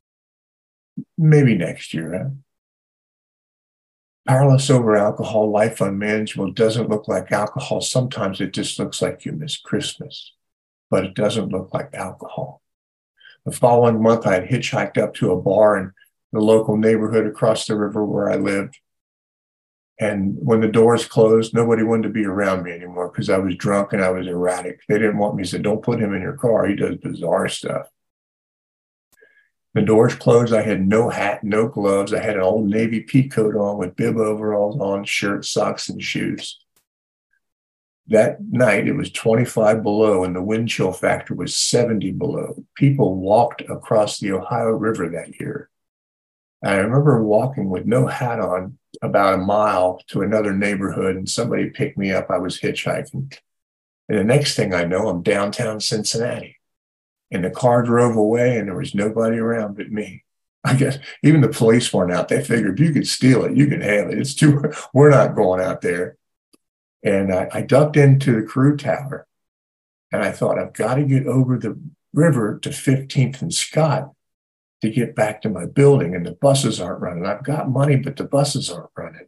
maybe 1.17 1.57
next 1.57 1.95
year. 1.95 2.19
Huh? 2.19 2.31
Powerless 4.29 4.69
over 4.69 4.95
alcohol, 4.95 5.51
life 5.51 5.81
unmanageable 5.81 6.53
doesn't 6.53 6.91
look 6.91 7.09
like 7.09 7.33
alcohol. 7.33 7.81
Sometimes 7.81 8.43
it 8.43 8.53
just 8.53 8.79
looks 8.79 9.01
like 9.01 9.25
you 9.25 9.33
miss 9.33 9.57
Christmas, 9.57 10.35
but 10.91 11.05
it 11.05 11.15
doesn't 11.15 11.49
look 11.49 11.73
like 11.73 11.95
alcohol. 11.95 12.61
The 13.47 13.53
following 13.53 14.03
month, 14.03 14.27
I 14.27 14.35
had 14.35 14.49
hitchhiked 14.49 14.99
up 14.99 15.15
to 15.15 15.33
a 15.33 15.41
bar 15.41 15.79
in 15.79 15.93
the 16.33 16.41
local 16.41 16.77
neighborhood 16.77 17.27
across 17.27 17.67
the 17.67 17.75
river 17.75 18.05
where 18.05 18.31
I 18.31 18.37
lived. 18.37 18.79
And 19.99 20.37
when 20.39 20.61
the 20.61 20.69
doors 20.69 21.07
closed, 21.07 21.55
nobody 21.55 21.83
wanted 21.83 22.03
to 22.05 22.09
be 22.11 22.27
around 22.27 22.65
me 22.65 22.73
anymore 22.73 23.09
because 23.09 23.31
I 23.31 23.39
was 23.39 23.57
drunk 23.57 23.95
and 23.95 24.05
I 24.05 24.11
was 24.11 24.27
erratic. 24.27 24.81
They 24.89 24.99
didn't 24.99 25.19
want 25.19 25.37
me. 25.37 25.45
Said, 25.45 25.63
"Don't 25.63 25.83
put 25.83 26.01
him 26.01 26.15
in 26.15 26.21
your 26.21 26.37
car. 26.37 26.67
He 26.67 26.77
does 26.77 26.97
bizarre 26.97 27.49
stuff." 27.49 27.89
The 29.79 29.85
doors 29.85 30.17
closed. 30.17 30.53
I 30.53 30.63
had 30.63 30.89
no 30.89 31.09
hat, 31.09 31.45
no 31.45 31.69
gloves. 31.69 32.13
I 32.13 32.19
had 32.19 32.35
an 32.35 32.43
old 32.43 32.67
navy 32.67 32.99
pea 32.99 33.29
coat 33.29 33.55
on 33.55 33.79
with 33.79 33.95
bib 33.95 34.17
overalls 34.17 34.77
on, 34.81 35.05
shirt, 35.05 35.45
socks, 35.45 35.89
and 35.89 36.03
shoes. 36.03 36.59
That 38.09 38.43
night 38.43 38.89
it 38.89 38.97
was 38.97 39.13
25 39.13 39.85
below 39.85 40.25
and 40.25 40.35
the 40.35 40.43
wind 40.43 40.69
chill 40.69 40.91
factor 40.91 41.33
was 41.33 41.55
70 41.55 42.11
below. 42.11 42.65
People 42.75 43.15
walked 43.15 43.61
across 43.71 44.19
the 44.19 44.33
Ohio 44.33 44.71
River 44.71 45.11
that 45.11 45.39
year. 45.39 45.71
I 46.61 46.75
remember 46.79 47.23
walking 47.23 47.71
with 47.71 47.87
no 47.87 48.09
hat 48.09 48.41
on 48.41 48.79
about 49.01 49.35
a 49.35 49.39
mile 49.39 50.03
to 50.09 50.23
another 50.23 50.53
neighborhood 50.53 51.15
and 51.15 51.29
somebody 51.29 51.71
picked 51.71 51.97
me 51.97 52.11
up. 52.11 52.33
I 52.33 52.39
was 52.39 52.61
hitchhiking. 52.61 53.33
And 54.09 54.19
the 54.19 54.25
next 54.25 54.57
thing 54.57 54.75
I 54.75 54.83
know, 54.83 55.07
I'm 55.07 55.23
downtown 55.23 55.79
Cincinnati. 55.79 56.58
And 57.31 57.45
the 57.45 57.51
car 57.51 57.83
drove 57.83 58.17
away 58.17 58.59
and 58.59 58.69
there 58.69 58.77
was 58.77 58.95
nobody 58.95 59.39
around 59.39 59.77
but 59.77 59.91
me. 59.91 60.25
I 60.65 60.75
guess 60.75 60.99
even 61.23 61.41
the 61.41 61.49
police 61.49 61.93
weren't 61.93 62.13
out. 62.13 62.29
They 62.29 62.43
figured 62.43 62.79
if 62.79 62.87
you 62.87 62.93
could 62.93 63.07
steal 63.07 63.45
it, 63.45 63.57
you 63.57 63.67
can 63.67 63.81
have 63.81 64.09
it. 64.09 64.19
It's 64.19 64.35
too, 64.35 64.73
we're 64.95 65.11
not 65.11 65.37
going 65.37 65.61
out 65.61 65.83
there. 65.83 66.17
And 67.03 67.33
I, 67.33 67.49
I 67.53 67.61
ducked 67.63 67.97
into 67.97 68.41
the 68.41 68.47
Carew 68.47 68.77
Tower 68.77 69.27
and 70.11 70.23
I 70.23 70.33
thought, 70.33 70.59
I've 70.59 70.73
got 70.73 70.95
to 70.95 71.05
get 71.05 71.27
over 71.27 71.59
the 71.59 71.79
river 72.13 72.59
to 72.61 72.71
15th 72.71 73.43
and 73.43 73.53
Scott 73.53 74.13
to 74.81 74.91
get 74.91 75.15
back 75.15 75.43
to 75.43 75.49
my 75.49 75.67
building, 75.67 76.15
and 76.15 76.25
the 76.25 76.33
buses 76.33 76.81
aren't 76.81 77.01
running. 77.01 77.27
I've 77.27 77.43
got 77.43 77.69
money, 77.69 77.97
but 77.97 78.17
the 78.17 78.25
buses 78.25 78.71
aren't 78.71 78.91
running. 78.97 79.27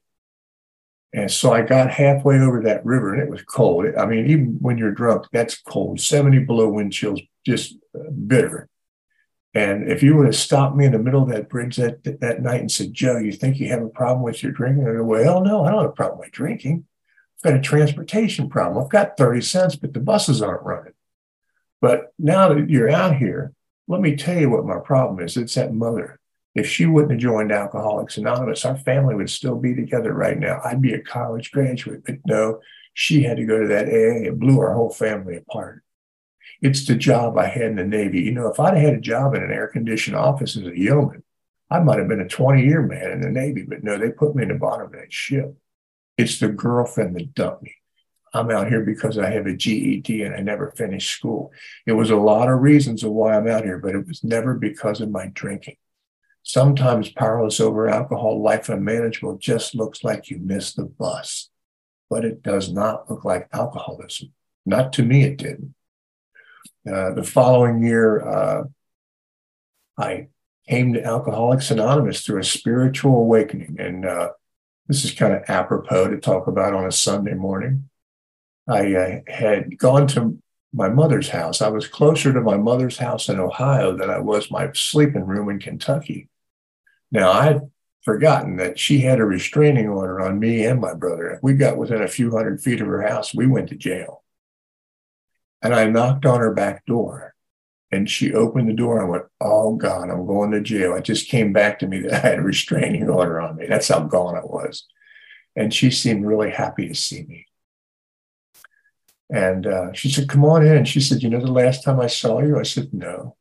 And 1.13 1.31
so 1.31 1.53
I 1.53 1.63
got 1.63 1.91
halfway 1.91 2.39
over 2.39 2.63
that 2.63 2.85
river 2.85 3.13
and 3.13 3.23
it 3.23 3.31
was 3.31 3.43
cold. 3.43 3.87
I 3.99 4.07
mean, 4.07 4.27
even 4.27 4.59
when 4.61 4.79
you're 4.79 4.93
drunk, 4.93 5.27
that's 5.33 5.61
cold. 5.61 6.01
70 6.01 6.41
below 6.41 6.69
wind 6.69 6.93
chills, 6.93 7.21
just 7.45 7.77
uh, 7.95 8.11
bitter. 8.11 8.69
And 9.53 9.91
if 9.91 10.03
you 10.03 10.17
would 10.17 10.27
have 10.27 10.37
stopped 10.37 10.77
me 10.77 10.85
in 10.85 10.93
the 10.93 10.99
middle 11.01 11.23
of 11.23 11.31
that 11.31 11.49
bridge 11.49 11.77
that, 11.77 12.05
that 12.21 12.41
night 12.41 12.61
and 12.61 12.71
said, 12.71 12.95
Joe, 12.95 13.19
you 13.19 13.33
think 13.33 13.59
you 13.59 13.69
have 13.71 13.83
a 13.83 13.89
problem 13.89 14.23
with 14.23 14.43
your 14.43 14.53
drinking? 14.53 14.87
I'd 14.87 14.95
go, 14.95 15.03
well, 15.03 15.43
no, 15.43 15.65
I 15.65 15.71
don't 15.71 15.83
have 15.83 15.91
a 15.91 15.95
problem 15.95 16.21
with 16.21 16.31
drinking. 16.31 16.85
I've 17.39 17.53
got 17.53 17.59
a 17.59 17.63
transportation 17.63 18.49
problem. 18.49 18.85
I've 18.85 18.91
got 18.91 19.17
30 19.17 19.41
cents, 19.41 19.75
but 19.75 19.93
the 19.93 20.01
buses 20.01 20.41
aren't 20.41 20.63
running. 20.63 20.93
But 21.81 22.13
now 22.19 22.55
that 22.55 22.71
you're 22.71 22.91
out 22.91 23.17
here, 23.17 23.53
let 23.89 24.01
me 24.01 24.15
tell 24.15 24.39
you 24.39 24.51
what 24.51 24.67
my 24.67 24.79
problem 24.79 25.25
is. 25.25 25.37
It's 25.37 25.55
that 25.57 25.75
mother. 25.75 26.20
If 26.55 26.67
she 26.69 26.87
wouldn't 26.87 27.13
have 27.13 27.21
joined 27.21 27.53
Alcoholics 27.53 28.17
Anonymous, 28.17 28.65
our 28.65 28.77
family 28.77 29.15
would 29.15 29.31
still 29.31 29.57
be 29.57 29.75
together 29.75 30.13
right 30.13 30.39
now. 30.39 30.61
I'd 30.65 30.83
be 30.83 30.95
a 30.95 31.01
college 31.01 31.53
graduate, 31.53 32.03
but 32.05 32.17
no, 32.27 32.61
she 32.93 33.23
had 33.23 33.37
to 33.37 33.45
go 33.45 33.61
to 33.61 33.69
that 33.69 33.87
AA. 33.87 34.29
It 34.29 34.39
blew 34.39 34.59
our 34.61 34.75
whole 34.75 34.91
family 34.91 35.37
apart. 35.37 35.83
It's 36.61 36.87
the 36.87 36.97
job 36.97 37.39
I 37.39 37.47
had 37.47 37.63
in 37.63 37.77
the 37.77 37.85
Navy. 37.85 38.21
You 38.21 38.33
know, 38.33 38.49
if 38.49 38.59
I'd 38.59 38.77
had 38.77 38.95
a 38.95 39.01
job 39.01 39.35
in 39.35 39.43
an 39.43 39.53
air 39.53 39.69
conditioned 39.69 40.17
office 40.17 40.57
as 40.57 40.67
a 40.67 40.77
yeoman, 40.77 41.23
I 41.71 41.79
might 41.81 41.99
have 41.99 42.09
been 42.09 42.21
a 42.21 42.29
20 42.29 42.65
year 42.65 42.83
man 42.83 43.13
in 43.13 43.21
the 43.21 43.31
Navy, 43.31 43.63
but 43.63 43.85
no, 43.85 43.97
they 43.97 44.11
put 44.11 44.35
me 44.35 44.43
in 44.43 44.49
the 44.49 44.55
bottom 44.55 44.87
of 44.87 44.93
that 44.93 45.13
ship. 45.13 45.55
It's 46.19 46.41
the 46.41 46.49
girlfriend 46.49 47.17
that 47.17 47.33
dumped 47.35 47.63
me. 47.63 47.75
I'm 48.35 48.51
out 48.51 48.69
here 48.69 48.83
because 48.85 49.19
I 49.19 49.31
have 49.31 49.47
a 49.47 49.57
GED 49.57 50.23
and 50.23 50.35
I 50.35 50.41
never 50.41 50.71
finished 50.71 51.17
school. 51.17 51.53
It 51.87 51.93
was 51.93 52.11
a 52.11 52.17
lot 52.17 52.49
of 52.49 52.61
reasons 52.61 53.03
of 53.03 53.13
why 53.13 53.37
I'm 53.37 53.49
out 53.49 53.65
here, 53.65 53.79
but 53.79 53.95
it 53.95 54.07
was 54.07 54.23
never 54.23 54.55
because 54.55 55.01
of 55.01 55.11
my 55.11 55.29
drinking. 55.29 55.77
Sometimes 56.43 57.11
powerless 57.11 57.61
over 57.61 57.89
alcohol, 57.89 58.43
life 58.43 58.69
unmanageable 58.69 59.37
just 59.39 59.75
looks 59.75 60.03
like 60.03 60.31
you 60.31 60.39
missed 60.39 60.77
the 60.77 60.85
bus, 60.85 61.51
but 62.09 62.25
it 62.25 62.43
does 62.43 62.73
not 62.73 63.11
look 63.11 63.25
like 63.25 63.49
alcoholism. 63.53 64.33
Not 64.65 64.93
to 64.95 65.03
me, 65.03 65.25
it 65.25 65.37
didn't. 65.37 65.75
Uh, 66.91 67.13
the 67.13 67.23
following 67.23 67.83
year, 67.83 68.27
uh, 68.27 68.65
I 69.99 70.29
came 70.69 70.95
to 70.95 71.05
Alcoholics 71.05 71.71
Anonymous 71.71 72.23
through 72.23 72.41
a 72.41 72.45
spiritual 72.45 73.17
awakening. 73.17 73.77
And 73.79 74.07
uh, 74.07 74.31
this 74.87 75.05
is 75.05 75.13
kind 75.13 75.35
of 75.35 75.43
apropos 75.49 76.09
to 76.09 76.19
talk 76.19 76.47
about 76.47 76.75
on 76.75 76.87
a 76.87 76.93
Sunday 76.93 77.35
morning. 77.35 77.89
I 78.69 78.95
uh, 78.95 79.21
had 79.27 79.79
gone 79.79 80.07
to 80.09 80.39
my 80.73 80.89
mother's 80.89 81.29
house. 81.29 81.61
I 81.61 81.69
was 81.69 81.89
closer 81.89 82.33
to 82.33 82.41
my 82.41 82.57
mother's 82.57 82.99
house 82.99 83.29
in 83.29 83.41
Ohio 83.41 83.97
than 83.97 84.11
I 84.11 84.19
was 84.19 84.51
my 84.51 84.71
sleeping 84.73 85.27
room 85.27 85.49
in 85.49 85.59
Kentucky. 85.59 86.29
Now, 87.11 87.33
I 87.33 87.45
had 87.45 87.71
forgotten 88.03 88.57
that 88.57 88.79
she 88.79 89.01
had 89.01 89.19
a 89.19 89.25
restraining 89.25 89.89
order 89.89 90.21
on 90.21 90.39
me 90.39 90.65
and 90.65 90.81
my 90.81 90.95
brother. 90.95 91.31
If 91.31 91.43
we 91.43 91.55
got 91.55 91.77
within 91.77 92.03
a 92.03 92.09
few 92.09 92.31
hundred 92.31 92.63
feet 92.63 92.81
of 92.81 92.87
her 92.87 93.03
house, 93.03 93.35
we 93.35 93.47
went 93.47 93.69
to 93.71 93.77
jail. 93.77 94.23
And 95.63 95.75
I 95.75 95.87
knocked 95.87 96.25
on 96.25 96.41
her 96.41 96.55
back 96.55 96.87
door 96.87 97.35
and 97.93 98.09
she 98.09 98.33
opened 98.33 98.69
the 98.69 98.75
door. 98.75 99.03
I 99.03 99.09
went, 99.09 99.25
Oh 99.41 99.75
God, 99.75 100.09
I'm 100.09 100.27
going 100.27 100.53
to 100.53 100.61
jail. 100.61 100.95
It 100.95 101.05
just 101.05 101.29
came 101.29 101.53
back 101.53 101.79
to 101.81 101.87
me 101.87 102.01
that 102.01 102.13
I 102.13 102.29
had 102.29 102.39
a 102.39 102.43
restraining 102.43 103.09
order 103.09 103.41
on 103.41 103.57
me. 103.57 103.67
That's 103.67 103.89
how 103.89 104.01
gone 104.01 104.37
I 104.37 104.45
was. 104.45 104.87
And 105.57 105.75
she 105.75 105.91
seemed 105.91 106.25
really 106.25 106.51
happy 106.51 106.89
to 106.89 106.95
see 106.95 107.25
me. 107.25 107.47
And 109.33 109.67
uh, 109.67 109.93
she 109.93 110.11
said, 110.11 110.29
Come 110.29 110.45
on 110.45 110.67
in. 110.67 110.85
She 110.85 111.01
said, 111.01 111.23
You 111.23 111.31
know, 111.31 111.41
the 111.41 111.53
last 111.53 111.85
time 111.85 112.01
I 112.01 112.09
saw 112.09 112.41
you? 112.41 112.59
I 112.59 112.65
said, 112.65 112.93
No. 112.93 113.37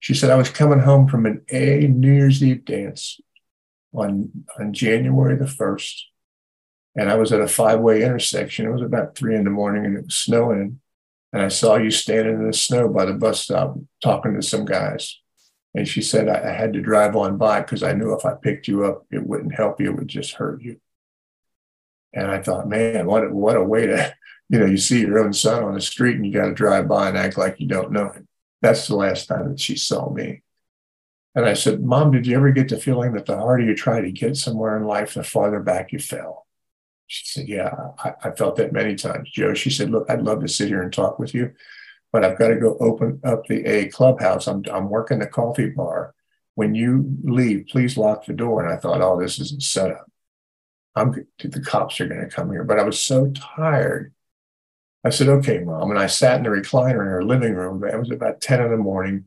She 0.00 0.14
said, 0.14 0.30
I 0.30 0.36
was 0.36 0.50
coming 0.50 0.80
home 0.80 1.08
from 1.08 1.26
an 1.26 1.42
A 1.50 1.86
New 1.88 2.12
Year's 2.12 2.44
Eve 2.44 2.64
dance 2.64 3.18
on, 3.94 4.30
on 4.60 4.72
January 4.72 5.36
the 5.36 5.46
1st. 5.46 6.00
And 6.96 7.10
I 7.10 7.14
was 7.16 7.32
at 7.32 7.40
a 7.40 7.48
five 7.48 7.80
way 7.80 8.02
intersection. 8.02 8.66
It 8.66 8.72
was 8.72 8.82
about 8.82 9.16
three 9.16 9.34
in 9.34 9.44
the 9.44 9.50
morning 9.50 9.84
and 9.84 9.96
it 9.96 10.04
was 10.04 10.14
snowing. 10.14 10.80
And 11.32 11.42
I 11.42 11.48
saw 11.48 11.76
you 11.76 11.90
standing 11.90 12.34
in 12.34 12.46
the 12.46 12.52
snow 12.52 12.88
by 12.88 13.04
the 13.04 13.14
bus 13.14 13.40
stop 13.40 13.76
talking 14.02 14.34
to 14.34 14.42
some 14.42 14.64
guys. 14.64 15.18
And 15.74 15.86
she 15.86 16.00
said, 16.00 16.28
I, 16.28 16.50
I 16.50 16.52
had 16.52 16.72
to 16.72 16.80
drive 16.80 17.16
on 17.16 17.36
by 17.36 17.60
because 17.60 17.82
I 17.82 17.92
knew 17.92 18.14
if 18.14 18.24
I 18.24 18.34
picked 18.34 18.68
you 18.68 18.84
up, 18.84 19.06
it 19.10 19.26
wouldn't 19.26 19.54
help 19.54 19.80
you, 19.80 19.90
it 19.90 19.96
would 19.96 20.08
just 20.08 20.34
hurt 20.34 20.62
you. 20.62 20.78
And 22.14 22.30
I 22.30 22.40
thought, 22.40 22.68
man, 22.68 23.06
what 23.06 23.24
a, 23.24 23.28
what 23.28 23.56
a 23.56 23.62
way 23.62 23.86
to, 23.86 24.14
you 24.48 24.58
know, 24.58 24.66
you 24.66 24.76
see 24.76 25.00
your 25.00 25.18
own 25.18 25.32
son 25.32 25.64
on 25.64 25.74
the 25.74 25.80
street 25.80 26.16
and 26.16 26.26
you 26.26 26.32
got 26.32 26.46
to 26.46 26.54
drive 26.54 26.88
by 26.88 27.08
and 27.08 27.18
act 27.18 27.36
like 27.36 27.58
you 27.58 27.66
don't 27.66 27.92
know 27.92 28.10
him. 28.10 28.28
That's 28.62 28.86
the 28.86 28.96
last 28.96 29.26
time 29.26 29.50
that 29.50 29.60
she 29.60 29.76
saw 29.76 30.10
me. 30.10 30.42
And 31.34 31.44
I 31.44 31.54
said, 31.54 31.82
Mom, 31.82 32.12
did 32.12 32.26
you 32.26 32.36
ever 32.36 32.50
get 32.50 32.70
the 32.70 32.78
feeling 32.78 33.12
that 33.12 33.26
the 33.26 33.36
harder 33.36 33.64
you 33.64 33.74
try 33.74 34.00
to 34.00 34.10
get 34.10 34.36
somewhere 34.36 34.76
in 34.76 34.84
life, 34.84 35.14
the 35.14 35.22
farther 35.22 35.60
back 35.60 35.92
you 35.92 35.98
fell? 35.98 36.46
She 37.06 37.26
said, 37.26 37.48
Yeah, 37.48 37.72
I, 37.98 38.14
I, 38.24 38.30
felt 38.30 38.56
that 38.56 38.72
many 38.72 38.94
times, 38.94 39.30
Joe. 39.30 39.54
She 39.54 39.70
said, 39.70 39.90
Look, 39.90 40.08
I'd 40.08 40.22
love 40.22 40.40
to 40.40 40.48
sit 40.48 40.68
here 40.68 40.82
and 40.82 40.92
talk 40.92 41.18
with 41.18 41.34
you, 41.34 41.52
but 42.10 42.24
I've 42.24 42.38
got 42.38 42.48
to 42.48 42.56
go 42.56 42.76
open 42.80 43.20
up 43.22 43.46
the 43.46 43.64
A 43.66 43.88
clubhouse. 43.88 44.46
I'm, 44.46 44.64
I'm 44.72 44.88
working 44.88 45.18
the 45.18 45.26
coffee 45.26 45.68
bar. 45.68 46.14
When 46.54 46.74
you 46.74 47.18
leave, 47.22 47.66
please 47.68 47.98
lock 47.98 48.24
the 48.24 48.32
door. 48.32 48.64
And 48.64 48.72
I 48.72 48.76
thought, 48.76 49.02
Oh, 49.02 49.20
this 49.20 49.38
isn't 49.38 49.62
set 49.62 49.90
up. 49.90 50.10
I'm 50.96 51.26
the 51.38 51.60
cops 51.60 52.00
are 52.00 52.08
going 52.08 52.22
to 52.22 52.34
come 52.34 52.50
here. 52.50 52.64
But 52.64 52.80
I 52.80 52.82
was 52.82 52.98
so 52.98 53.30
tired. 53.30 54.14
I 55.06 55.10
said, 55.10 55.28
Okay, 55.28 55.60
mom. 55.60 55.90
And 55.90 55.98
I 55.98 56.08
sat 56.08 56.38
in 56.38 56.42
the 56.42 56.50
recliner 56.50 57.00
in 57.02 57.06
her 57.06 57.24
living 57.24 57.54
room. 57.54 57.84
It 57.84 57.98
was 57.98 58.10
about 58.10 58.40
10 58.40 58.60
in 58.60 58.70
the 58.72 58.76
morning. 58.76 59.26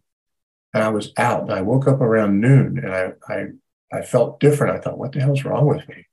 And 0.74 0.84
I 0.84 0.90
was 0.90 1.14
out. 1.18 1.44
And 1.44 1.54
I 1.54 1.62
woke 1.62 1.88
up 1.88 2.02
around 2.02 2.42
noon 2.42 2.80
and 2.80 2.94
I, 2.94 3.14
I, 3.28 3.46
I 3.92 4.02
felt 4.02 4.42
different. 4.42 4.76
I 4.76 4.82
thought, 4.82 4.98
What 4.98 5.14
the 5.14 5.22
hell's 5.22 5.46
wrong 5.46 5.68
with 5.68 5.88
me? 5.88 6.06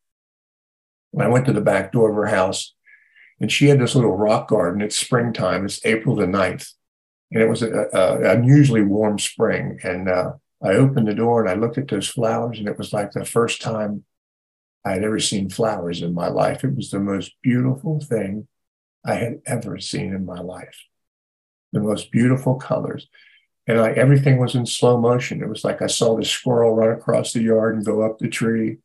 And 1.12 1.22
I 1.22 1.28
went 1.28 1.46
to 1.46 1.52
the 1.52 1.60
back 1.60 1.92
door 1.92 2.10
of 2.10 2.16
her 2.16 2.26
house 2.26 2.74
and 3.40 3.50
she 3.50 3.66
had 3.66 3.80
this 3.80 3.96
little 3.96 4.16
rock 4.16 4.48
garden. 4.48 4.80
It's 4.80 4.96
springtime. 4.96 5.64
It's 5.64 5.84
April 5.84 6.14
the 6.14 6.26
9th. 6.26 6.70
And 7.32 7.42
it 7.42 7.48
was 7.48 7.62
an 7.62 7.88
unusually 7.92 8.82
warm 8.82 9.18
spring. 9.18 9.80
And 9.82 10.08
uh, 10.08 10.34
I 10.62 10.74
opened 10.74 11.08
the 11.08 11.14
door 11.14 11.40
and 11.40 11.50
I 11.50 11.54
looked 11.54 11.76
at 11.76 11.88
those 11.88 12.08
flowers 12.08 12.60
and 12.60 12.68
it 12.68 12.78
was 12.78 12.92
like 12.92 13.10
the 13.10 13.24
first 13.24 13.60
time 13.60 14.04
I 14.84 14.92
had 14.92 15.02
ever 15.02 15.18
seen 15.18 15.50
flowers 15.50 16.02
in 16.02 16.14
my 16.14 16.28
life. 16.28 16.62
It 16.62 16.76
was 16.76 16.90
the 16.90 17.00
most 17.00 17.32
beautiful 17.42 18.00
thing 18.00 18.46
I 19.06 19.14
had 19.14 19.40
ever 19.46 19.78
seen 19.78 20.12
in 20.12 20.26
my 20.26 20.40
life. 20.40 20.84
The 21.72 21.80
most 21.80 22.10
beautiful 22.10 22.56
colors. 22.56 23.08
And 23.66 23.80
I, 23.80 23.90
everything 23.92 24.38
was 24.38 24.54
in 24.54 24.66
slow 24.66 25.00
motion. 25.00 25.42
It 25.42 25.48
was 25.48 25.64
like 25.64 25.82
I 25.82 25.86
saw 25.86 26.16
the 26.16 26.24
squirrel 26.24 26.74
run 26.74 26.96
across 26.96 27.32
the 27.32 27.42
yard 27.42 27.76
and 27.76 27.84
go 27.84 28.02
up 28.02 28.18
the 28.18 28.28
tree. 28.28 28.78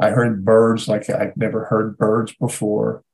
I 0.00 0.10
heard 0.10 0.44
birds 0.44 0.88
like 0.88 1.08
I'd 1.08 1.36
never 1.36 1.66
heard 1.66 1.96
birds 1.96 2.34
before. 2.34 3.04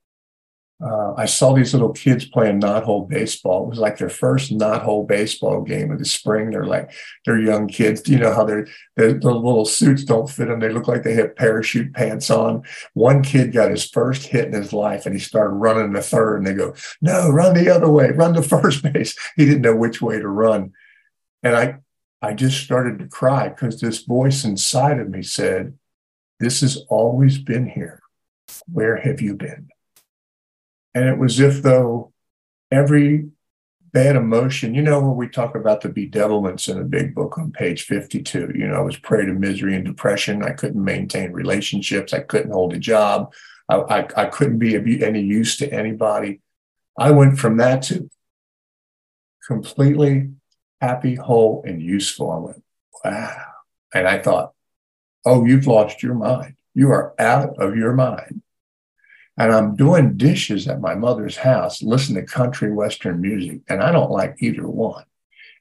Uh, 0.83 1.15
I 1.17 1.27
saw 1.27 1.53
these 1.53 1.73
little 1.75 1.93
kids 1.93 2.25
playing 2.25 2.59
knot-hole 2.59 3.07
baseball. 3.07 3.65
It 3.65 3.69
was 3.71 3.79
like 3.79 3.99
their 3.99 4.09
first 4.09 4.51
knot-hole 4.51 5.05
baseball 5.05 5.63
game 5.63 5.91
of 5.91 5.99
the 5.99 6.05
spring. 6.05 6.51
They're 6.51 6.65
like 6.65 6.91
they're 7.25 7.41
young 7.41 7.69
kids. 7.69 8.09
You 8.09 8.19
know 8.19 8.33
how 8.33 8.45
they're, 8.45 8.67
the 8.97 9.13
little 9.15 9.65
suits 9.65 10.05
don't 10.05 10.31
fit 10.31 10.49
them. 10.49 10.61
They 10.61 10.71
look 10.71 10.89
like 10.89 11.03
they 11.03 11.15
have 11.15 11.37
parachute 11.37 11.93
pants 11.93 12.31
on. 12.31 12.63
One 12.95 13.23
kid 13.23 13.53
got 13.53 13.71
his 13.71 13.89
first 13.89 14.27
hit 14.27 14.47
in 14.47 14.55
his 14.55 14.73
life, 14.73 15.07
and 15.07 15.15
he 15.15 15.21
started 15.21 15.55
running 15.55 15.93
the 15.93 16.03
third. 16.03 16.39
And 16.39 16.47
they 16.47 16.55
go, 16.55 16.75
"No, 17.01 17.29
run 17.31 17.55
the 17.55 17.69
other 17.69 17.91
way. 17.91 18.11
Run 18.11 18.35
to 18.35 18.43
first 18.43 18.83
base." 18.83 19.17
He 19.37 19.45
didn't 19.45 19.63
know 19.63 19.77
which 19.77 20.01
way 20.01 20.19
to 20.19 20.29
run, 20.29 20.73
and 21.43 21.57
I 21.57 21.79
I 22.23 22.35
just 22.35 22.63
started 22.63 22.99
to 22.99 23.09
cry 23.09 23.49
because 23.49 23.81
this 23.81 24.03
voice 24.03 24.45
inside 24.45 25.01
of 25.01 25.09
me 25.09 25.23
said, 25.23 25.79
This 26.39 26.61
has 26.61 26.85
always 26.89 27.39
been 27.39 27.67
here. 27.67 28.01
Where 28.71 28.97
have 28.97 29.23
you 29.23 29.35
been? 29.35 29.70
And 30.95 31.09
it 31.09 31.19
was 31.19 31.41
if 31.41 31.63
though 31.63 32.13
every 32.71 33.29
bad 33.93 34.17
emotion, 34.17 34.75
you 34.75 34.83
know, 34.83 35.01
when 35.01 35.17
we 35.17 35.29
talk 35.29 35.55
about 35.55 35.81
the 35.81 35.89
bedevilments 35.89 36.69
in 36.69 36.79
a 36.79 36.85
big 36.85 37.15
book 37.15 37.39
on 37.39 37.53
page 37.53 37.83
52, 37.83 38.53
you 38.55 38.67
know, 38.69 38.75
I 38.75 38.81
was 38.81 38.97
prey 38.97 39.27
to 39.27 39.33
misery 39.33 39.75
and 39.75 39.85
depression. 39.85 40.43
I 40.43 40.53
couldn't 40.53 40.83
maintain 40.83 41.33
relationships. 41.33 42.13
I 42.13 42.21
couldn't 42.21 42.53
hold 42.53 42.73
a 42.73 42.79
job. 42.79 43.33
I, 43.69 43.77
I, 43.77 44.09
I 44.17 44.27
couldn't 44.27 44.59
be 44.59 45.05
any 45.05 45.21
use 45.21 45.57
to 45.59 45.73
anybody. 45.73 46.41
I 46.99 47.11
went 47.13 47.39
from 47.39 47.57
that 47.59 47.83
to 47.85 48.11
completely 49.47 50.31
happy, 50.81 51.15
whole, 51.15 51.63
and 51.67 51.83
useful. 51.83 52.31
I 52.31 52.39
went, 52.39 52.65
wow. 53.05 53.45
And 53.95 54.07
I 54.07 54.19
thought, 54.19 54.53
oh, 55.25 55.45
you've 55.45 55.67
lost 55.67 56.03
your 56.03 56.15
mind. 56.15 56.55
You 56.75 56.91
are 56.91 57.15
out 57.19 57.59
of 57.59 57.77
your 57.77 57.93
mind. 57.93 58.43
And 59.41 59.53
I'm 59.53 59.75
doing 59.75 60.19
dishes 60.19 60.69
at 60.69 60.83
my 60.83 60.95
mother's 60.95 61.39
house, 61.39 61.83
listening 61.83 62.27
to 62.27 62.31
country 62.31 62.71
western 62.71 63.23
music, 63.23 63.63
and 63.71 63.83
I 63.83 63.91
don't 63.91 64.11
like 64.11 64.37
either 64.41 64.69
one. 64.69 65.05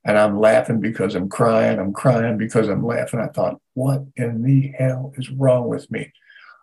And 0.03 0.17
I'm 0.17 0.37
laughing 0.37 0.81
because 0.81 1.15
I'm 1.15 1.29
crying. 1.29 1.79
I'm 1.79 1.93
crying 1.93 2.37
because 2.37 2.67
I'm 2.67 2.85
laughing. 2.85 3.21
I 3.21 3.27
thought, 3.27 3.61
what 3.75 4.03
in 4.17 4.43
the 4.43 4.73
hell 4.77 5.13
is 5.15 5.29
wrong 5.29 5.69
with 5.69 5.89
me? 5.89 6.11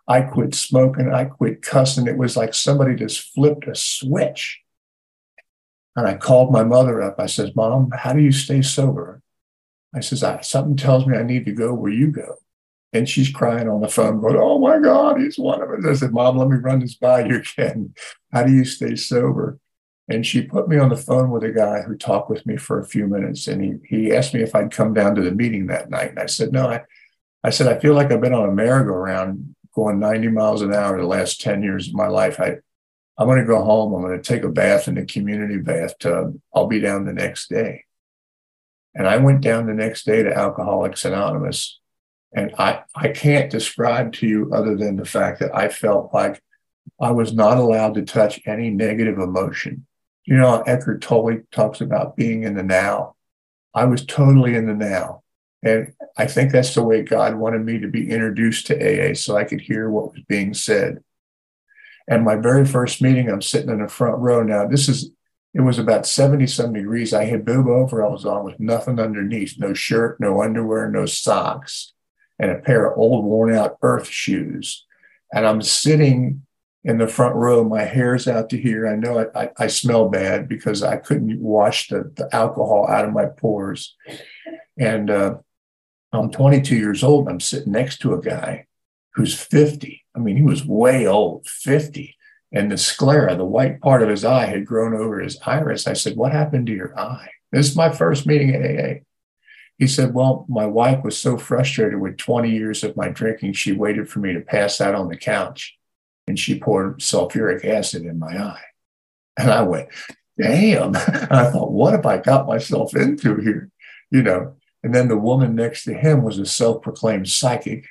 I 0.07 0.21
quit 0.21 0.53
smoking. 0.53 1.11
I 1.11 1.25
quit 1.25 1.63
cussing. 1.63 2.05
It 2.05 2.19
was 2.19 2.37
like 2.37 2.53
somebody 2.53 2.93
just 2.93 3.33
flipped 3.33 3.67
a 3.67 3.73
switch. 3.73 4.61
And 5.95 6.07
I 6.07 6.17
called 6.17 6.51
my 6.51 6.63
mother 6.63 7.01
up. 7.01 7.15
I 7.17 7.25
says, 7.25 7.55
Mom, 7.55 7.89
how 7.97 8.13
do 8.13 8.21
you 8.21 8.31
stay 8.31 8.61
sober? 8.61 9.23
I 9.91 10.01
says, 10.01 10.23
something 10.47 10.77
tells 10.77 11.07
me 11.07 11.17
I 11.17 11.23
need 11.23 11.45
to 11.45 11.51
go 11.51 11.73
where 11.73 11.91
you 11.91 12.11
go. 12.11 12.35
And 12.93 13.07
she's 13.07 13.29
crying 13.29 13.67
on 13.67 13.81
the 13.81 13.89
phone, 13.89 14.21
going, 14.21 14.37
Oh 14.37 14.59
my 14.59 14.79
God, 14.79 15.19
he's 15.19 15.37
one 15.37 15.61
of 15.61 15.69
us. 15.69 15.85
I 15.85 15.93
said, 15.93 16.13
Mom, 16.13 16.37
let 16.37 16.47
me 16.47 16.57
run 16.57 16.79
this 16.79 16.95
by 16.95 17.25
you 17.25 17.41
again. 17.57 17.93
How 18.31 18.43
do 18.43 18.53
you 18.53 18.65
stay 18.65 18.95
sober? 18.95 19.59
And 20.09 20.25
she 20.25 20.41
put 20.41 20.69
me 20.69 20.77
on 20.77 20.89
the 20.89 20.95
phone 20.95 21.31
with 21.31 21.43
a 21.43 21.51
guy 21.51 21.81
who 21.81 21.97
talked 21.97 22.29
with 22.29 22.45
me 22.45 22.55
for 22.55 22.79
a 22.79 22.85
few 22.85 23.07
minutes. 23.07 23.47
And 23.47 23.61
he, 23.61 23.73
he 23.97 24.15
asked 24.15 24.33
me 24.33 24.41
if 24.41 24.55
I'd 24.55 24.71
come 24.71 24.93
down 24.93 25.15
to 25.15 25.21
the 25.21 25.31
meeting 25.31 25.67
that 25.67 25.89
night. 25.89 26.11
And 26.11 26.19
I 26.19 26.27
said, 26.27 26.53
No, 26.53 26.69
I, 26.69 26.81
I 27.43 27.49
said, 27.49 27.67
I 27.67 27.79
feel 27.79 27.93
like 27.93 28.11
I've 28.11 28.21
been 28.21 28.33
on 28.33 28.49
a 28.49 28.53
merry-go-round 28.53 29.55
going 29.75 29.99
90 29.99 30.29
miles 30.29 30.61
an 30.61 30.73
hour 30.73 30.99
the 30.99 31.05
last 31.05 31.41
10 31.41 31.61
years 31.61 31.89
of 31.89 31.93
my 31.93 32.07
life. 32.07 32.39
I, 32.39 32.55
I'm 33.17 33.27
going 33.27 33.39
to 33.39 33.45
go 33.45 33.63
home. 33.63 33.93
I'm 33.93 34.01
going 34.01 34.19
to 34.19 34.23
take 34.23 34.43
a 34.43 34.49
bath 34.49 34.87
in 34.87 34.95
the 34.95 35.05
community 35.05 35.57
bathtub. 35.57 36.39
I'll 36.53 36.67
be 36.67 36.79
down 36.79 37.05
the 37.05 37.13
next 37.13 37.49
day. 37.49 37.83
And 38.95 39.07
I 39.07 39.17
went 39.17 39.41
down 39.41 39.67
the 39.67 39.73
next 39.73 40.05
day 40.05 40.23
to 40.23 40.35
Alcoholics 40.35 41.05
Anonymous. 41.05 41.79
And 42.37 42.53
I, 42.59 42.83
I 42.93 43.07
can't 43.07 43.49
describe 43.49 44.13
to 44.13 44.27
you 44.27 44.51
other 44.53 44.75
than 44.75 44.95
the 44.95 45.05
fact 45.05 45.39
that 45.39 45.55
I 45.55 45.69
felt 45.69 46.13
like 46.13 46.39
I 47.01 47.09
was 47.09 47.33
not 47.33 47.57
allowed 47.57 47.95
to 47.95 48.03
touch 48.03 48.39
any 48.45 48.69
negative 48.69 49.17
emotion. 49.17 49.87
You 50.23 50.35
know, 50.35 50.61
Eckhart 50.61 51.01
Tolle 51.01 51.39
talks 51.51 51.81
about 51.81 52.15
being 52.15 52.43
in 52.43 52.53
the 52.53 52.61
now. 52.61 53.15
I 53.73 53.85
was 53.85 54.05
totally 54.05 54.53
in 54.53 54.67
the 54.67 54.75
now. 54.75 55.23
And 55.63 55.93
I 56.15 56.27
think 56.27 56.51
that's 56.51 56.75
the 56.75 56.83
way 56.83 57.01
God 57.01 57.33
wanted 57.33 57.65
me 57.65 57.79
to 57.79 57.87
be 57.87 58.11
introduced 58.11 58.67
to 58.67 58.75
AA 58.75 59.15
so 59.15 59.35
I 59.35 59.43
could 59.43 59.61
hear 59.61 59.89
what 59.89 60.13
was 60.13 60.21
being 60.27 60.53
said. 60.53 61.03
And 62.07 62.23
my 62.23 62.35
very 62.35 62.67
first 62.67 63.01
meeting, 63.01 63.31
I'm 63.31 63.41
sitting 63.41 63.71
in 63.71 63.81
the 63.81 63.87
front 63.87 64.19
row. 64.19 64.43
Now, 64.43 64.67
this 64.67 64.87
is, 64.87 65.09
it 65.55 65.61
was 65.61 65.79
about 65.79 66.05
70 66.05 66.45
some 66.45 66.71
degrees. 66.71 67.15
I 67.15 67.25
had 67.25 67.45
boob 67.45 67.65
overalls 67.65 68.27
on 68.27 68.45
with 68.45 68.59
nothing 68.59 68.99
underneath 68.99 69.55
no 69.57 69.73
shirt, 69.73 70.19
no 70.19 70.43
underwear, 70.43 70.87
no 70.87 71.07
socks, 71.07 71.93
and 72.39 72.51
a 72.51 72.59
pair 72.59 72.85
of 72.85 72.97
old 72.97 73.25
worn 73.25 73.53
out 73.53 73.77
earth 73.81 74.07
shoes. 74.07 74.85
And 75.33 75.45
I'm 75.45 75.61
sitting 75.61 76.43
in 76.83 76.97
the 76.97 77.07
front 77.07 77.35
row. 77.35 77.63
My 77.63 77.83
hair's 77.83 78.27
out 78.27 78.49
to 78.49 78.57
here. 78.57 78.87
I 78.87 78.95
know 78.95 79.19
I, 79.19 79.43
I, 79.43 79.49
I 79.59 79.67
smell 79.67 80.09
bad 80.09 80.47
because 80.47 80.83
I 80.83 80.97
couldn't 80.97 81.41
wash 81.41 81.89
the, 81.89 82.11
the 82.15 82.33
alcohol 82.33 82.87
out 82.89 83.05
of 83.05 83.13
my 83.13 83.25
pores. 83.25 83.95
And 84.77 85.09
uh, 85.09 85.35
I'm 86.13 86.31
22 86.31 86.75
years 86.75 87.03
old. 87.03 87.25
And 87.25 87.33
I'm 87.33 87.39
sitting 87.39 87.73
next 87.73 87.99
to 87.99 88.13
a 88.13 88.21
guy 88.21 88.67
who's 89.15 89.37
50. 89.37 90.05
I 90.15 90.19
mean, 90.19 90.37
he 90.37 90.43
was 90.43 90.65
way 90.65 91.07
old, 91.07 91.47
50. 91.47 92.15
And 92.53 92.71
the 92.71 92.77
sclera, 92.77 93.35
the 93.35 93.43
white 93.43 93.81
part 93.81 94.01
of 94.01 94.09
his 94.09 94.23
eye, 94.23 94.45
had 94.45 94.65
grown 94.65 94.95
over 94.95 95.19
his 95.19 95.37
iris. 95.45 95.87
I 95.87 95.93
said, 95.93 96.15
What 96.15 96.31
happened 96.31 96.67
to 96.67 96.73
your 96.73 96.97
eye? 96.97 97.29
This 97.51 97.67
is 97.69 97.75
my 97.75 97.91
first 97.91 98.25
meeting 98.25 98.55
at 98.55 98.61
AA. 98.61 98.93
He 99.77 99.87
said, 99.87 100.13
Well, 100.13 100.45
my 100.49 100.65
wife 100.65 101.03
was 101.03 101.17
so 101.17 101.37
frustrated 101.37 101.99
with 101.99 102.17
20 102.17 102.49
years 102.49 102.83
of 102.83 102.95
my 102.95 103.09
drinking, 103.09 103.53
she 103.53 103.71
waited 103.71 104.09
for 104.09 104.19
me 104.19 104.33
to 104.33 104.41
pass 104.41 104.81
out 104.81 104.95
on 104.95 105.09
the 105.09 105.17
couch 105.17 105.77
and 106.27 106.37
she 106.37 106.59
poured 106.59 106.99
sulfuric 106.99 107.63
acid 107.63 108.03
in 108.03 108.19
my 108.19 108.37
eye. 108.37 108.63
And 109.37 109.51
I 109.51 109.61
went, 109.61 109.89
Damn. 110.39 110.95
I 110.95 111.49
thought, 111.51 111.71
What 111.71 111.93
have 111.93 112.05
I 112.05 112.17
got 112.17 112.47
myself 112.47 112.95
into 112.95 113.37
here? 113.37 113.69
You 114.09 114.23
know, 114.23 114.55
and 114.83 114.95
then 114.95 115.07
the 115.07 115.17
woman 115.17 115.55
next 115.55 115.83
to 115.83 115.93
him 115.93 116.23
was 116.23 116.39
a 116.39 116.45
self 116.45 116.81
proclaimed 116.81 117.29
psychic 117.29 117.87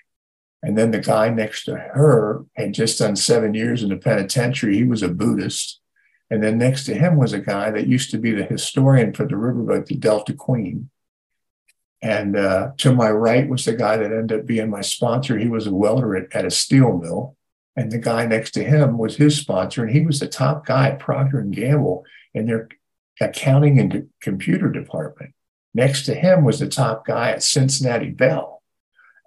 and 0.67 0.77
then 0.77 0.91
the 0.91 0.99
guy 0.99 1.29
next 1.29 1.65
to 1.67 1.77
her 1.77 2.45
had 2.57 2.75
just 2.75 2.99
done 2.99 3.15
seven 3.15 3.55
years 3.55 3.85
in 3.85 3.91
the 3.91 3.97
penitentiary. 3.97 4.77
He 4.77 4.83
was 4.85 5.01
a 5.01 5.09
Buddhist. 5.09 5.81
And 6.29 6.43
then 6.43 6.59
next 6.59 6.87
to 6.87 6.95
him 6.95 7.17
was 7.17 7.33
a 7.33 7.39
guy 7.39 7.71
that 7.71 7.87
used 7.87 8.11
to 8.11 8.19
be 8.19 8.33
the 8.33 8.43
historian 8.43 9.13
for 9.13 9.25
the 9.25 9.37
riverboat, 9.37 9.87
the 9.87 9.95
Delta 9.95 10.33
Queen. 10.33 10.91
And 12.03 12.37
uh, 12.37 12.73
to 12.79 12.95
my 12.95 13.11
right 13.11 13.49
was 13.49 13.65
the 13.65 13.75
guy 13.75 13.97
that 13.97 14.13
ended 14.13 14.41
up 14.41 14.47
being 14.47 14.71
my 14.71 14.83
sponsor. 14.83 15.39
He 15.39 15.49
was 15.49 15.67
a 15.67 15.75
welder 15.75 16.17
at, 16.17 16.35
at 16.35 16.45
a 16.45 16.51
steel 16.51 16.97
mill. 16.97 17.37
And 17.75 17.91
the 17.91 17.99
guy 17.99 18.27
next 18.27 18.53
to 18.53 18.65
him 18.65 18.99
was 18.99 19.17
his 19.17 19.37
sponsor. 19.39 19.85
And 19.85 19.93
he 19.93 20.01
was 20.01 20.21
the 20.21 20.29
top 20.29 20.67
guy 20.67 20.91
at 20.91 20.99
Procter 20.99 21.41
and 21.41 21.55
Gamble 21.55 22.05
in 22.35 22.47
their 22.47 22.69
accounting 23.21 23.79
and 23.79 24.09
computer 24.21 24.71
department. 24.71 25.33
Next 25.75 26.05
to 26.07 26.15
him 26.15 26.45
was 26.45 26.59
the 26.59 26.69
top 26.69 27.07
guy 27.07 27.31
at 27.31 27.43
Cincinnati 27.43 28.11
Bell. 28.11 28.63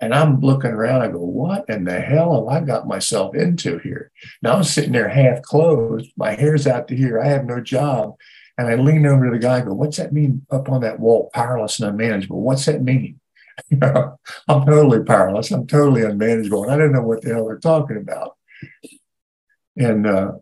And 0.02 0.14
I'm 0.14 0.40
looking 0.40 0.72
around, 0.72 1.02
I 1.02 1.10
go, 1.10 1.20
what 1.20 1.66
in 1.70 1.84
the 1.84 2.00
hell 2.00 2.50
have 2.50 2.64
I 2.64 2.66
got 2.66 2.88
myself 2.88 3.36
into 3.36 3.80
here? 3.80 4.12
Now 4.42 4.54
I'm 4.54 4.64
sitting 4.64 4.94
there 4.94 5.10
half 5.10 5.42
closed, 5.42 6.12
my 6.16 6.32
hair's 6.32 6.66
out 6.66 6.88
to 6.88 6.96
here, 6.96 7.20
I 7.20 7.28
have 7.28 7.46
no 7.46 7.60
job. 7.60 8.16
And 8.60 8.68
I 8.68 8.76
leaned 8.76 9.08
over 9.08 9.24
to 9.24 9.32
the 9.32 9.40
guy 9.40 9.60
and 9.60 9.68
go, 9.70 9.74
what's 9.74 9.96
that 9.96 10.12
mean 10.12 10.46
up 10.52 10.68
on 10.68 10.82
that 10.82 11.00
wall, 11.00 11.30
powerless 11.34 11.80
and 11.80 11.92
unmanageable? 11.92 12.42
What's 12.42 12.66
that 12.66 12.84
mean? 12.84 13.22
I'm 13.82 14.18
totally 14.66 15.02
powerless. 15.02 15.50
I'm 15.50 15.66
totally 15.66 16.04
unmanageable. 16.04 16.64
And 16.64 16.74
I 16.74 16.78
don't 16.78 16.92
know 16.92 17.02
what 17.02 17.22
the 17.22 17.30
hell 17.30 17.46
they're 17.46 17.58
talking 17.58 17.96
about. 17.96 18.36
And 19.78 20.06
uh, 20.06 20.34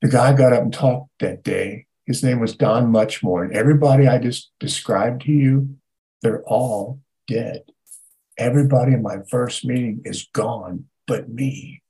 the 0.00 0.08
guy 0.08 0.32
got 0.32 0.52
up 0.52 0.62
and 0.62 0.72
talked 0.72 1.10
that 1.20 1.44
day. 1.44 1.86
His 2.04 2.24
name 2.24 2.40
was 2.40 2.56
Don 2.56 2.92
Muchmore. 2.92 3.44
And 3.44 3.52
everybody 3.52 4.08
I 4.08 4.18
just 4.18 4.50
described 4.58 5.22
to 5.22 5.30
you, 5.30 5.76
they're 6.20 6.42
all 6.42 6.98
dead. 7.28 7.62
Everybody 8.36 8.94
in 8.94 9.02
my 9.02 9.18
first 9.30 9.64
meeting 9.64 10.02
is 10.04 10.26
gone 10.32 10.86
but 11.06 11.28
me. 11.28 11.81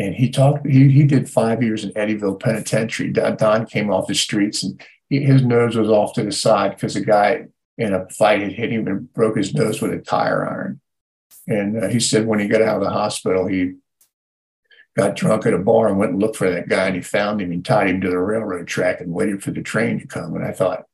And 0.00 0.14
he 0.14 0.30
talked, 0.30 0.66
he, 0.66 0.88
he 0.88 1.02
did 1.04 1.28
five 1.28 1.62
years 1.62 1.84
in 1.84 1.92
Eddyville 1.92 2.40
Penitentiary. 2.40 3.12
Don, 3.12 3.36
Don 3.36 3.66
came 3.66 3.90
off 3.90 4.06
the 4.06 4.14
streets 4.14 4.62
and 4.62 4.80
he, 5.10 5.20
his 5.20 5.44
nose 5.44 5.76
was 5.76 5.90
off 5.90 6.14
to 6.14 6.22
the 6.22 6.32
side 6.32 6.70
because 6.70 6.96
a 6.96 7.04
guy 7.04 7.48
in 7.76 7.92
a 7.92 8.08
fight 8.08 8.40
had 8.40 8.52
hit 8.52 8.72
him 8.72 8.86
and 8.86 9.12
broke 9.12 9.36
his 9.36 9.52
nose 9.52 9.82
with 9.82 9.92
a 9.92 9.98
tire 9.98 10.48
iron. 10.48 10.80
And 11.46 11.84
uh, 11.84 11.88
he 11.88 12.00
said 12.00 12.26
when 12.26 12.38
he 12.38 12.48
got 12.48 12.62
out 12.62 12.76
of 12.76 12.82
the 12.82 12.88
hospital, 12.90 13.46
he 13.46 13.74
got 14.96 15.16
drunk 15.16 15.44
at 15.44 15.52
a 15.52 15.58
bar 15.58 15.88
and 15.88 15.98
went 15.98 16.12
and 16.12 16.20
looked 16.22 16.36
for 16.36 16.50
that 16.50 16.70
guy 16.70 16.86
and 16.86 16.96
he 16.96 17.02
found 17.02 17.42
him 17.42 17.52
and 17.52 17.62
tied 17.62 17.90
him 17.90 18.00
to 18.00 18.08
the 18.08 18.18
railroad 18.18 18.66
track 18.66 19.02
and 19.02 19.12
waited 19.12 19.42
for 19.42 19.50
the 19.50 19.60
train 19.62 20.00
to 20.00 20.06
come. 20.06 20.34
And 20.34 20.46
I 20.46 20.52
thought, 20.52 20.86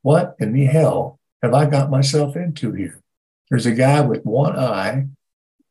what 0.00 0.34
in 0.38 0.54
the 0.54 0.64
hell 0.64 1.20
have 1.42 1.52
I 1.52 1.66
got 1.66 1.90
myself 1.90 2.36
into 2.36 2.72
here? 2.72 3.02
There's 3.50 3.66
a 3.66 3.72
guy 3.72 4.00
with 4.00 4.24
one 4.24 4.58
eye. 4.58 5.08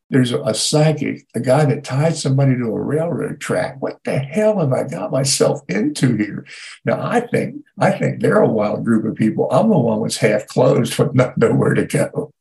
There's 0.09 0.31
a, 0.31 0.53
psychic, 0.53 1.27
a 1.33 1.39
guy 1.39 1.65
that 1.65 1.83
tied 1.83 2.15
somebody 2.15 2.55
to 2.55 2.65
a 2.65 2.79
railroad 2.79 3.39
track. 3.39 3.77
What 3.81 3.97
the 4.05 4.19
hell 4.19 4.59
have 4.59 4.71
I 4.71 4.83
got 4.83 5.11
myself 5.11 5.61
into 5.67 6.15
here? 6.15 6.45
Now 6.85 7.01
I 7.01 7.21
think 7.21 7.63
I 7.79 7.91
think 7.91 8.21
they're 8.21 8.41
a 8.41 8.47
wild 8.47 8.85
group 8.85 9.05
of 9.05 9.15
people. 9.15 9.49
I'm 9.51 9.69
the 9.69 9.77
one 9.77 10.03
that's 10.03 10.17
half 10.17 10.45
closed 10.47 10.97
with 10.99 11.15
not 11.15 11.37
nowhere 11.37 11.73
to 11.73 11.85
go. 11.85 12.31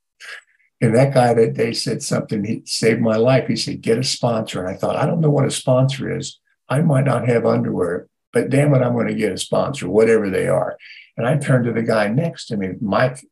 And 0.81 0.94
that 0.94 1.14
guy 1.14 1.33
that 1.33 1.55
day 1.55 1.72
said 1.72 2.03
something, 2.03 2.44
he 2.44 2.62
saved 2.66 3.00
my 3.00 3.16
life. 3.16 3.46
He 3.46 3.57
said, 3.57 3.81
get 3.81 3.98
a 3.98 4.05
sponsor. 4.05 4.61
And 4.61 4.68
I 4.68 4.79
thought, 4.79 4.96
I 4.96 5.07
don't 5.07 5.20
know 5.20 5.31
what 5.31 5.46
a 5.46 5.50
sponsor 5.50 6.14
is, 6.14 6.38
I 6.68 6.83
might 6.83 7.05
not 7.05 7.27
have 7.29 7.46
underwear, 7.46 8.09
but 8.33 8.50
damn 8.50 8.74
it, 8.74 8.83
I'm 8.83 8.92
going 8.92 9.07
to 9.07 9.14
get 9.14 9.33
a 9.33 9.38
sponsor, 9.38 9.88
whatever 9.88 10.29
they 10.29 10.46
are. 10.46 10.77
And 11.16 11.27
I 11.27 11.37
turned 11.37 11.64
to 11.64 11.72
the 11.72 11.83
guy 11.83 12.09
next 12.09 12.46
to 12.46 12.57
me, 12.57 12.70
Mike, 12.81 13.24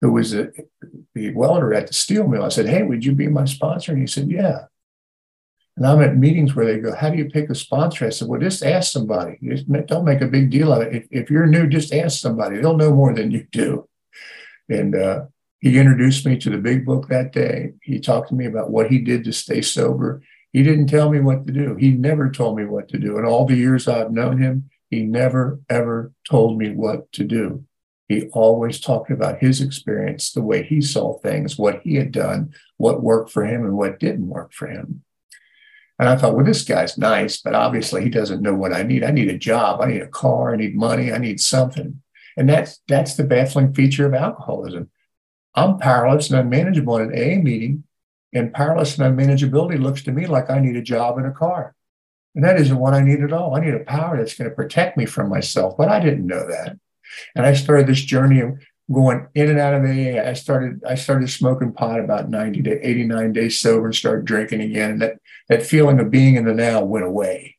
who 0.00 0.12
was 0.12 0.34
a, 0.34 0.48
the 1.14 1.32
welder 1.34 1.74
at 1.74 1.86
the 1.88 1.92
steel 1.92 2.26
mill. 2.26 2.44
I 2.44 2.48
said, 2.48 2.68
Hey, 2.68 2.82
would 2.82 3.04
you 3.04 3.12
be 3.12 3.28
my 3.28 3.44
sponsor? 3.44 3.92
And 3.92 4.00
he 4.00 4.06
said, 4.06 4.30
Yeah. 4.30 4.66
And 5.76 5.86
I'm 5.86 6.02
at 6.02 6.16
meetings 6.16 6.54
where 6.54 6.66
they 6.66 6.78
go, 6.78 6.94
How 6.94 7.10
do 7.10 7.16
you 7.16 7.30
pick 7.30 7.50
a 7.50 7.54
sponsor? 7.54 8.06
I 8.06 8.10
said, 8.10 8.28
Well, 8.28 8.40
just 8.40 8.64
ask 8.64 8.92
somebody. 8.92 9.38
Just 9.42 9.70
don't 9.86 10.04
make 10.04 10.20
a 10.20 10.26
big 10.26 10.50
deal 10.50 10.72
of 10.72 10.82
it. 10.82 10.94
If, 10.94 11.06
if 11.10 11.30
you're 11.30 11.46
new, 11.46 11.66
just 11.66 11.92
ask 11.92 12.20
somebody. 12.20 12.56
They'll 12.56 12.76
know 12.76 12.94
more 12.94 13.14
than 13.14 13.30
you 13.30 13.46
do. 13.50 13.88
And 14.68 14.94
uh, 14.94 15.26
he 15.60 15.78
introduced 15.78 16.26
me 16.26 16.36
to 16.38 16.50
the 16.50 16.58
big 16.58 16.84
book 16.84 17.08
that 17.08 17.32
day. 17.32 17.72
He 17.82 18.00
talked 18.00 18.28
to 18.28 18.34
me 18.34 18.46
about 18.46 18.70
what 18.70 18.88
he 18.90 18.98
did 18.98 19.24
to 19.24 19.32
stay 19.32 19.62
sober. 19.62 20.22
He 20.52 20.62
didn't 20.62 20.86
tell 20.86 21.10
me 21.10 21.20
what 21.20 21.46
to 21.46 21.52
do. 21.52 21.74
He 21.76 21.90
never 21.90 22.30
told 22.30 22.56
me 22.56 22.64
what 22.64 22.88
to 22.88 22.98
do. 22.98 23.18
In 23.18 23.24
all 23.24 23.44
the 23.44 23.56
years 23.56 23.88
I've 23.88 24.12
known 24.12 24.38
him, 24.38 24.70
he 24.90 25.02
never, 25.02 25.60
ever 25.68 26.12
told 26.28 26.58
me 26.58 26.70
what 26.70 27.10
to 27.12 27.24
do. 27.24 27.64
He 28.08 28.28
always 28.32 28.80
talked 28.80 29.10
about 29.10 29.38
his 29.38 29.60
experience, 29.60 30.32
the 30.32 30.42
way 30.42 30.62
he 30.62 30.80
saw 30.80 31.18
things, 31.18 31.58
what 31.58 31.82
he 31.82 31.96
had 31.96 32.10
done, 32.10 32.54
what 32.78 33.02
worked 33.02 33.30
for 33.30 33.44
him, 33.44 33.64
and 33.64 33.76
what 33.76 34.00
didn't 34.00 34.28
work 34.28 34.52
for 34.52 34.66
him. 34.66 35.02
And 35.98 36.08
I 36.08 36.16
thought, 36.16 36.34
well, 36.34 36.44
this 36.44 36.64
guy's 36.64 36.96
nice, 36.96 37.40
but 37.40 37.54
obviously 37.54 38.02
he 38.02 38.08
doesn't 38.08 38.40
know 38.40 38.54
what 38.54 38.72
I 38.72 38.82
need. 38.82 39.04
I 39.04 39.10
need 39.10 39.28
a 39.28 39.36
job. 39.36 39.80
I 39.80 39.86
need 39.86 40.00
a 40.00 40.08
car. 40.08 40.54
I 40.54 40.56
need 40.56 40.76
money. 40.76 41.12
I 41.12 41.18
need 41.18 41.40
something. 41.40 42.00
And 42.36 42.48
that's 42.48 42.80
that's 42.86 43.14
the 43.14 43.24
baffling 43.24 43.74
feature 43.74 44.06
of 44.06 44.14
alcoholism. 44.14 44.90
I'm 45.54 45.78
powerless 45.78 46.30
and 46.30 46.38
unmanageable 46.38 46.98
in 46.98 47.12
an 47.12 47.18
AA 47.18 47.42
meeting, 47.42 47.82
and 48.32 48.54
powerless 48.54 48.96
and 48.96 49.18
unmanageability 49.18 49.82
looks 49.82 50.02
to 50.04 50.12
me 50.12 50.26
like 50.26 50.48
I 50.48 50.60
need 50.60 50.76
a 50.76 50.82
job 50.82 51.18
and 51.18 51.26
a 51.26 51.32
car. 51.32 51.74
And 52.36 52.44
that 52.44 52.60
isn't 52.60 52.78
what 52.78 52.94
I 52.94 53.00
need 53.00 53.20
at 53.22 53.32
all. 53.32 53.56
I 53.56 53.60
need 53.60 53.74
a 53.74 53.80
power 53.80 54.16
that's 54.16 54.34
going 54.34 54.48
to 54.48 54.54
protect 54.54 54.96
me 54.96 55.04
from 55.04 55.28
myself. 55.28 55.76
But 55.76 55.88
I 55.88 55.98
didn't 55.98 56.26
know 56.26 56.46
that. 56.46 56.78
And 57.34 57.46
I 57.46 57.54
started 57.54 57.86
this 57.86 58.02
journey 58.02 58.40
of 58.40 58.58
going 58.92 59.26
in 59.34 59.50
and 59.50 59.58
out 59.58 59.74
of 59.74 59.82
AA. 59.82 60.20
I 60.28 60.32
started 60.32 60.82
I 60.86 60.94
started 60.94 61.28
smoking 61.30 61.72
pot 61.72 62.00
about 62.00 62.30
90 62.30 62.62
to 62.62 62.88
89 62.88 63.32
days 63.32 63.60
sober 63.60 63.86
and 63.86 63.94
started 63.94 64.24
drinking 64.24 64.62
again. 64.62 64.92
And 64.92 65.02
that, 65.02 65.18
that 65.48 65.66
feeling 65.66 66.00
of 66.00 66.10
being 66.10 66.36
in 66.36 66.44
the 66.44 66.54
now 66.54 66.82
went 66.82 67.06
away. 67.06 67.56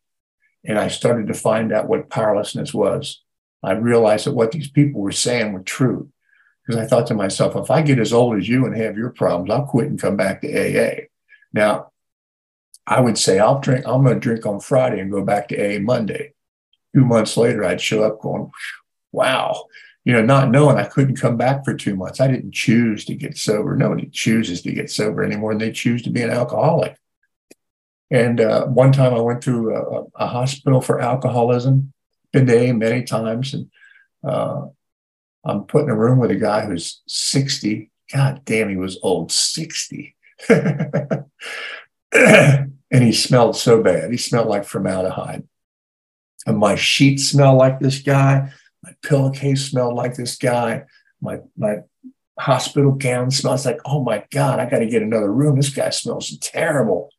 And 0.66 0.78
I 0.78 0.88
started 0.88 1.28
to 1.28 1.34
find 1.34 1.72
out 1.72 1.88
what 1.88 2.10
powerlessness 2.10 2.74
was. 2.74 3.22
I 3.64 3.74
realized 3.74 4.26
that 4.26 4.34
what 4.34 4.52
these 4.52 4.70
people 4.70 5.02
were 5.02 5.12
saying 5.12 5.54
were 5.54 5.62
true. 5.62 6.10
Because 6.66 6.82
I 6.82 6.86
thought 6.86 7.08
to 7.08 7.16
myself, 7.16 7.56
if 7.56 7.72
I 7.72 7.82
get 7.82 8.00
as 8.00 8.14
old 8.14 8.38
as 8.38 8.48
you 8.48 8.66
and 8.66 8.76
have 8.76 8.98
your 8.98 9.10
problems, 9.10 9.50
I'll 9.50 9.66
quit 9.66 9.88
and 9.88 10.00
come 10.00 10.16
back 10.16 10.42
to 10.42 10.48
AA. 10.48 11.06
Now, 11.52 11.92
I 12.86 13.02
would 13.02 13.18
say 13.18 13.40
I'll 13.40 13.60
drink, 13.60 13.88
I'm 13.88 14.04
going 14.04 14.16
to 14.16 14.20
drink 14.20 14.46
on 14.46 14.60
Friday 14.60 15.00
and 15.00 15.12
go 15.12 15.24
back 15.24 15.48
to 15.50 15.58
AA 15.58 15.80
Monday. 15.80 16.34
Two 16.96 17.06
months 17.06 17.38
later, 17.38 17.64
I'd 17.64 17.82
show 17.82 18.04
up 18.04 18.20
going, 18.20 18.52
wow, 19.12 19.66
you 20.06 20.14
know, 20.14 20.22
not 20.22 20.50
knowing 20.50 20.78
I 20.78 20.86
couldn't 20.86 21.18
come 21.18 21.38
back 21.38 21.64
for 21.64 21.74
two 21.74 21.96
months. 21.96 22.20
I 22.20 22.28
didn't 22.28 22.54
choose 22.54 23.06
to 23.06 23.16
get 23.16 23.38
sober. 23.38 23.76
Nobody 23.76 24.08
chooses 24.08 24.62
to 24.64 24.72
get 24.72 24.90
sober 24.90 25.24
anymore, 25.24 25.52
and 25.52 25.62
they 25.62 25.72
choose 25.72 26.02
to 26.04 26.10
be 26.10 26.22
an 26.22 26.30
alcoholic. 26.30 26.98
And 28.12 28.42
uh, 28.42 28.66
one 28.66 28.92
time 28.92 29.14
I 29.14 29.22
went 29.22 29.44
through 29.44 29.76
a, 29.76 30.24
a, 30.24 30.28
hospital 30.28 30.82
for 30.82 31.00
alcoholism, 31.00 31.94
been 32.34 32.48
to 32.48 32.70
AA 32.70 32.74
many 32.74 33.04
times, 33.04 33.54
and 33.54 33.70
uh, 34.24 34.66
I'm 35.46 35.66
put 35.66 35.84
in 35.84 35.90
a 35.90 35.96
room 35.96 36.18
with 36.18 36.32
a 36.32 36.36
guy 36.36 36.66
who's 36.66 37.02
60. 37.08 37.92
God 38.12 38.42
damn, 38.46 38.70
he 38.70 38.78
was 38.78 38.98
old, 39.04 39.32
60. 39.32 40.16
and 40.50 41.28
he 42.92 43.12
smelled 43.12 43.56
so 43.56 43.84
bad. 43.84 44.12
He 44.12 44.18
smelled 44.18 44.48
like 44.48 44.66
formaldehyde. 44.66 45.48
And 46.46 46.58
my 46.58 46.76
sheets 46.76 47.28
smell 47.28 47.56
like 47.56 47.80
this 47.80 48.00
guy. 48.02 48.52
My 48.84 48.96
pillowcase 49.02 49.70
smelled 49.70 49.96
like 49.96 50.16
this 50.16 50.38
guy. 50.38 50.84
My 51.22 51.40
my 51.58 51.80
hospital 52.40 52.94
gown 52.94 53.32
smells 53.32 53.66
like, 53.66 53.80
oh 53.86 54.04
my 54.04 54.24
God, 54.32 54.60
I 54.60 54.70
got 54.70 54.80
to 54.80 54.88
get 54.88 55.02
another 55.02 55.32
room. 55.32 55.58
This 55.58 55.70
guy 55.70 55.90
smells 55.90 56.38
terrible. 56.40 57.10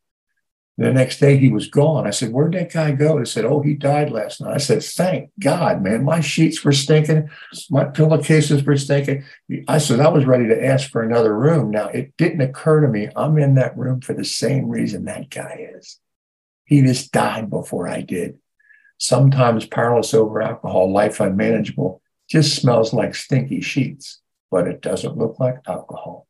The 0.77 0.91
next 0.91 1.19
day 1.19 1.37
he 1.37 1.49
was 1.49 1.67
gone. 1.67 2.07
I 2.07 2.09
said, 2.09 2.31
Where'd 2.31 2.53
that 2.53 2.73
guy 2.73 2.91
go? 2.91 3.19
They 3.19 3.25
said, 3.25 3.45
Oh, 3.45 3.61
he 3.61 3.75
died 3.75 4.09
last 4.09 4.41
night. 4.41 4.55
I 4.55 4.57
said, 4.57 4.81
Thank 4.81 5.29
God, 5.39 5.83
man. 5.83 6.03
My 6.03 6.21
sheets 6.21 6.63
were 6.63 6.71
stinking. 6.71 7.29
My 7.69 7.83
pillowcases 7.83 8.63
were 8.63 8.77
stinking. 8.77 9.23
I 9.67 9.77
said, 9.77 9.99
I 9.99 10.07
was 10.07 10.25
ready 10.25 10.47
to 10.47 10.65
ask 10.65 10.89
for 10.89 11.03
another 11.03 11.37
room. 11.37 11.69
Now, 11.69 11.89
it 11.89 12.17
didn't 12.17 12.41
occur 12.41 12.81
to 12.81 12.87
me, 12.87 13.09
I'm 13.15 13.37
in 13.37 13.55
that 13.55 13.77
room 13.77 14.01
for 14.01 14.13
the 14.13 14.25
same 14.25 14.69
reason 14.69 15.05
that 15.05 15.29
guy 15.29 15.67
is. 15.75 15.99
He 16.65 16.81
just 16.81 17.11
died 17.11 17.49
before 17.51 17.87
I 17.87 18.01
did 18.01 18.39
sometimes 19.01 19.65
powerless 19.65 20.13
over 20.13 20.43
alcohol, 20.43 20.93
life 20.93 21.19
unmanageable, 21.19 21.99
just 22.29 22.55
smells 22.55 22.93
like 22.93 23.15
stinky 23.15 23.59
sheets, 23.59 24.21
but 24.51 24.67
it 24.67 24.79
doesn't 24.79 25.17
look 25.17 25.39
like 25.39 25.55
alcohol. 25.67 26.27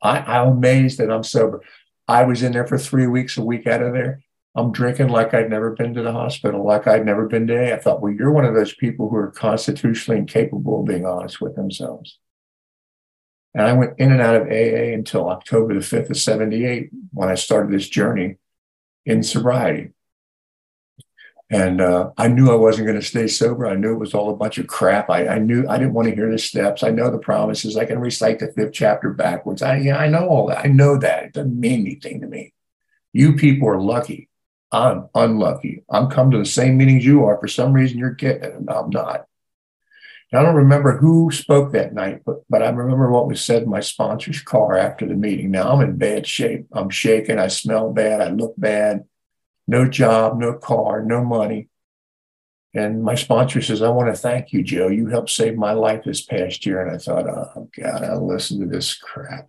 I, 0.00 0.20
I'm 0.20 0.48
amazed 0.56 0.98
that 0.98 1.10
I'm 1.10 1.22
sober. 1.22 1.62
I 2.08 2.24
was 2.24 2.42
in 2.42 2.52
there 2.52 2.66
for 2.66 2.78
three 2.78 3.06
weeks, 3.06 3.36
a 3.36 3.44
week 3.44 3.66
out 3.66 3.82
of 3.82 3.92
there. 3.92 4.22
I'm 4.54 4.72
drinking 4.72 5.08
like 5.08 5.34
I'd 5.34 5.50
never 5.50 5.72
been 5.72 5.92
to 5.92 6.02
the 6.02 6.12
hospital, 6.12 6.64
like 6.64 6.86
I'd 6.86 7.04
never 7.04 7.28
been 7.28 7.46
to 7.48 7.72
AA. 7.72 7.74
I 7.74 7.78
thought, 7.78 8.00
well, 8.00 8.12
you're 8.12 8.32
one 8.32 8.46
of 8.46 8.54
those 8.54 8.74
people 8.74 9.10
who 9.10 9.16
are 9.16 9.30
constitutionally 9.30 10.18
incapable 10.18 10.80
of 10.80 10.86
being 10.86 11.04
honest 11.04 11.42
with 11.42 11.56
themselves. 11.56 12.18
And 13.54 13.66
I 13.66 13.74
went 13.74 13.98
in 13.98 14.10
and 14.10 14.22
out 14.22 14.36
of 14.36 14.48
AA 14.48 14.94
until 14.94 15.28
October 15.28 15.74
the 15.74 15.80
5th 15.80 16.08
of 16.08 16.16
78 16.16 16.88
when 17.12 17.28
I 17.28 17.34
started 17.34 17.70
this 17.70 17.88
journey 17.88 18.36
in 19.04 19.22
sobriety. 19.22 19.90
And 21.52 21.82
uh, 21.82 22.12
I 22.16 22.28
knew 22.28 22.50
I 22.50 22.54
wasn't 22.54 22.86
going 22.86 22.98
to 22.98 23.06
stay 23.06 23.26
sober. 23.28 23.66
I 23.66 23.74
knew 23.74 23.92
it 23.92 23.98
was 23.98 24.14
all 24.14 24.30
a 24.30 24.36
bunch 24.36 24.56
of 24.56 24.66
crap. 24.66 25.10
I, 25.10 25.28
I, 25.28 25.38
knew 25.38 25.66
I 25.68 25.76
didn't 25.76 25.92
want 25.92 26.08
to 26.08 26.14
hear 26.14 26.30
the 26.30 26.38
steps. 26.38 26.82
I 26.82 26.88
know 26.88 27.10
the 27.10 27.18
promises. 27.18 27.76
I 27.76 27.84
can 27.84 27.98
recite 27.98 28.38
the 28.38 28.50
fifth 28.52 28.72
chapter 28.72 29.10
backwards. 29.10 29.60
I, 29.60 29.76
yeah, 29.76 29.98
I 29.98 30.08
know 30.08 30.26
all 30.26 30.46
that. 30.46 30.64
I 30.64 30.68
know 30.68 30.96
that. 30.96 31.24
It 31.24 31.32
doesn't 31.34 31.60
mean 31.60 31.82
anything 31.82 32.22
to 32.22 32.26
me. 32.26 32.54
You 33.12 33.36
people 33.36 33.68
are 33.68 33.78
lucky. 33.78 34.30
I'm 34.72 35.10
unlucky. 35.14 35.84
I'm 35.90 36.08
come 36.08 36.30
to 36.30 36.38
the 36.38 36.46
same 36.46 36.78
meetings 36.78 37.04
you 37.04 37.26
are. 37.26 37.38
For 37.38 37.48
some 37.48 37.74
reason, 37.74 37.98
you're 37.98 38.14
getting 38.14 38.44
it, 38.44 38.54
and 38.54 38.70
I'm 38.70 38.88
not. 38.88 39.26
And 40.30 40.40
I 40.40 40.42
don't 40.42 40.56
remember 40.56 40.96
who 40.96 41.30
spoke 41.30 41.72
that 41.72 41.92
night, 41.92 42.22
but, 42.24 42.36
but 42.48 42.62
I 42.62 42.70
remember 42.70 43.10
what 43.10 43.28
was 43.28 43.44
said 43.44 43.64
in 43.64 43.68
my 43.68 43.80
sponsor's 43.80 44.40
car 44.40 44.78
after 44.78 45.06
the 45.06 45.14
meeting. 45.14 45.50
Now 45.50 45.70
I'm 45.70 45.82
in 45.82 45.98
bad 45.98 46.26
shape. 46.26 46.64
I'm 46.72 46.88
shaking. 46.88 47.38
I 47.38 47.48
smell 47.48 47.92
bad. 47.92 48.22
I 48.22 48.30
look 48.30 48.54
bad 48.56 49.04
no 49.66 49.88
job, 49.88 50.38
no 50.38 50.54
car, 50.54 51.02
no 51.02 51.24
money. 51.24 51.68
And 52.74 53.02
my 53.02 53.14
sponsor 53.14 53.60
says, 53.60 53.82
I 53.82 53.90
want 53.90 54.14
to 54.14 54.20
thank 54.20 54.52
you, 54.52 54.62
Joe. 54.62 54.88
You 54.88 55.08
helped 55.08 55.30
save 55.30 55.56
my 55.56 55.72
life 55.72 56.04
this 56.04 56.22
past 56.22 56.64
year. 56.64 56.80
And 56.80 56.94
I 56.94 56.98
thought, 56.98 57.28
oh, 57.28 57.68
God, 57.78 58.02
I'll 58.02 58.26
listen 58.26 58.60
to 58.60 58.66
this 58.66 58.94
crap. 58.94 59.48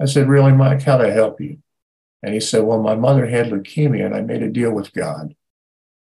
I 0.00 0.06
said, 0.06 0.28
Really, 0.28 0.52
Mike, 0.52 0.82
how'd 0.82 1.00
I 1.00 1.10
help 1.10 1.40
you? 1.40 1.58
And 2.22 2.34
he 2.34 2.40
said, 2.40 2.64
Well, 2.64 2.82
my 2.82 2.96
mother 2.96 3.26
had 3.26 3.46
leukemia 3.46 4.04
and 4.04 4.14
I 4.14 4.20
made 4.20 4.42
a 4.42 4.50
deal 4.50 4.72
with 4.72 4.92
God. 4.92 5.34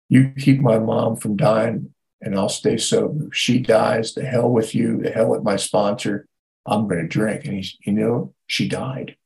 You 0.10 0.32
keep 0.38 0.62
my 0.62 0.80
mom 0.80 1.16
from 1.16 1.36
dying 1.36 1.94
and 2.22 2.36
I'll 2.36 2.50
stay 2.50 2.78
sober. 2.78 3.28
If 3.28 3.36
she 3.36 3.60
dies, 3.60 4.14
the 4.14 4.24
hell 4.24 4.50
with 4.50 4.74
you, 4.74 5.02
the 5.02 5.10
hell 5.10 5.30
with 5.30 5.44
my 5.44 5.56
sponsor. 5.56 6.28
I'm 6.66 6.88
going 6.88 7.02
to 7.02 7.08
drink. 7.08 7.46
And 7.46 7.56
he's, 7.56 7.76
you 7.82 7.94
know, 7.94 8.34
she 8.48 8.70
died. 8.70 9.18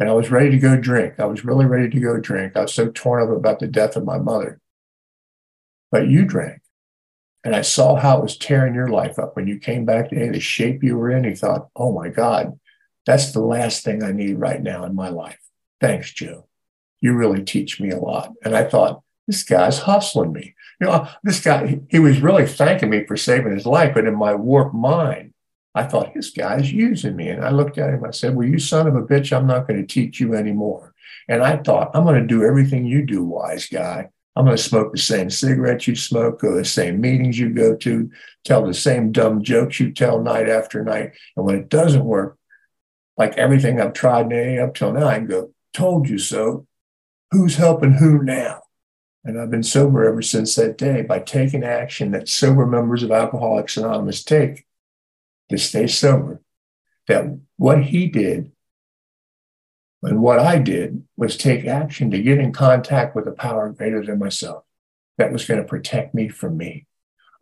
And 0.00 0.08
I 0.08 0.14
was 0.14 0.30
ready 0.30 0.50
to 0.50 0.58
go 0.58 0.76
drink. 0.78 1.20
I 1.20 1.26
was 1.26 1.44
really 1.44 1.66
ready 1.66 1.90
to 1.90 2.00
go 2.00 2.18
drink. 2.18 2.56
I 2.56 2.62
was 2.62 2.72
so 2.72 2.88
torn 2.88 3.22
up 3.22 3.36
about 3.36 3.60
the 3.60 3.68
death 3.68 3.96
of 3.96 4.04
my 4.04 4.18
mother. 4.18 4.58
But 5.92 6.08
you 6.08 6.24
drank. 6.24 6.62
And 7.44 7.54
I 7.54 7.62
saw 7.62 7.96
how 7.96 8.18
it 8.18 8.22
was 8.22 8.36
tearing 8.36 8.74
your 8.74 8.88
life 8.88 9.18
up 9.18 9.36
when 9.36 9.46
you 9.46 9.58
came 9.58 9.84
back 9.84 10.08
to 10.08 10.32
the 10.32 10.40
shape 10.40 10.82
you 10.82 10.96
were 10.96 11.10
in. 11.10 11.24
He 11.24 11.34
thought, 11.34 11.68
oh 11.76 11.92
my 11.92 12.08
God, 12.08 12.58
that's 13.04 13.32
the 13.32 13.40
last 13.40 13.84
thing 13.84 14.02
I 14.02 14.12
need 14.12 14.38
right 14.38 14.62
now 14.62 14.84
in 14.84 14.94
my 14.94 15.10
life. 15.10 15.38
Thanks, 15.80 16.10
Joe. 16.12 16.46
You 17.00 17.14
really 17.14 17.44
teach 17.44 17.80
me 17.80 17.90
a 17.90 17.98
lot. 17.98 18.32
And 18.42 18.56
I 18.56 18.64
thought, 18.64 19.02
this 19.26 19.42
guy's 19.42 19.80
hustling 19.80 20.32
me. 20.32 20.54
You 20.80 20.88
know, 20.88 21.08
this 21.22 21.40
guy, 21.40 21.80
he 21.88 21.98
was 21.98 22.20
really 22.20 22.46
thanking 22.46 22.90
me 22.90 23.04
for 23.04 23.16
saving 23.16 23.52
his 23.52 23.66
life. 23.66 23.94
But 23.94 24.06
in 24.06 24.16
my 24.16 24.34
warped 24.34 24.74
mind, 24.74 25.29
I 25.74 25.84
thought, 25.84 26.14
this 26.14 26.30
guy's 26.30 26.72
using 26.72 27.14
me. 27.16 27.28
And 27.28 27.44
I 27.44 27.50
looked 27.50 27.78
at 27.78 27.94
him, 27.94 28.04
I 28.04 28.10
said, 28.10 28.34
Well, 28.34 28.48
you 28.48 28.58
son 28.58 28.86
of 28.86 28.96
a 28.96 29.02
bitch, 29.02 29.36
I'm 29.36 29.46
not 29.46 29.68
going 29.68 29.80
to 29.80 29.86
teach 29.86 30.20
you 30.20 30.34
anymore. 30.34 30.94
And 31.28 31.42
I 31.42 31.58
thought, 31.58 31.90
I'm 31.94 32.04
going 32.04 32.20
to 32.20 32.26
do 32.26 32.44
everything 32.44 32.86
you 32.86 33.04
do, 33.06 33.24
wise 33.24 33.66
guy. 33.66 34.08
I'm 34.36 34.44
going 34.44 34.56
to 34.56 34.62
smoke 34.62 34.92
the 34.92 34.98
same 34.98 35.28
cigarettes 35.28 35.86
you 35.86 35.96
smoke, 35.96 36.40
go 36.40 36.52
to 36.52 36.58
the 36.58 36.64
same 36.64 37.00
meetings 37.00 37.38
you 37.38 37.50
go 37.50 37.76
to, 37.76 38.10
tell 38.44 38.64
the 38.64 38.74
same 38.74 39.12
dumb 39.12 39.42
jokes 39.42 39.80
you 39.80 39.92
tell 39.92 40.22
night 40.22 40.48
after 40.48 40.82
night. 40.84 41.12
And 41.36 41.44
when 41.44 41.56
it 41.56 41.68
doesn't 41.68 42.04
work, 42.04 42.38
like 43.16 43.36
everything 43.36 43.80
I've 43.80 43.92
tried 43.92 44.32
up 44.58 44.74
till 44.74 44.92
now, 44.92 45.08
I 45.08 45.16
can 45.16 45.26
go, 45.26 45.52
told 45.74 46.08
you 46.08 46.18
so. 46.18 46.66
Who's 47.32 47.56
helping 47.56 47.92
who 47.92 48.22
now? 48.22 48.62
And 49.24 49.38
I've 49.38 49.50
been 49.50 49.62
sober 49.62 50.04
ever 50.04 50.22
since 50.22 50.54
that 50.54 50.78
day 50.78 51.02
by 51.02 51.18
taking 51.18 51.62
action 51.62 52.12
that 52.12 52.28
sober 52.28 52.66
members 52.66 53.02
of 53.02 53.10
Alcoholics 53.10 53.76
Anonymous 53.76 54.24
take 54.24 54.64
to 55.50 55.58
stay 55.58 55.86
sober, 55.86 56.40
that 57.08 57.26
what 57.56 57.82
he 57.84 58.06
did 58.06 58.52
And 60.02 60.22
what 60.22 60.38
I 60.38 60.58
did 60.58 61.04
was 61.16 61.36
take 61.36 61.66
action 61.66 62.10
to 62.10 62.22
get 62.22 62.38
in 62.38 62.52
contact 62.52 63.14
with 63.14 63.26
a 63.26 63.32
power 63.32 63.70
greater 63.70 64.04
than 64.04 64.18
myself 64.18 64.64
that 65.18 65.32
was 65.32 65.44
going 65.44 65.60
to 65.60 65.66
protect 65.68 66.14
me 66.14 66.28
from 66.28 66.56
me. 66.56 66.86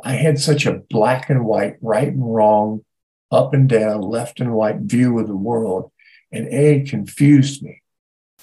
I 0.03 0.13
had 0.15 0.41
such 0.41 0.67
a 0.67 0.83
black 0.91 1.31
and 1.31 1.45
white, 1.45 1.77
right 1.81 2.09
and 2.09 2.35
wrong, 2.35 2.85
up 3.31 3.55
and 3.55 3.69
down, 3.69 4.01
left 4.01 4.41
and 4.41 4.55
right 4.55 4.77
view 4.77 5.19
of 5.19 5.29
the 5.29 5.37
world. 5.37 5.93
And 6.33 6.49
A 6.49 6.83
confused 6.83 7.63
me. 7.63 7.83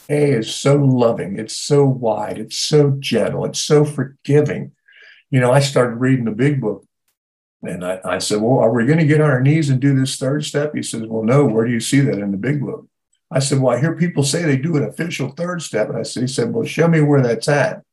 A 0.10 0.32
is 0.32 0.54
so 0.54 0.76
loving, 0.76 1.38
it's 1.40 1.58
so 1.58 1.86
wide, 1.86 2.38
it's 2.38 2.58
so 2.58 2.92
gentle, 3.00 3.46
it's 3.46 3.60
so 3.60 3.84
forgiving. 3.84 4.72
You 5.32 5.40
know, 5.40 5.52
I 5.52 5.60
started 5.60 5.96
reading 5.96 6.26
the 6.26 6.32
big 6.32 6.62
book 6.62 6.85
and 7.64 7.86
I, 7.86 8.00
I 8.04 8.18
said, 8.20 8.42
Well, 8.42 8.60
are 8.60 8.72
we 8.72 8.86
going 8.86 9.00
to 9.00 9.06
get 9.06 9.22
on 9.22 9.30
our 9.30 9.42
knees 9.42 9.70
and 9.70 9.80
do 9.80 9.96
this 9.96 10.18
third 10.18 10.46
step? 10.46 10.74
He 10.76 10.84
says, 10.84 11.04
Well, 11.04 11.24
no, 11.24 11.46
where 11.46 11.66
do 11.66 11.72
you 11.72 11.80
see 11.80 12.02
that 12.02 12.20
in 12.20 12.32
the 12.32 12.38
big 12.38 12.62
book? 12.62 12.88
I 13.32 13.40
said, 13.40 13.60
Well, 13.60 13.76
I 13.76 13.80
hear 13.80 13.96
people 13.96 14.24
say 14.24 14.44
they 14.44 14.58
do 14.58 14.78
an 14.78 14.84
official 14.84 15.30
third 15.30 15.62
step. 15.62 15.90
And 15.90 15.98
I 15.98 16.04
said, 16.04 16.22
He 16.22 16.28
said, 16.28 16.54
Well, 16.54 16.66
show 16.66 16.88
me 16.88 17.02
where 17.02 17.22
that's 17.22 17.48
at. 17.48 17.84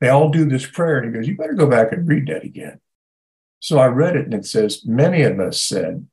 They 0.00 0.08
all 0.08 0.30
do 0.30 0.44
this 0.44 0.66
prayer. 0.66 0.98
And 0.98 1.06
he 1.06 1.12
goes, 1.12 1.28
You 1.28 1.36
better 1.36 1.54
go 1.54 1.68
back 1.68 1.92
and 1.92 2.06
read 2.06 2.26
that 2.28 2.44
again. 2.44 2.80
So 3.60 3.78
I 3.78 3.86
read 3.86 4.16
it 4.16 4.26
and 4.26 4.34
it 4.34 4.46
says, 4.46 4.84
Many 4.84 5.22
of 5.22 5.40
us 5.40 5.62
said, 5.62 6.06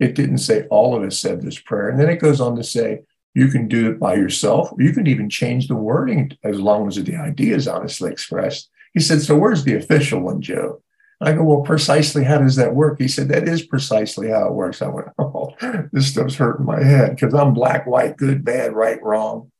it 0.00 0.14
didn't 0.14 0.38
say 0.38 0.64
all 0.68 0.96
of 0.96 1.02
us 1.02 1.18
said 1.18 1.42
this 1.42 1.58
prayer. 1.58 1.88
And 1.88 1.98
then 1.98 2.08
it 2.08 2.20
goes 2.20 2.40
on 2.40 2.54
to 2.56 2.62
say, 2.62 3.02
you 3.34 3.48
can 3.48 3.68
do 3.68 3.90
it 3.90 4.00
by 4.00 4.14
yourself, 4.14 4.72
or 4.72 4.82
you 4.82 4.92
can 4.92 5.06
even 5.06 5.30
change 5.30 5.68
the 5.68 5.74
wording 5.76 6.32
as 6.42 6.58
long 6.60 6.88
as 6.88 6.96
the 6.96 7.16
idea 7.16 7.54
is 7.54 7.68
honestly 7.68 8.10
expressed. 8.10 8.70
He 8.94 9.00
said, 9.00 9.20
So 9.20 9.36
where's 9.36 9.64
the 9.64 9.76
official 9.76 10.20
one, 10.20 10.40
Joe? 10.40 10.82
I 11.20 11.32
go, 11.32 11.42
Well, 11.42 11.62
precisely 11.62 12.24
how 12.24 12.38
does 12.38 12.56
that 12.56 12.74
work? 12.74 13.00
He 13.00 13.08
said, 13.08 13.28
That 13.28 13.48
is 13.48 13.62
precisely 13.62 14.28
how 14.28 14.46
it 14.46 14.54
works. 14.54 14.82
I 14.82 14.88
went, 14.88 15.08
Oh, 15.18 15.54
this 15.92 16.08
stuff's 16.08 16.36
hurting 16.36 16.66
my 16.66 16.82
head 16.82 17.16
because 17.16 17.34
I'm 17.34 17.54
black, 17.54 17.86
white, 17.86 18.16
good, 18.16 18.44
bad, 18.44 18.74
right, 18.74 19.02
wrong. 19.02 19.50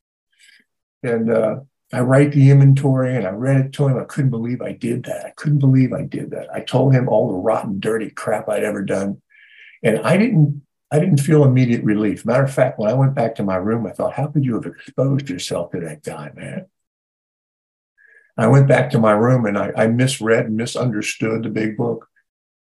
And 1.02 1.30
uh, 1.30 1.60
I 1.92 2.00
write 2.00 2.32
the 2.32 2.50
inventory 2.50 3.16
and 3.16 3.26
I 3.26 3.30
read 3.30 3.56
it 3.64 3.72
to 3.74 3.88
him. 3.88 3.98
I 3.98 4.04
couldn't 4.04 4.30
believe 4.30 4.60
I 4.60 4.72
did 4.72 5.04
that. 5.04 5.26
I 5.26 5.30
couldn't 5.30 5.60
believe 5.60 5.92
I 5.92 6.02
did 6.02 6.30
that. 6.30 6.52
I 6.52 6.60
told 6.60 6.94
him 6.94 7.08
all 7.08 7.28
the 7.28 7.38
rotten, 7.38 7.80
dirty 7.80 8.10
crap 8.10 8.48
I'd 8.48 8.64
ever 8.64 8.82
done. 8.82 9.22
And 9.82 9.98
I 10.00 10.16
didn't 10.16 10.62
I 10.90 10.98
didn't 10.98 11.18
feel 11.18 11.44
immediate 11.44 11.84
relief. 11.84 12.24
Matter 12.24 12.44
of 12.44 12.54
fact, 12.54 12.78
when 12.78 12.90
I 12.90 12.94
went 12.94 13.14
back 13.14 13.34
to 13.34 13.42
my 13.42 13.56
room, 13.56 13.86
I 13.86 13.90
thought, 13.90 14.14
how 14.14 14.28
could 14.28 14.44
you 14.44 14.54
have 14.54 14.64
exposed 14.64 15.28
yourself 15.28 15.72
to 15.72 15.80
that 15.80 16.02
guy, 16.02 16.30
man? 16.34 16.66
I 18.38 18.46
went 18.46 18.68
back 18.68 18.90
to 18.90 18.98
my 18.98 19.12
room 19.12 19.46
and 19.46 19.58
I, 19.58 19.72
I 19.76 19.86
misread 19.88 20.46
and 20.46 20.56
misunderstood 20.56 21.42
the 21.42 21.48
big 21.48 21.76
book, 21.76 22.08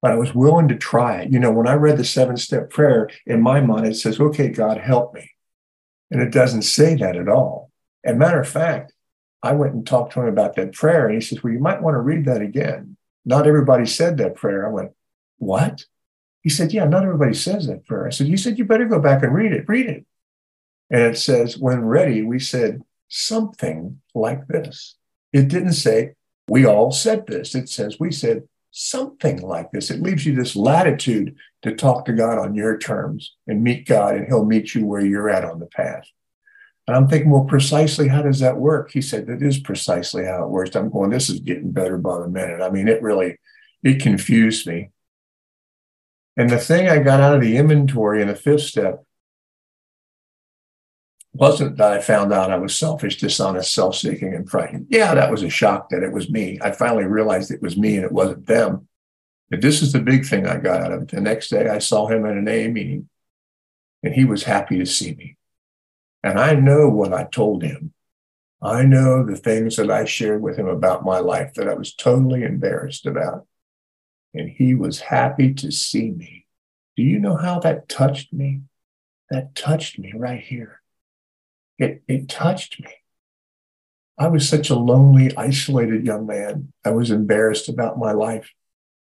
but 0.01 0.11
I 0.11 0.15
was 0.15 0.33
willing 0.33 0.67
to 0.69 0.75
try 0.75 1.21
it. 1.21 1.31
You 1.31 1.39
know, 1.39 1.51
when 1.51 1.67
I 1.67 1.73
read 1.73 1.97
the 1.97 2.03
seven 2.03 2.37
step 2.37 2.69
prayer, 2.69 3.09
in 3.25 3.41
my 3.41 3.61
mind, 3.61 3.87
it 3.87 3.95
says, 3.95 4.19
okay, 4.19 4.49
God, 4.49 4.77
help 4.77 5.13
me. 5.13 5.31
And 6.09 6.21
it 6.21 6.31
doesn't 6.31 6.63
say 6.63 6.95
that 6.95 7.15
at 7.15 7.29
all. 7.29 7.71
And 8.03 8.17
matter 8.17 8.39
of 8.39 8.47
fact, 8.47 8.93
I 9.43 9.53
went 9.53 9.73
and 9.73 9.85
talked 9.85 10.13
to 10.13 10.21
him 10.21 10.27
about 10.27 10.55
that 10.55 10.73
prayer 10.73 11.05
and 11.05 11.15
he 11.15 11.21
says, 11.21 11.43
well, 11.43 11.53
you 11.53 11.59
might 11.59 11.81
want 11.81 11.95
to 11.95 12.01
read 12.01 12.25
that 12.25 12.41
again. 12.41 12.97
Not 13.25 13.45
everybody 13.45 13.85
said 13.85 14.17
that 14.17 14.35
prayer. 14.35 14.65
I 14.65 14.71
went, 14.71 14.91
what? 15.37 15.85
He 16.47 16.49
said, 16.49 16.71
Yeah, 16.71 16.85
not 16.85 17.03
everybody 17.03 17.33
says 17.33 17.67
that 17.67 17.85
prayer. 17.85 18.07
I 18.07 18.09
said, 18.09 18.27
You 18.27 18.37
said 18.37 18.57
you 18.57 18.63
better 18.63 18.85
go 18.85 18.99
back 18.99 19.21
and 19.21 19.33
read 19.33 19.51
it. 19.51 19.67
Read 19.67 19.87
it. 19.87 20.05
And 20.89 21.01
it 21.01 21.17
says, 21.17 21.57
When 21.57 21.83
ready, 21.83 22.23
we 22.23 22.39
said 22.39 22.83
something 23.09 24.01
like 24.15 24.47
this. 24.47 24.95
It 25.37 25.47
didn't 25.49 25.73
say, 25.73 26.15
We 26.47 26.65
all 26.65 26.91
said 26.91 27.27
this. 27.27 27.55
It 27.55 27.69
says, 27.69 27.99
We 27.99 28.11
said 28.11 28.47
something 28.71 29.41
like 29.41 29.71
this. 29.71 29.89
It 29.91 30.01
leaves 30.01 30.25
you 30.25 30.35
this 30.35 30.55
latitude 30.55 31.35
to 31.61 31.75
talk 31.75 32.05
to 32.05 32.13
God 32.13 32.37
on 32.37 32.55
your 32.55 32.77
terms 32.77 33.35
and 33.47 33.63
meet 33.63 33.87
God, 33.87 34.15
and 34.15 34.27
He'll 34.27 34.45
meet 34.45 34.73
you 34.73 34.85
where 34.85 35.05
you're 35.05 35.29
at 35.29 35.45
on 35.45 35.59
the 35.59 35.67
path. 35.67 36.07
And 36.87 36.95
I'm 36.95 37.07
thinking, 37.07 37.29
well, 37.29 37.43
precisely 37.43 38.07
how 38.07 38.21
does 38.21 38.39
that 38.39 38.57
work? 38.57 38.91
He 38.91 39.01
said, 39.01 39.27
that 39.27 39.41
is 39.41 39.59
precisely 39.59 40.23
how 40.23 40.45
it 40.45 40.49
works. 40.49 40.75
I'm 40.75 40.89
going, 40.89 41.09
this 41.09 41.29
is 41.29 41.41
getting 41.41 41.71
better 41.71 41.97
by 41.97 42.19
the 42.19 42.29
minute. 42.29 42.61
I 42.61 42.69
mean, 42.69 42.87
it 42.87 43.01
really, 43.01 43.37
it 43.83 44.01
confused 44.01 44.65
me. 44.65 44.91
And 46.37 46.49
the 46.49 46.59
thing 46.59 46.87
I 46.87 46.99
got 46.99 47.19
out 47.19 47.35
of 47.35 47.41
the 47.41 47.57
inventory 47.57 48.21
in 48.21 48.29
the 48.29 48.35
fifth 48.35 48.61
step 48.61 49.03
wasn't 51.37 51.77
that 51.77 51.93
I 51.93 52.01
found 52.01 52.33
out 52.33 52.51
I 52.51 52.57
was 52.57 52.77
selfish, 52.77 53.17
dishonest, 53.17 53.73
self 53.73 53.95
seeking, 53.95 54.33
and 54.33 54.49
frightened. 54.49 54.87
Yeah, 54.89 55.13
that 55.13 55.31
was 55.31 55.43
a 55.43 55.49
shock 55.49 55.89
that 55.89 56.03
it 56.03 56.11
was 56.11 56.29
me. 56.29 56.59
I 56.61 56.71
finally 56.71 57.05
realized 57.05 57.51
it 57.51 57.61
was 57.61 57.77
me 57.77 57.95
and 57.95 58.05
it 58.05 58.11
wasn't 58.11 58.47
them. 58.47 58.87
But 59.49 59.61
this 59.61 59.81
is 59.81 59.93
the 59.93 59.99
big 59.99 60.25
thing 60.25 60.45
I 60.45 60.57
got 60.57 60.81
out 60.81 60.91
of 60.91 61.01
it. 61.03 61.07
The 61.09 61.21
next 61.21 61.49
day, 61.49 61.69
I 61.69 61.79
saw 61.79 62.07
him 62.07 62.25
at 62.25 62.37
an 62.37 62.47
A 62.47 62.67
meeting 62.67 63.09
and 64.03 64.13
he 64.13 64.25
was 64.25 64.43
happy 64.43 64.77
to 64.79 64.85
see 64.85 65.13
me. 65.15 65.37
And 66.23 66.39
I 66.39 66.53
know 66.55 66.89
what 66.89 67.13
I 67.13 67.23
told 67.25 67.63
him. 67.63 67.93
I 68.61 68.83
know 68.83 69.23
the 69.23 69.37
things 69.37 69.75
that 69.75 69.91
I 69.91 70.05
shared 70.05 70.41
with 70.41 70.57
him 70.57 70.67
about 70.67 71.05
my 71.05 71.19
life 71.19 71.53
that 71.53 71.69
I 71.69 71.75
was 71.75 71.93
totally 71.93 72.43
embarrassed 72.43 73.05
about 73.05 73.45
and 74.33 74.49
he 74.49 74.75
was 74.75 74.99
happy 74.99 75.53
to 75.55 75.71
see 75.71 76.11
me. 76.11 76.45
Do 76.95 77.03
you 77.03 77.19
know 77.19 77.35
how 77.35 77.59
that 77.59 77.89
touched 77.89 78.33
me? 78.33 78.61
That 79.29 79.55
touched 79.55 79.99
me 79.99 80.13
right 80.15 80.41
here. 80.41 80.76
It, 81.77 82.01
it 82.07 82.29
touched 82.29 82.79
me. 82.79 82.91
I 84.17 84.27
was 84.27 84.49
such 84.49 84.69
a 84.69 84.75
lonely, 84.75 85.35
isolated 85.37 86.05
young 86.05 86.25
man. 86.25 86.73
I 86.83 86.89
was 86.89 87.11
embarrassed 87.11 87.69
about 87.69 87.99
my 87.99 88.13
life. 88.13 88.51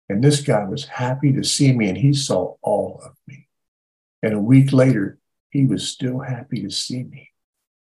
And 0.08 0.22
this 0.22 0.40
guy 0.40 0.64
was 0.64 0.86
happy 0.86 1.32
to 1.32 1.44
see 1.44 1.72
me, 1.72 1.88
and 1.88 1.98
he 1.98 2.12
saw 2.12 2.56
all 2.62 3.00
of 3.04 3.12
me. 3.26 3.48
And 4.22 4.34
a 4.34 4.40
week 4.40 4.72
later, 4.72 5.18
he 5.50 5.66
was 5.66 5.88
still 5.88 6.20
happy 6.20 6.62
to 6.62 6.70
see 6.70 7.04
me. 7.04 7.30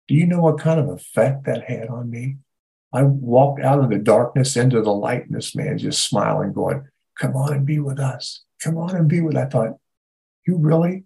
Do 0.08 0.16
you 0.16 0.26
know 0.26 0.42
what 0.42 0.60
kind 0.60 0.80
of 0.80 0.90
effect 0.90 1.46
that 1.46 1.64
had 1.66 1.88
on 1.88 2.10
me? 2.10 2.38
I 2.94 3.04
walked 3.04 3.62
out 3.62 3.80
of 3.80 3.90
the 3.90 3.98
darkness 3.98 4.56
into 4.56 4.82
the 4.82 4.94
light, 4.94 5.26
and 5.26 5.36
this 5.36 5.56
man 5.56 5.78
just 5.78 6.08
smiling, 6.08 6.54
going, 6.54 6.88
Come 7.20 7.36
on 7.36 7.54
and 7.54 7.66
be 7.66 7.80
with 7.80 8.00
us. 8.00 8.44
Come 8.62 8.78
on 8.78 8.96
and 8.96 9.08
be 9.08 9.22
with. 9.22 9.38
I 9.38 9.46
thought, 9.46 9.78
you 10.46 10.58
really? 10.58 11.04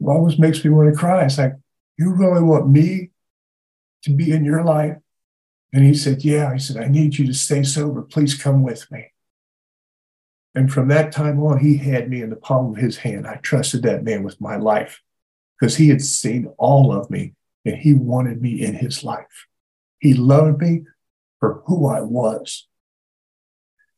It 0.00 0.06
always 0.06 0.38
makes 0.38 0.64
me 0.64 0.70
want 0.70 0.92
to 0.92 0.98
cry. 0.98 1.24
It's 1.24 1.38
like, 1.38 1.54
you 1.96 2.12
really 2.12 2.42
want 2.42 2.68
me 2.68 3.10
to 4.02 4.10
be 4.10 4.32
in 4.32 4.44
your 4.44 4.64
life? 4.64 4.96
And 5.72 5.84
he 5.84 5.94
said, 5.94 6.24
Yeah. 6.24 6.52
He 6.52 6.58
said, 6.58 6.76
I 6.76 6.88
need 6.88 7.18
you 7.18 7.26
to 7.26 7.34
stay 7.34 7.62
sober. 7.62 8.02
Please 8.02 8.34
come 8.40 8.62
with 8.62 8.90
me. 8.90 9.12
And 10.54 10.72
from 10.72 10.88
that 10.88 11.10
time 11.10 11.42
on, 11.42 11.58
he 11.58 11.78
had 11.78 12.08
me 12.08 12.22
in 12.22 12.30
the 12.30 12.36
palm 12.36 12.72
of 12.72 12.76
his 12.76 12.98
hand. 12.98 13.26
I 13.26 13.36
trusted 13.36 13.82
that 13.82 14.04
man 14.04 14.22
with 14.22 14.40
my 14.40 14.56
life 14.56 15.02
because 15.58 15.76
he 15.76 15.88
had 15.88 16.00
seen 16.00 16.52
all 16.58 16.92
of 16.92 17.10
me 17.10 17.34
and 17.64 17.76
he 17.76 17.92
wanted 17.92 18.40
me 18.40 18.60
in 18.60 18.74
his 18.74 19.02
life. 19.02 19.46
He 19.98 20.14
loved 20.14 20.60
me 20.60 20.82
for 21.40 21.62
who 21.66 21.88
I 21.88 22.02
was. 22.02 22.68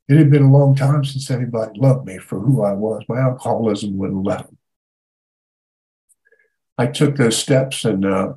It 0.08 0.16
had 0.16 0.30
been 0.30 0.44
a 0.44 0.52
long 0.52 0.74
time 0.74 1.04
since 1.04 1.30
anybody 1.30 1.78
loved 1.78 2.06
me 2.06 2.18
for 2.18 2.38
who 2.38 2.62
I 2.62 2.72
was. 2.72 3.02
My 3.08 3.20
alcoholism 3.20 3.98
wouldn't 3.98 4.24
let 4.24 4.46
them. 4.46 4.56
I 6.78 6.86
took 6.86 7.16
those 7.16 7.38
steps 7.38 7.84
and 7.84 8.04
uh, 8.04 8.34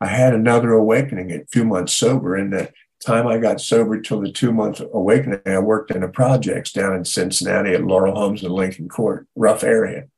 I 0.00 0.06
had 0.06 0.34
another 0.34 0.72
awakening 0.72 1.32
a 1.32 1.44
few 1.50 1.64
months 1.64 1.94
sober. 1.94 2.36
And 2.36 2.52
the 2.52 2.72
time 3.04 3.26
I 3.26 3.38
got 3.38 3.60
sober 3.60 4.00
till 4.00 4.20
the 4.20 4.30
two 4.30 4.52
month 4.52 4.80
awakening, 4.80 5.40
I 5.46 5.58
worked 5.58 5.90
in 5.90 6.02
the 6.02 6.08
projects 6.08 6.72
down 6.72 6.94
in 6.94 7.04
Cincinnati 7.04 7.72
at 7.72 7.84
Laurel 7.84 8.14
Homes 8.14 8.42
and 8.42 8.52
Lincoln 8.52 8.88
Court, 8.88 9.26
rough 9.34 9.64
area. 9.64 10.08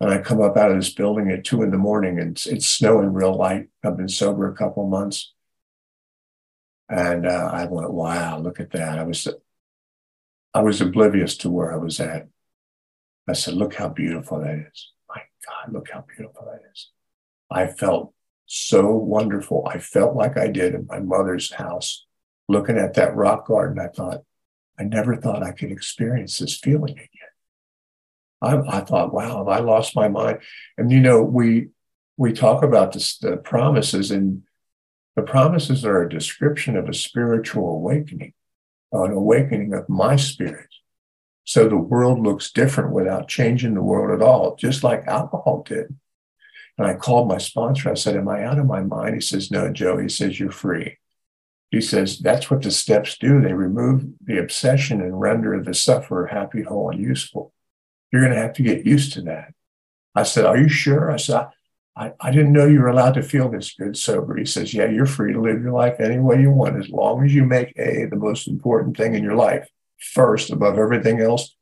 And 0.00 0.10
I 0.10 0.18
come 0.18 0.40
up 0.40 0.56
out 0.56 0.72
of 0.72 0.76
this 0.76 0.92
building 0.92 1.30
at 1.30 1.44
two 1.44 1.62
in 1.62 1.70
the 1.70 1.78
morning 1.78 2.18
and 2.18 2.32
it's, 2.32 2.46
it's 2.46 2.66
snowing 2.66 3.12
real 3.12 3.36
light. 3.36 3.68
I've 3.84 3.96
been 3.96 4.08
sober 4.08 4.50
a 4.50 4.56
couple 4.56 4.88
months. 4.88 5.32
And 6.88 7.26
uh, 7.26 7.50
I 7.52 7.66
went, 7.66 7.92
wow, 7.92 8.38
look 8.38 8.58
at 8.58 8.72
that. 8.72 8.98
I 8.98 9.04
was 9.04 9.28
I 10.54 10.60
was 10.60 10.80
oblivious 10.80 11.36
to 11.38 11.50
where 11.50 11.72
I 11.72 11.76
was 11.76 11.98
at. 11.98 12.28
I 13.28 13.32
said, 13.32 13.54
Look 13.54 13.74
how 13.74 13.88
beautiful 13.88 14.40
that 14.40 14.66
is. 14.70 14.90
God, 15.46 15.72
look 15.72 15.90
how 15.90 16.04
beautiful 16.06 16.46
that 16.46 16.62
is. 16.72 16.90
I 17.50 17.66
felt 17.66 18.14
so 18.46 18.92
wonderful. 18.92 19.66
I 19.68 19.78
felt 19.78 20.14
like 20.14 20.36
I 20.36 20.48
did 20.48 20.74
in 20.74 20.86
my 20.86 21.00
mother's 21.00 21.52
house, 21.52 22.06
looking 22.48 22.78
at 22.78 22.94
that 22.94 23.14
rock 23.14 23.46
garden. 23.46 23.78
I 23.78 23.88
thought, 23.88 24.22
I 24.78 24.84
never 24.84 25.16
thought 25.16 25.42
I 25.42 25.52
could 25.52 25.70
experience 25.70 26.38
this 26.38 26.58
feeling 26.58 26.94
again. 26.94 27.08
I, 28.40 28.78
I 28.78 28.80
thought, 28.80 29.14
wow, 29.14 29.38
have 29.38 29.48
I 29.48 29.58
lost 29.60 29.94
my 29.94 30.08
mind? 30.08 30.38
And 30.76 30.90
you 30.90 31.00
know, 31.00 31.22
we 31.22 31.68
we 32.16 32.32
talk 32.32 32.62
about 32.62 32.92
this, 32.92 33.16
the 33.18 33.36
promises, 33.36 34.10
and 34.10 34.42
the 35.16 35.22
promises 35.22 35.84
are 35.84 36.02
a 36.02 36.10
description 36.10 36.76
of 36.76 36.88
a 36.88 36.94
spiritual 36.94 37.68
awakening 37.74 38.34
an 38.92 39.12
awakening 39.12 39.72
of 39.72 39.88
my 39.88 40.16
spirit. 40.16 40.68
So 41.44 41.68
the 41.68 41.76
world 41.76 42.20
looks 42.20 42.52
different 42.52 42.92
without 42.92 43.28
changing 43.28 43.74
the 43.74 43.82
world 43.82 44.10
at 44.10 44.24
all, 44.24 44.54
just 44.56 44.84
like 44.84 45.06
alcohol 45.06 45.64
did. 45.66 45.94
And 46.78 46.86
I 46.86 46.94
called 46.94 47.28
my 47.28 47.38
sponsor. 47.38 47.90
I 47.90 47.94
said, 47.94 48.16
Am 48.16 48.28
I 48.28 48.44
out 48.44 48.58
of 48.58 48.66
my 48.66 48.82
mind? 48.82 49.14
He 49.14 49.20
says, 49.20 49.50
No, 49.50 49.72
Joe. 49.72 49.98
He 49.98 50.08
says, 50.08 50.38
You're 50.38 50.50
free. 50.50 50.98
He 51.70 51.80
says, 51.80 52.18
That's 52.18 52.50
what 52.50 52.62
the 52.62 52.70
steps 52.70 53.18
do. 53.18 53.40
They 53.40 53.52
remove 53.52 54.04
the 54.24 54.38
obsession 54.38 55.00
and 55.00 55.20
render 55.20 55.60
the 55.62 55.74
sufferer 55.74 56.26
happy, 56.26 56.62
whole, 56.62 56.90
and 56.90 57.00
useful. 57.00 57.52
You're 58.12 58.22
going 58.22 58.34
to 58.34 58.40
have 58.40 58.54
to 58.54 58.62
get 58.62 58.86
used 58.86 59.12
to 59.14 59.22
that. 59.22 59.52
I 60.14 60.22
said, 60.22 60.46
Are 60.46 60.56
you 60.56 60.68
sure? 60.68 61.10
I 61.10 61.16
said, 61.16 61.48
I, 61.94 62.12
I 62.20 62.30
didn't 62.30 62.54
know 62.54 62.66
you 62.66 62.80
were 62.80 62.88
allowed 62.88 63.14
to 63.14 63.22
feel 63.22 63.50
this 63.50 63.74
good 63.74 63.98
sober. 63.98 64.36
He 64.36 64.46
says, 64.46 64.72
Yeah, 64.72 64.86
you're 64.86 65.06
free 65.06 65.32
to 65.34 65.40
live 65.40 65.60
your 65.60 65.72
life 65.72 66.00
any 66.00 66.18
way 66.18 66.40
you 66.40 66.50
want, 66.50 66.78
as 66.78 66.88
long 66.88 67.24
as 67.24 67.34
you 67.34 67.44
make 67.44 67.72
A 67.76 68.06
the 68.06 68.16
most 68.16 68.48
important 68.48 68.96
thing 68.96 69.14
in 69.14 69.24
your 69.24 69.36
life 69.36 69.68
first 70.02 70.50
above 70.50 70.78
everything 70.78 71.20
else. 71.20 71.54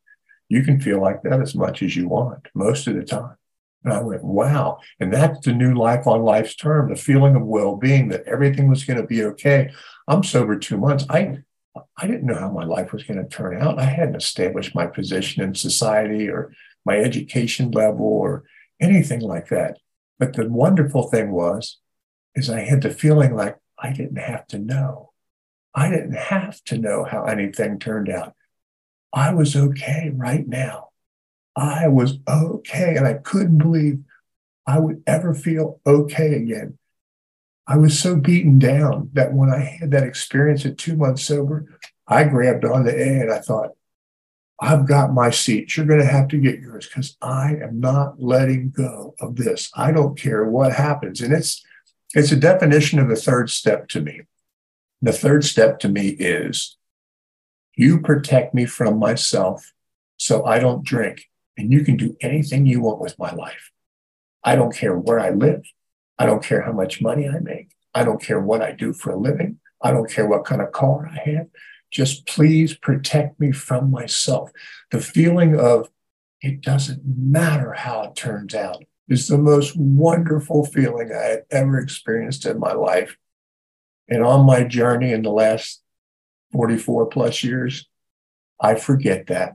You 0.48 0.62
can 0.62 0.80
feel 0.80 1.00
like 1.00 1.22
that 1.22 1.40
as 1.40 1.54
much 1.54 1.82
as 1.82 1.94
you 1.94 2.08
want 2.08 2.48
most 2.54 2.86
of 2.86 2.94
the 2.96 3.04
time. 3.04 3.36
And 3.84 3.92
I 3.92 4.02
went, 4.02 4.24
wow. 4.24 4.78
And 4.98 5.12
that's 5.12 5.44
the 5.44 5.52
new 5.52 5.74
life 5.74 6.06
on 6.06 6.22
life's 6.22 6.54
term, 6.54 6.90
the 6.90 6.96
feeling 6.96 7.36
of 7.36 7.42
well-being 7.42 8.08
that 8.08 8.24
everything 8.26 8.68
was 8.68 8.84
going 8.84 9.00
to 9.00 9.06
be 9.06 9.24
okay. 9.24 9.70
I'm 10.08 10.22
sober 10.22 10.58
two 10.58 10.76
months. 10.76 11.04
I 11.08 11.38
I 11.96 12.06
didn't 12.08 12.26
know 12.26 12.38
how 12.38 12.50
my 12.50 12.64
life 12.64 12.92
was 12.92 13.04
going 13.04 13.22
to 13.22 13.28
turn 13.28 13.60
out. 13.62 13.78
I 13.78 13.84
hadn't 13.84 14.16
established 14.16 14.74
my 14.74 14.86
position 14.86 15.42
in 15.42 15.54
society 15.54 16.28
or 16.28 16.52
my 16.84 16.98
education 16.98 17.70
level 17.70 18.06
or 18.06 18.42
anything 18.80 19.20
like 19.20 19.48
that. 19.50 19.78
But 20.18 20.34
the 20.34 20.48
wonderful 20.48 21.04
thing 21.04 21.30
was, 21.30 21.78
is 22.34 22.50
I 22.50 22.60
had 22.60 22.82
the 22.82 22.90
feeling 22.90 23.36
like 23.36 23.56
I 23.78 23.92
didn't 23.92 24.18
have 24.18 24.48
to 24.48 24.58
know. 24.58 25.12
I 25.74 25.90
didn't 25.90 26.16
have 26.16 26.62
to 26.64 26.78
know 26.78 27.04
how 27.04 27.24
anything 27.24 27.78
turned 27.78 28.08
out. 28.08 28.34
I 29.12 29.34
was 29.34 29.56
okay 29.56 30.10
right 30.14 30.46
now. 30.46 30.90
I 31.56 31.88
was 31.88 32.18
okay. 32.28 32.96
And 32.96 33.06
I 33.06 33.14
couldn't 33.14 33.58
believe 33.58 34.00
I 34.66 34.78
would 34.78 35.02
ever 35.06 35.34
feel 35.34 35.80
okay 35.86 36.34
again. 36.34 36.78
I 37.66 37.76
was 37.76 37.98
so 37.98 38.16
beaten 38.16 38.58
down 38.58 39.10
that 39.12 39.32
when 39.32 39.50
I 39.50 39.60
had 39.60 39.92
that 39.92 40.02
experience 40.02 40.66
at 40.66 40.78
two 40.78 40.96
months 40.96 41.22
sober, 41.22 41.78
I 42.06 42.24
grabbed 42.24 42.64
on 42.64 42.84
the 42.84 42.92
A 42.92 43.20
and 43.20 43.32
I 43.32 43.38
thought, 43.38 43.70
I've 44.60 44.86
got 44.86 45.14
my 45.14 45.30
seat. 45.30 45.76
You're 45.76 45.86
going 45.86 46.00
to 46.00 46.06
have 46.06 46.28
to 46.28 46.36
get 46.36 46.60
yours 46.60 46.86
because 46.86 47.16
I 47.22 47.56
am 47.62 47.80
not 47.80 48.20
letting 48.20 48.70
go 48.70 49.14
of 49.20 49.36
this. 49.36 49.70
I 49.74 49.90
don't 49.90 50.18
care 50.18 50.44
what 50.44 50.72
happens. 50.72 51.20
And 51.20 51.32
it's 51.32 51.64
it's 52.12 52.32
a 52.32 52.36
definition 52.36 52.98
of 52.98 53.08
the 53.08 53.16
third 53.16 53.50
step 53.50 53.88
to 53.88 54.00
me. 54.00 54.22
The 55.02 55.12
third 55.12 55.44
step 55.44 55.78
to 55.80 55.88
me 55.88 56.08
is 56.08 56.76
you 57.76 58.00
protect 58.00 58.54
me 58.54 58.66
from 58.66 58.98
myself 58.98 59.72
so 60.16 60.44
I 60.44 60.58
don't 60.58 60.84
drink 60.84 61.24
and 61.56 61.72
you 61.72 61.84
can 61.84 61.96
do 61.96 62.16
anything 62.20 62.66
you 62.66 62.80
want 62.80 63.00
with 63.00 63.18
my 63.18 63.32
life. 63.32 63.70
I 64.44 64.56
don't 64.56 64.74
care 64.74 64.96
where 64.96 65.20
I 65.20 65.30
live. 65.30 65.64
I 66.18 66.26
don't 66.26 66.42
care 66.42 66.62
how 66.62 66.72
much 66.72 67.00
money 67.00 67.28
I 67.28 67.38
make. 67.38 67.70
I 67.94 68.04
don't 68.04 68.22
care 68.22 68.40
what 68.40 68.62
I 68.62 68.72
do 68.72 68.92
for 68.92 69.10
a 69.10 69.18
living. 69.18 69.58
I 69.82 69.90
don't 69.90 70.10
care 70.10 70.26
what 70.26 70.44
kind 70.44 70.60
of 70.60 70.72
car 70.72 71.08
I 71.10 71.30
have. 71.30 71.46
Just 71.90 72.26
please 72.26 72.76
protect 72.76 73.40
me 73.40 73.52
from 73.52 73.90
myself. 73.90 74.50
The 74.90 75.00
feeling 75.00 75.58
of 75.58 75.88
it 76.42 76.60
doesn't 76.60 77.02
matter 77.04 77.72
how 77.72 78.02
it 78.02 78.16
turns 78.16 78.54
out 78.54 78.84
is 79.08 79.28
the 79.28 79.38
most 79.38 79.76
wonderful 79.76 80.64
feeling 80.64 81.10
I 81.12 81.22
had 81.22 81.44
ever 81.50 81.78
experienced 81.78 82.46
in 82.46 82.58
my 82.58 82.72
life. 82.72 83.16
And 84.10 84.24
on 84.24 84.44
my 84.44 84.64
journey 84.64 85.12
in 85.12 85.22
the 85.22 85.30
last 85.30 85.80
44 86.52 87.06
plus 87.06 87.44
years, 87.44 87.88
I 88.60 88.74
forget 88.74 89.28
that 89.28 89.54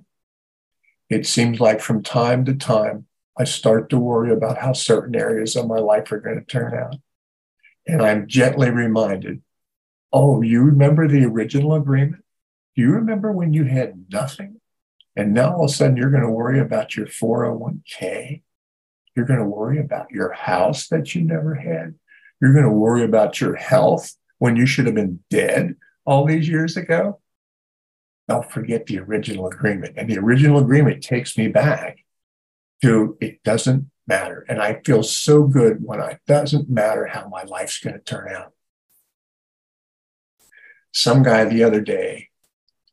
it 1.10 1.28
seems 1.28 1.60
like 1.60 1.82
from 1.82 2.02
time 2.02 2.46
to 2.46 2.56
time, 2.56 3.06
I 3.38 3.44
start 3.44 3.90
to 3.90 4.00
worry 4.00 4.32
about 4.32 4.60
how 4.60 4.74
certain 4.74 5.16
areas 5.16 5.56
of 5.56 5.68
my 5.68 5.78
life 5.78 6.12
are 6.12 6.20
going 6.20 6.40
to 6.40 6.46
turn 6.46 6.74
out. 6.74 6.96
And 7.86 8.02
I'm 8.02 8.28
gently 8.28 8.72
reminded, 8.72 9.42
oh, 10.12 10.42
you 10.42 10.64
remember 10.64 11.08
the 11.08 11.26
original 11.26 11.74
agreement? 11.76 12.24
Do 12.76 12.82
you 12.82 12.92
remember 12.92 13.32
when 13.32 13.54
you 13.54 13.66
had 13.66 14.06
nothing? 14.12 14.62
And 15.16 15.34
now 15.34 15.54
all 15.54 15.66
of 15.66 15.72
a 15.72 15.74
sudden 15.74 15.98
you're 15.98 16.10
going 16.10 16.24
to 16.24 16.30
worry 16.30 16.60
about 16.60 16.96
your 16.96 17.08
401k. 17.08 18.42
You're 19.16 19.26
going 19.26 19.40
to 19.40 19.46
worry 19.46 19.80
about 19.80 20.12
your 20.12 20.32
house 20.32 20.88
that 20.88 21.14
you 21.14 21.22
never 21.22 21.56
had. 21.56 21.96
You're 22.42 22.54
going 22.54 22.66
to 22.66 22.72
worry 22.72 23.04
about 23.04 23.40
your 23.40 23.56
health 23.56 24.14
when 24.46 24.56
you 24.56 24.68
should 24.68 24.86
have 24.86 24.94
been 24.94 25.20
dead 25.32 25.76
all 26.06 26.24
these 26.24 26.48
years 26.48 26.78
ago 26.78 27.20
don't 28.28 28.52
forget 28.52 28.86
the 28.86 29.00
original 29.00 29.48
agreement. 29.48 29.96
And 29.98 30.10
the 30.10 30.18
original 30.18 30.60
agreement 30.60 31.04
takes 31.04 31.38
me 31.38 31.48
back 31.48 32.00
to 32.82 33.18
it 33.22 33.44
doesn't 33.44 33.90
matter. 34.08 34.46
And 34.50 34.62
I 34.62 34.82
feel 34.84 35.04
so 35.04 35.44
good 35.44 35.78
when 35.82 36.00
it 36.00 36.20
doesn't 36.28 36.70
matter 36.70 37.06
how 37.06 37.28
my 37.28 37.44
life's 37.44 37.80
going 37.80 37.94
to 37.96 38.00
turn 38.00 38.34
out. 38.34 38.54
Some 40.92 41.24
guy 41.24 41.46
the 41.46 41.64
other 41.64 41.82
day 41.82 42.30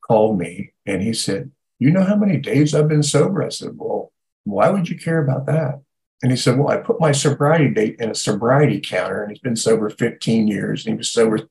called 0.07 0.39
me 0.39 0.73
and 0.85 1.03
he 1.03 1.13
said, 1.13 1.51
You 1.79 1.91
know 1.93 2.05
how 2.05 2.17
many 2.17 2.39
days 2.39 2.75
I've 2.75 2.89
been 2.89 3.03
sober? 3.03 3.43
I 3.43 3.49
said, 3.49 3.71
Well, 3.77 4.13
why 4.45 4.69
would 4.71 4.89
you 4.89 4.99
care 4.99 5.23
about 5.23 5.47
that? 5.47 5.81
And 6.23 6.31
he 6.31 6.37
said, 6.37 6.59
Well, 6.59 6.69
I 6.69 6.77
put 6.77 7.01
my 7.01 7.13
sobriety 7.13 7.69
date 7.69 7.97
in 7.99 8.11
a 8.11 8.15
sobriety 8.15 8.81
counter 8.81 9.23
and 9.23 9.33
he's 9.33 9.41
been 9.41 9.57
sober 9.57 9.91
15 9.91 10.49
years 10.49 10.87
and 10.87 10.95
he 10.95 10.99
was 10.99 11.11
sober 11.11 11.49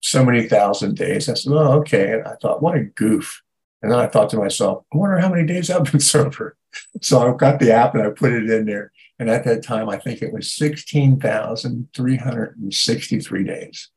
so 0.00 0.24
many 0.24 0.48
thousand 0.48 0.96
days. 0.96 1.28
I 1.28 1.34
said, 1.34 1.52
oh, 1.52 1.74
okay. 1.80 2.14
And 2.14 2.26
I 2.26 2.34
thought, 2.40 2.62
what 2.62 2.76
a 2.76 2.84
goof. 2.84 3.42
And 3.82 3.92
then 3.92 3.98
I 3.98 4.06
thought 4.06 4.30
to 4.30 4.38
myself, 4.38 4.84
I 4.92 4.96
wonder 4.96 5.18
how 5.18 5.30
many 5.30 5.46
days 5.46 5.70
I've 5.70 5.90
been 5.90 6.00
sober. 6.00 6.56
So 7.02 7.20
I 7.20 7.36
got 7.36 7.60
the 7.60 7.72
app 7.72 7.94
and 7.94 8.02
I 8.02 8.10
put 8.10 8.32
it 8.32 8.50
in 8.50 8.66
there. 8.66 8.92
And 9.18 9.28
at 9.28 9.44
that 9.44 9.62
time, 9.62 9.88
I 9.88 9.98
think 9.98 10.22
it 10.22 10.32
was 10.32 10.52
16,363 10.52 13.44
days. 13.44 13.90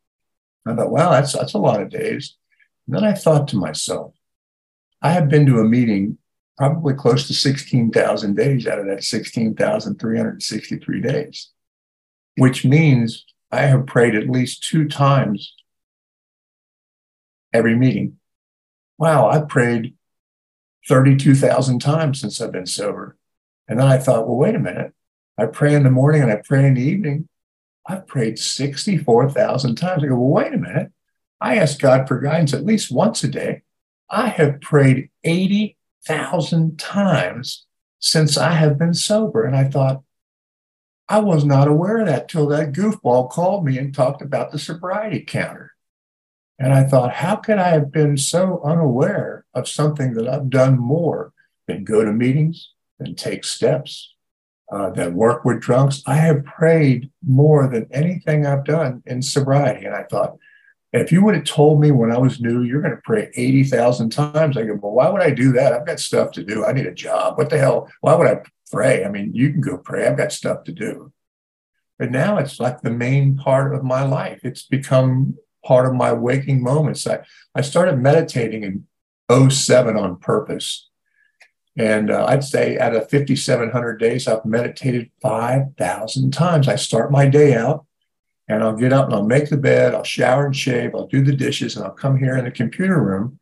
I 0.66 0.76
thought, 0.76 0.92
wow, 0.92 1.12
that's, 1.12 1.34
that's 1.34 1.54
a 1.54 1.60
lot 1.60 1.82
of 1.82 1.90
days. 1.90 2.36
And 2.88 2.96
then 2.96 3.04
I 3.04 3.14
thought 3.14 3.50
to 3.50 3.58
myself, 3.58 4.16
I 5.02 5.12
have 5.12 5.30
been 5.30 5.46
to 5.46 5.60
a 5.60 5.64
meeting 5.64 6.18
probably 6.58 6.94
close 6.94 7.28
to 7.28 7.34
16,000 7.34 8.36
days 8.36 8.68
out 8.68 8.80
of 8.80 8.86
that 8.88 9.04
16,363 9.04 11.02
days, 11.02 11.50
which 12.38 12.64
means 12.64 13.26
I 13.52 13.62
have 13.62 13.86
prayed 13.86 14.16
at 14.16 14.30
least 14.30 14.64
two 14.64 14.88
times 14.88 15.54
every 17.54 17.76
meeting. 17.76 18.18
Wow, 18.98 19.28
I've 19.28 19.48
prayed 19.48 19.96
32,000 20.88 21.80
times 21.80 22.20
since 22.20 22.42
I've 22.42 22.52
been 22.52 22.66
sober. 22.66 23.18
And 23.68 23.80
then 23.80 23.88
I 23.88 23.98
thought, 23.98 24.28
well, 24.28 24.38
wait 24.38 24.56
a 24.56 24.60
minute. 24.60 24.94
I 25.38 25.46
pray 25.46 25.74
in 25.74 25.84
the 25.84 25.92
morning 25.92 26.22
and 26.22 26.32
I 26.32 26.42
pray 26.44 26.66
in 26.66 26.76
the 26.76 26.82
evening. 26.82 27.28
I've 27.88 28.08
prayed 28.08 28.40
64,000 28.40 29.76
times. 29.76 30.04
I 30.04 30.08
go, 30.08 30.16
well, 30.16 30.44
wait 30.44 30.54
a 30.54 30.58
minute. 30.58 30.92
I 31.42 31.58
ask 31.58 31.80
God 31.80 32.08
for 32.08 32.20
guidance 32.20 32.54
at 32.54 32.66
least 32.66 32.92
once 32.92 33.24
a 33.24 33.28
day. 33.28 33.64
I 34.10 34.28
have 34.28 34.62
prayed 34.62 35.10
80,000 36.10 36.78
times 36.78 37.66
since 38.00 38.38
I 38.38 38.54
have 38.54 38.78
been 38.78 38.94
sober. 38.94 39.46
And 39.46 39.56
I 39.56 39.66
thought, 39.66 40.04
I 41.10 41.20
was 41.20 41.44
not 41.44 41.68
aware 41.68 42.00
of 42.00 42.08
that 42.08 42.30
till 42.30 42.48
that 42.48 42.74
goofball 42.74 43.30
called 43.30 43.66
me 43.66 43.78
and 43.78 43.94
talked 43.94 44.22
about 44.22 44.52
the 44.52 44.60
sobriety 44.60 45.22
counter. 45.22 45.72
And 46.60 46.74
I 46.74 46.84
thought, 46.84 47.16
how 47.16 47.36
could 47.36 47.58
I 47.58 47.70
have 47.70 47.92
been 47.92 48.18
so 48.18 48.62
unaware 48.64 49.46
of 49.54 49.68
something 49.68 50.14
that 50.14 50.28
I've 50.28 50.50
done 50.50 50.78
more 50.78 51.34
than 51.68 51.84
go 51.84 52.06
to 52.06 52.14
meetings, 52.14 52.72
than 53.00 53.16
take 53.16 53.44
steps, 53.44 54.14
uh, 54.72 54.92
work 55.12 55.44
with 55.44 55.62
drunks? 55.62 56.04
I 56.06 56.16
have 56.16 56.46
prayed 56.46 57.12
more 57.26 57.68
than 57.68 57.88
anything 57.92 58.46
I've 58.46 58.66
done 58.66 59.04
in 59.06 59.22
sobriety. 59.22 59.86
And 59.86 59.96
I 59.96 60.04
thought, 60.04 60.38
if 60.94 61.12
you 61.12 61.24
would 61.24 61.34
have 61.34 61.44
told 61.44 61.82
me 61.82 61.90
when 61.90 62.12
I 62.12 62.20
was 62.20 62.40
new, 62.40 62.62
you're 62.62 62.82
going 62.82 62.96
to 62.96 63.02
pray 63.04 63.32
80,000 63.36 64.12
times, 64.12 64.56
I 64.56 64.64
go, 64.64 64.76
well, 64.76 64.94
why 64.94 65.10
would 65.10 65.22
I 65.22 65.32
do 65.32 65.52
that? 65.54 65.74
I've 65.74 65.88
got 65.88 66.00
stuff 66.00 66.32
to 66.34 66.44
do. 66.44 66.64
I 66.64 66.72
need 66.72 66.86
a 66.86 66.94
job. 66.94 67.38
What 67.38 67.50
the 67.50 67.58
hell? 67.58 67.90
Why 68.02 68.14
would 68.14 68.28
I 68.28 68.42
pray? 68.72 69.04
I 69.04 69.10
mean, 69.10 69.34
you 69.34 69.52
can 69.52 69.60
go 69.60 69.78
pray. 69.78 70.06
I've 70.06 70.18
got 70.18 70.32
stuff 70.32 70.64
to 70.66 70.72
do. 70.72 71.12
But 71.98 72.12
now 72.12 72.38
it's 72.38 72.60
like 72.60 72.82
the 72.82 72.92
main 72.92 73.36
part 73.38 73.74
of 73.74 73.84
my 73.84 74.04
life. 74.04 74.42
It's 74.44 74.64
become 74.64 75.36
part 75.66 75.88
of 75.88 75.96
my 75.96 76.14
waking 76.14 76.62
moments. 76.62 77.08
I, 77.08 77.24
I 77.56 77.62
started 77.62 77.98
meditating 77.98 78.64
in 78.64 79.50
07 79.50 79.98
on 79.98 80.18
purpose. 80.18 80.90
And 81.76 82.12
uh, 82.12 82.26
I'd 82.28 82.44
say 82.44 82.78
out 82.78 82.96
of 82.96 83.10
5,700 83.10 84.00
days, 84.00 84.28
I've 84.28 84.46
meditated 84.46 85.10
5,000 85.24 86.32
times. 86.32 86.68
I 86.68 86.76
start 86.76 87.12
my 87.12 87.26
day 87.26 87.56
out 87.56 87.88
and 88.48 88.64
I'll 88.64 88.76
get 88.76 88.94
up 88.94 89.06
and 89.06 89.14
I'll 89.14 89.26
make 89.26 89.50
the 89.50 89.58
bed, 89.58 89.94
I'll 89.94 90.04
shower 90.04 90.46
and 90.46 90.56
shave, 90.56 90.94
I'll 90.94 91.08
do 91.08 91.24
the 91.24 91.36
dishes, 91.36 91.76
and 91.76 91.86
I'll 91.86 91.92
come 91.92 92.18
here 92.18 92.38
in 92.38 92.46
the 92.46 92.52
computer 92.52 93.02
room 93.02 93.40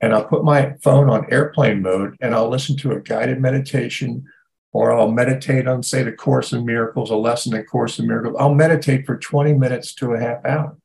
and 0.00 0.12
I'll 0.12 0.24
put 0.24 0.44
my 0.44 0.74
phone 0.82 1.08
on 1.10 1.30
airplane 1.32 1.82
mode 1.82 2.16
and 2.20 2.34
I'll 2.34 2.48
listen 2.48 2.76
to 2.78 2.92
a 2.92 3.00
guided 3.00 3.40
meditation 3.40 4.24
or 4.72 4.92
I'll 4.92 5.10
meditate 5.10 5.66
on, 5.66 5.82
say, 5.82 6.02
the 6.02 6.12
Course 6.12 6.52
in 6.52 6.64
Miracles, 6.64 7.10
a 7.10 7.16
lesson 7.16 7.54
in 7.54 7.64
Course 7.64 7.98
in 7.98 8.06
Miracles. 8.06 8.36
I'll 8.38 8.54
meditate 8.54 9.04
for 9.04 9.16
20 9.16 9.54
minutes 9.54 9.94
to 9.96 10.12
a 10.12 10.20
half 10.20 10.44
hour. 10.44 10.76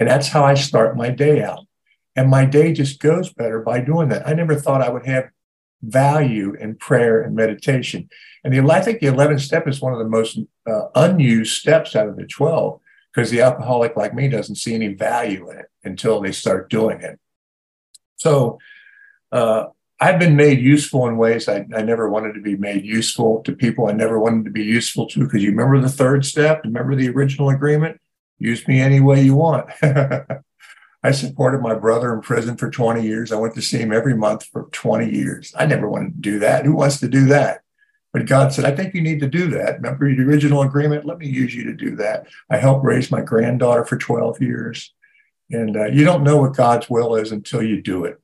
And 0.00 0.08
that's 0.08 0.28
how 0.28 0.44
I 0.44 0.54
start 0.54 0.96
my 0.96 1.10
day 1.10 1.42
out. 1.42 1.66
And 2.16 2.30
my 2.30 2.46
day 2.46 2.72
just 2.72 3.00
goes 3.00 3.32
better 3.32 3.60
by 3.60 3.80
doing 3.80 4.08
that. 4.08 4.26
I 4.26 4.32
never 4.32 4.54
thought 4.54 4.82
I 4.82 4.88
would 4.88 5.06
have 5.06 5.30
value 5.82 6.54
in 6.54 6.76
prayer 6.76 7.22
and 7.22 7.34
meditation. 7.34 8.08
And 8.44 8.54
the, 8.54 8.72
I 8.72 8.80
think 8.80 9.00
the 9.00 9.08
11th 9.08 9.40
step 9.40 9.68
is 9.68 9.80
one 9.80 9.92
of 9.92 9.98
the 9.98 10.08
most 10.08 10.38
uh, 10.66 10.88
unused 10.94 11.56
steps 11.56 11.94
out 11.96 12.08
of 12.08 12.16
the 12.16 12.26
12 12.26 12.80
because 13.12 13.30
the 13.30 13.42
alcoholic 13.42 13.96
like 13.96 14.14
me 14.14 14.28
doesn't 14.28 14.56
see 14.56 14.74
any 14.74 14.94
value 14.94 15.50
in 15.50 15.58
it 15.58 15.66
until 15.84 16.20
they 16.20 16.32
start 16.32 16.70
doing 16.70 17.00
it. 17.00 17.18
So 18.16 18.58
uh, 19.32 19.66
I've 20.00 20.18
been 20.18 20.36
made 20.36 20.60
useful 20.60 21.06
in 21.08 21.16
ways 21.16 21.48
I, 21.48 21.66
I 21.74 21.82
never 21.82 22.08
wanted 22.08 22.34
to 22.34 22.40
be 22.40 22.56
made 22.56 22.84
useful 22.84 23.42
to 23.42 23.52
people 23.52 23.88
I 23.88 23.92
never 23.92 24.18
wanted 24.18 24.44
to 24.46 24.50
be 24.50 24.64
useful 24.64 25.06
to. 25.08 25.20
Because 25.20 25.42
you 25.42 25.50
remember 25.50 25.80
the 25.80 25.88
third 25.88 26.24
step? 26.24 26.62
Remember 26.64 26.94
the 26.94 27.08
original 27.08 27.50
agreement? 27.50 28.00
Use 28.38 28.66
me 28.66 28.80
any 28.80 29.00
way 29.00 29.22
you 29.22 29.34
want. 29.34 29.70
I 31.02 31.10
supported 31.10 31.60
my 31.60 31.74
brother 31.74 32.12
in 32.12 32.20
prison 32.20 32.56
for 32.56 32.70
20 32.70 33.02
years. 33.02 33.32
I 33.32 33.36
went 33.36 33.54
to 33.56 33.62
see 33.62 33.78
him 33.78 33.92
every 33.92 34.16
month 34.16 34.44
for 34.44 34.68
20 34.70 35.10
years. 35.10 35.52
I 35.58 35.66
never 35.66 35.88
wanted 35.88 36.14
to 36.14 36.20
do 36.20 36.38
that. 36.38 36.64
Who 36.64 36.74
wants 36.74 37.00
to 37.00 37.08
do 37.08 37.26
that? 37.26 37.62
But 38.12 38.26
God 38.26 38.52
said, 38.52 38.66
I 38.66 38.76
think 38.76 38.94
you 38.94 39.00
need 39.00 39.20
to 39.20 39.28
do 39.28 39.48
that. 39.50 39.76
Remember 39.76 40.14
the 40.14 40.22
original 40.22 40.62
agreement? 40.62 41.06
Let 41.06 41.18
me 41.18 41.26
use 41.26 41.54
you 41.54 41.64
to 41.64 41.72
do 41.72 41.96
that. 41.96 42.26
I 42.50 42.58
helped 42.58 42.84
raise 42.84 43.10
my 43.10 43.22
granddaughter 43.22 43.84
for 43.84 43.96
12 43.96 44.40
years. 44.40 44.92
And 45.50 45.76
uh, 45.76 45.86
you 45.86 46.04
don't 46.04 46.22
know 46.22 46.36
what 46.36 46.54
God's 46.54 46.88
will 46.88 47.16
is 47.16 47.32
until 47.32 47.62
you 47.62 47.82
do 47.82 48.04
it. 48.04 48.20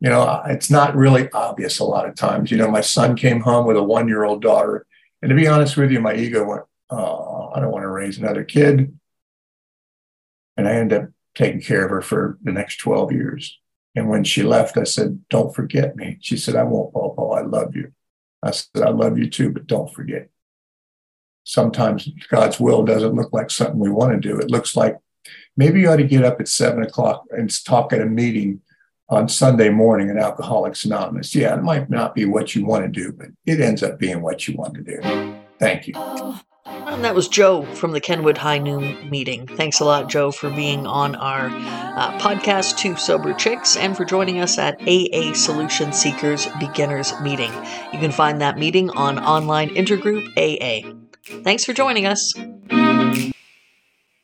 You 0.00 0.10
know, 0.10 0.42
it's 0.46 0.70
not 0.70 0.94
really 0.94 1.30
obvious 1.32 1.78
a 1.78 1.84
lot 1.84 2.08
of 2.08 2.14
times. 2.14 2.50
You 2.50 2.56
know, 2.56 2.70
my 2.70 2.82
son 2.82 3.16
came 3.16 3.40
home 3.40 3.66
with 3.66 3.76
a 3.76 3.82
one 3.82 4.08
year 4.08 4.24
old 4.24 4.42
daughter. 4.42 4.86
And 5.22 5.28
to 5.30 5.34
be 5.34 5.48
honest 5.48 5.76
with 5.76 5.90
you, 5.90 6.00
my 6.00 6.14
ego 6.14 6.44
went, 6.44 6.62
oh, 6.90 7.50
I 7.54 7.60
don't 7.60 7.72
want 7.72 7.82
to 7.82 7.88
raise 7.88 8.18
another 8.18 8.44
kid. 8.44 8.96
And 10.56 10.68
I 10.68 10.72
ended 10.72 11.02
up 11.02 11.08
taking 11.36 11.60
care 11.60 11.84
of 11.84 11.90
her 11.90 12.02
for 12.02 12.38
the 12.42 12.52
next 12.52 12.78
12 12.78 13.12
years. 13.12 13.58
And 13.94 14.08
when 14.08 14.24
she 14.24 14.42
left, 14.42 14.76
I 14.76 14.84
said, 14.84 15.20
Don't 15.30 15.54
forget 15.54 15.96
me. 15.96 16.18
She 16.20 16.36
said, 16.36 16.56
I 16.56 16.64
won't, 16.64 16.92
Paul. 16.92 17.14
Paul. 17.14 17.34
I 17.34 17.42
love 17.42 17.76
you. 17.76 17.92
I 18.42 18.50
said, 18.50 18.82
I 18.82 18.90
love 18.90 19.18
you 19.18 19.30
too, 19.30 19.50
but 19.50 19.66
don't 19.66 19.92
forget. 19.92 20.28
Sometimes 21.44 22.08
God's 22.28 22.58
will 22.58 22.82
doesn't 22.82 23.14
look 23.14 23.32
like 23.32 23.50
something 23.50 23.78
we 23.78 23.90
want 23.90 24.12
to 24.12 24.28
do. 24.28 24.38
It 24.38 24.50
looks 24.50 24.76
like 24.76 24.96
maybe 25.56 25.80
you 25.80 25.88
ought 25.88 25.96
to 25.96 26.04
get 26.04 26.24
up 26.24 26.40
at 26.40 26.48
seven 26.48 26.82
o'clock 26.82 27.24
and 27.30 27.64
talk 27.64 27.92
at 27.92 28.00
a 28.00 28.06
meeting 28.06 28.60
on 29.08 29.28
Sunday 29.28 29.68
morning 29.68 30.10
in 30.10 30.18
Alcoholics 30.18 30.84
Anonymous. 30.84 31.34
Yeah, 31.34 31.54
it 31.54 31.62
might 31.62 31.88
not 31.88 32.14
be 32.14 32.24
what 32.24 32.54
you 32.54 32.66
want 32.66 32.84
to 32.84 32.90
do, 32.90 33.12
but 33.12 33.28
it 33.46 33.60
ends 33.60 33.82
up 33.82 33.98
being 33.98 34.20
what 34.20 34.48
you 34.48 34.56
want 34.56 34.74
to 34.74 34.82
do. 34.82 35.36
Thank 35.58 35.86
you. 35.86 35.94
Oh. 35.96 36.40
And 36.66 37.04
that 37.04 37.14
was 37.14 37.28
Joe 37.28 37.62
from 37.74 37.92
the 37.92 38.00
Kenwood 38.00 38.38
High 38.38 38.58
Noon 38.58 39.08
meeting. 39.10 39.46
Thanks 39.46 39.80
a 39.80 39.84
lot, 39.84 40.08
Joe, 40.08 40.32
for 40.32 40.50
being 40.50 40.86
on 40.86 41.14
our 41.14 41.46
uh, 41.46 42.18
podcast, 42.18 42.78
Two 42.78 42.96
Sober 42.96 43.32
Chicks, 43.34 43.76
and 43.76 43.96
for 43.96 44.04
joining 44.04 44.40
us 44.40 44.58
at 44.58 44.80
AA 44.82 45.32
Solution 45.34 45.92
Seekers 45.92 46.46
Beginners 46.58 47.12
Meeting. 47.20 47.52
You 47.92 47.98
can 47.98 48.12
find 48.12 48.40
that 48.40 48.58
meeting 48.58 48.90
on 48.90 49.18
online 49.18 49.70
intergroup 49.70 50.26
AA. 50.36 50.92
Thanks 51.42 51.64
for 51.64 51.72
joining 51.72 52.06
us. 52.06 52.34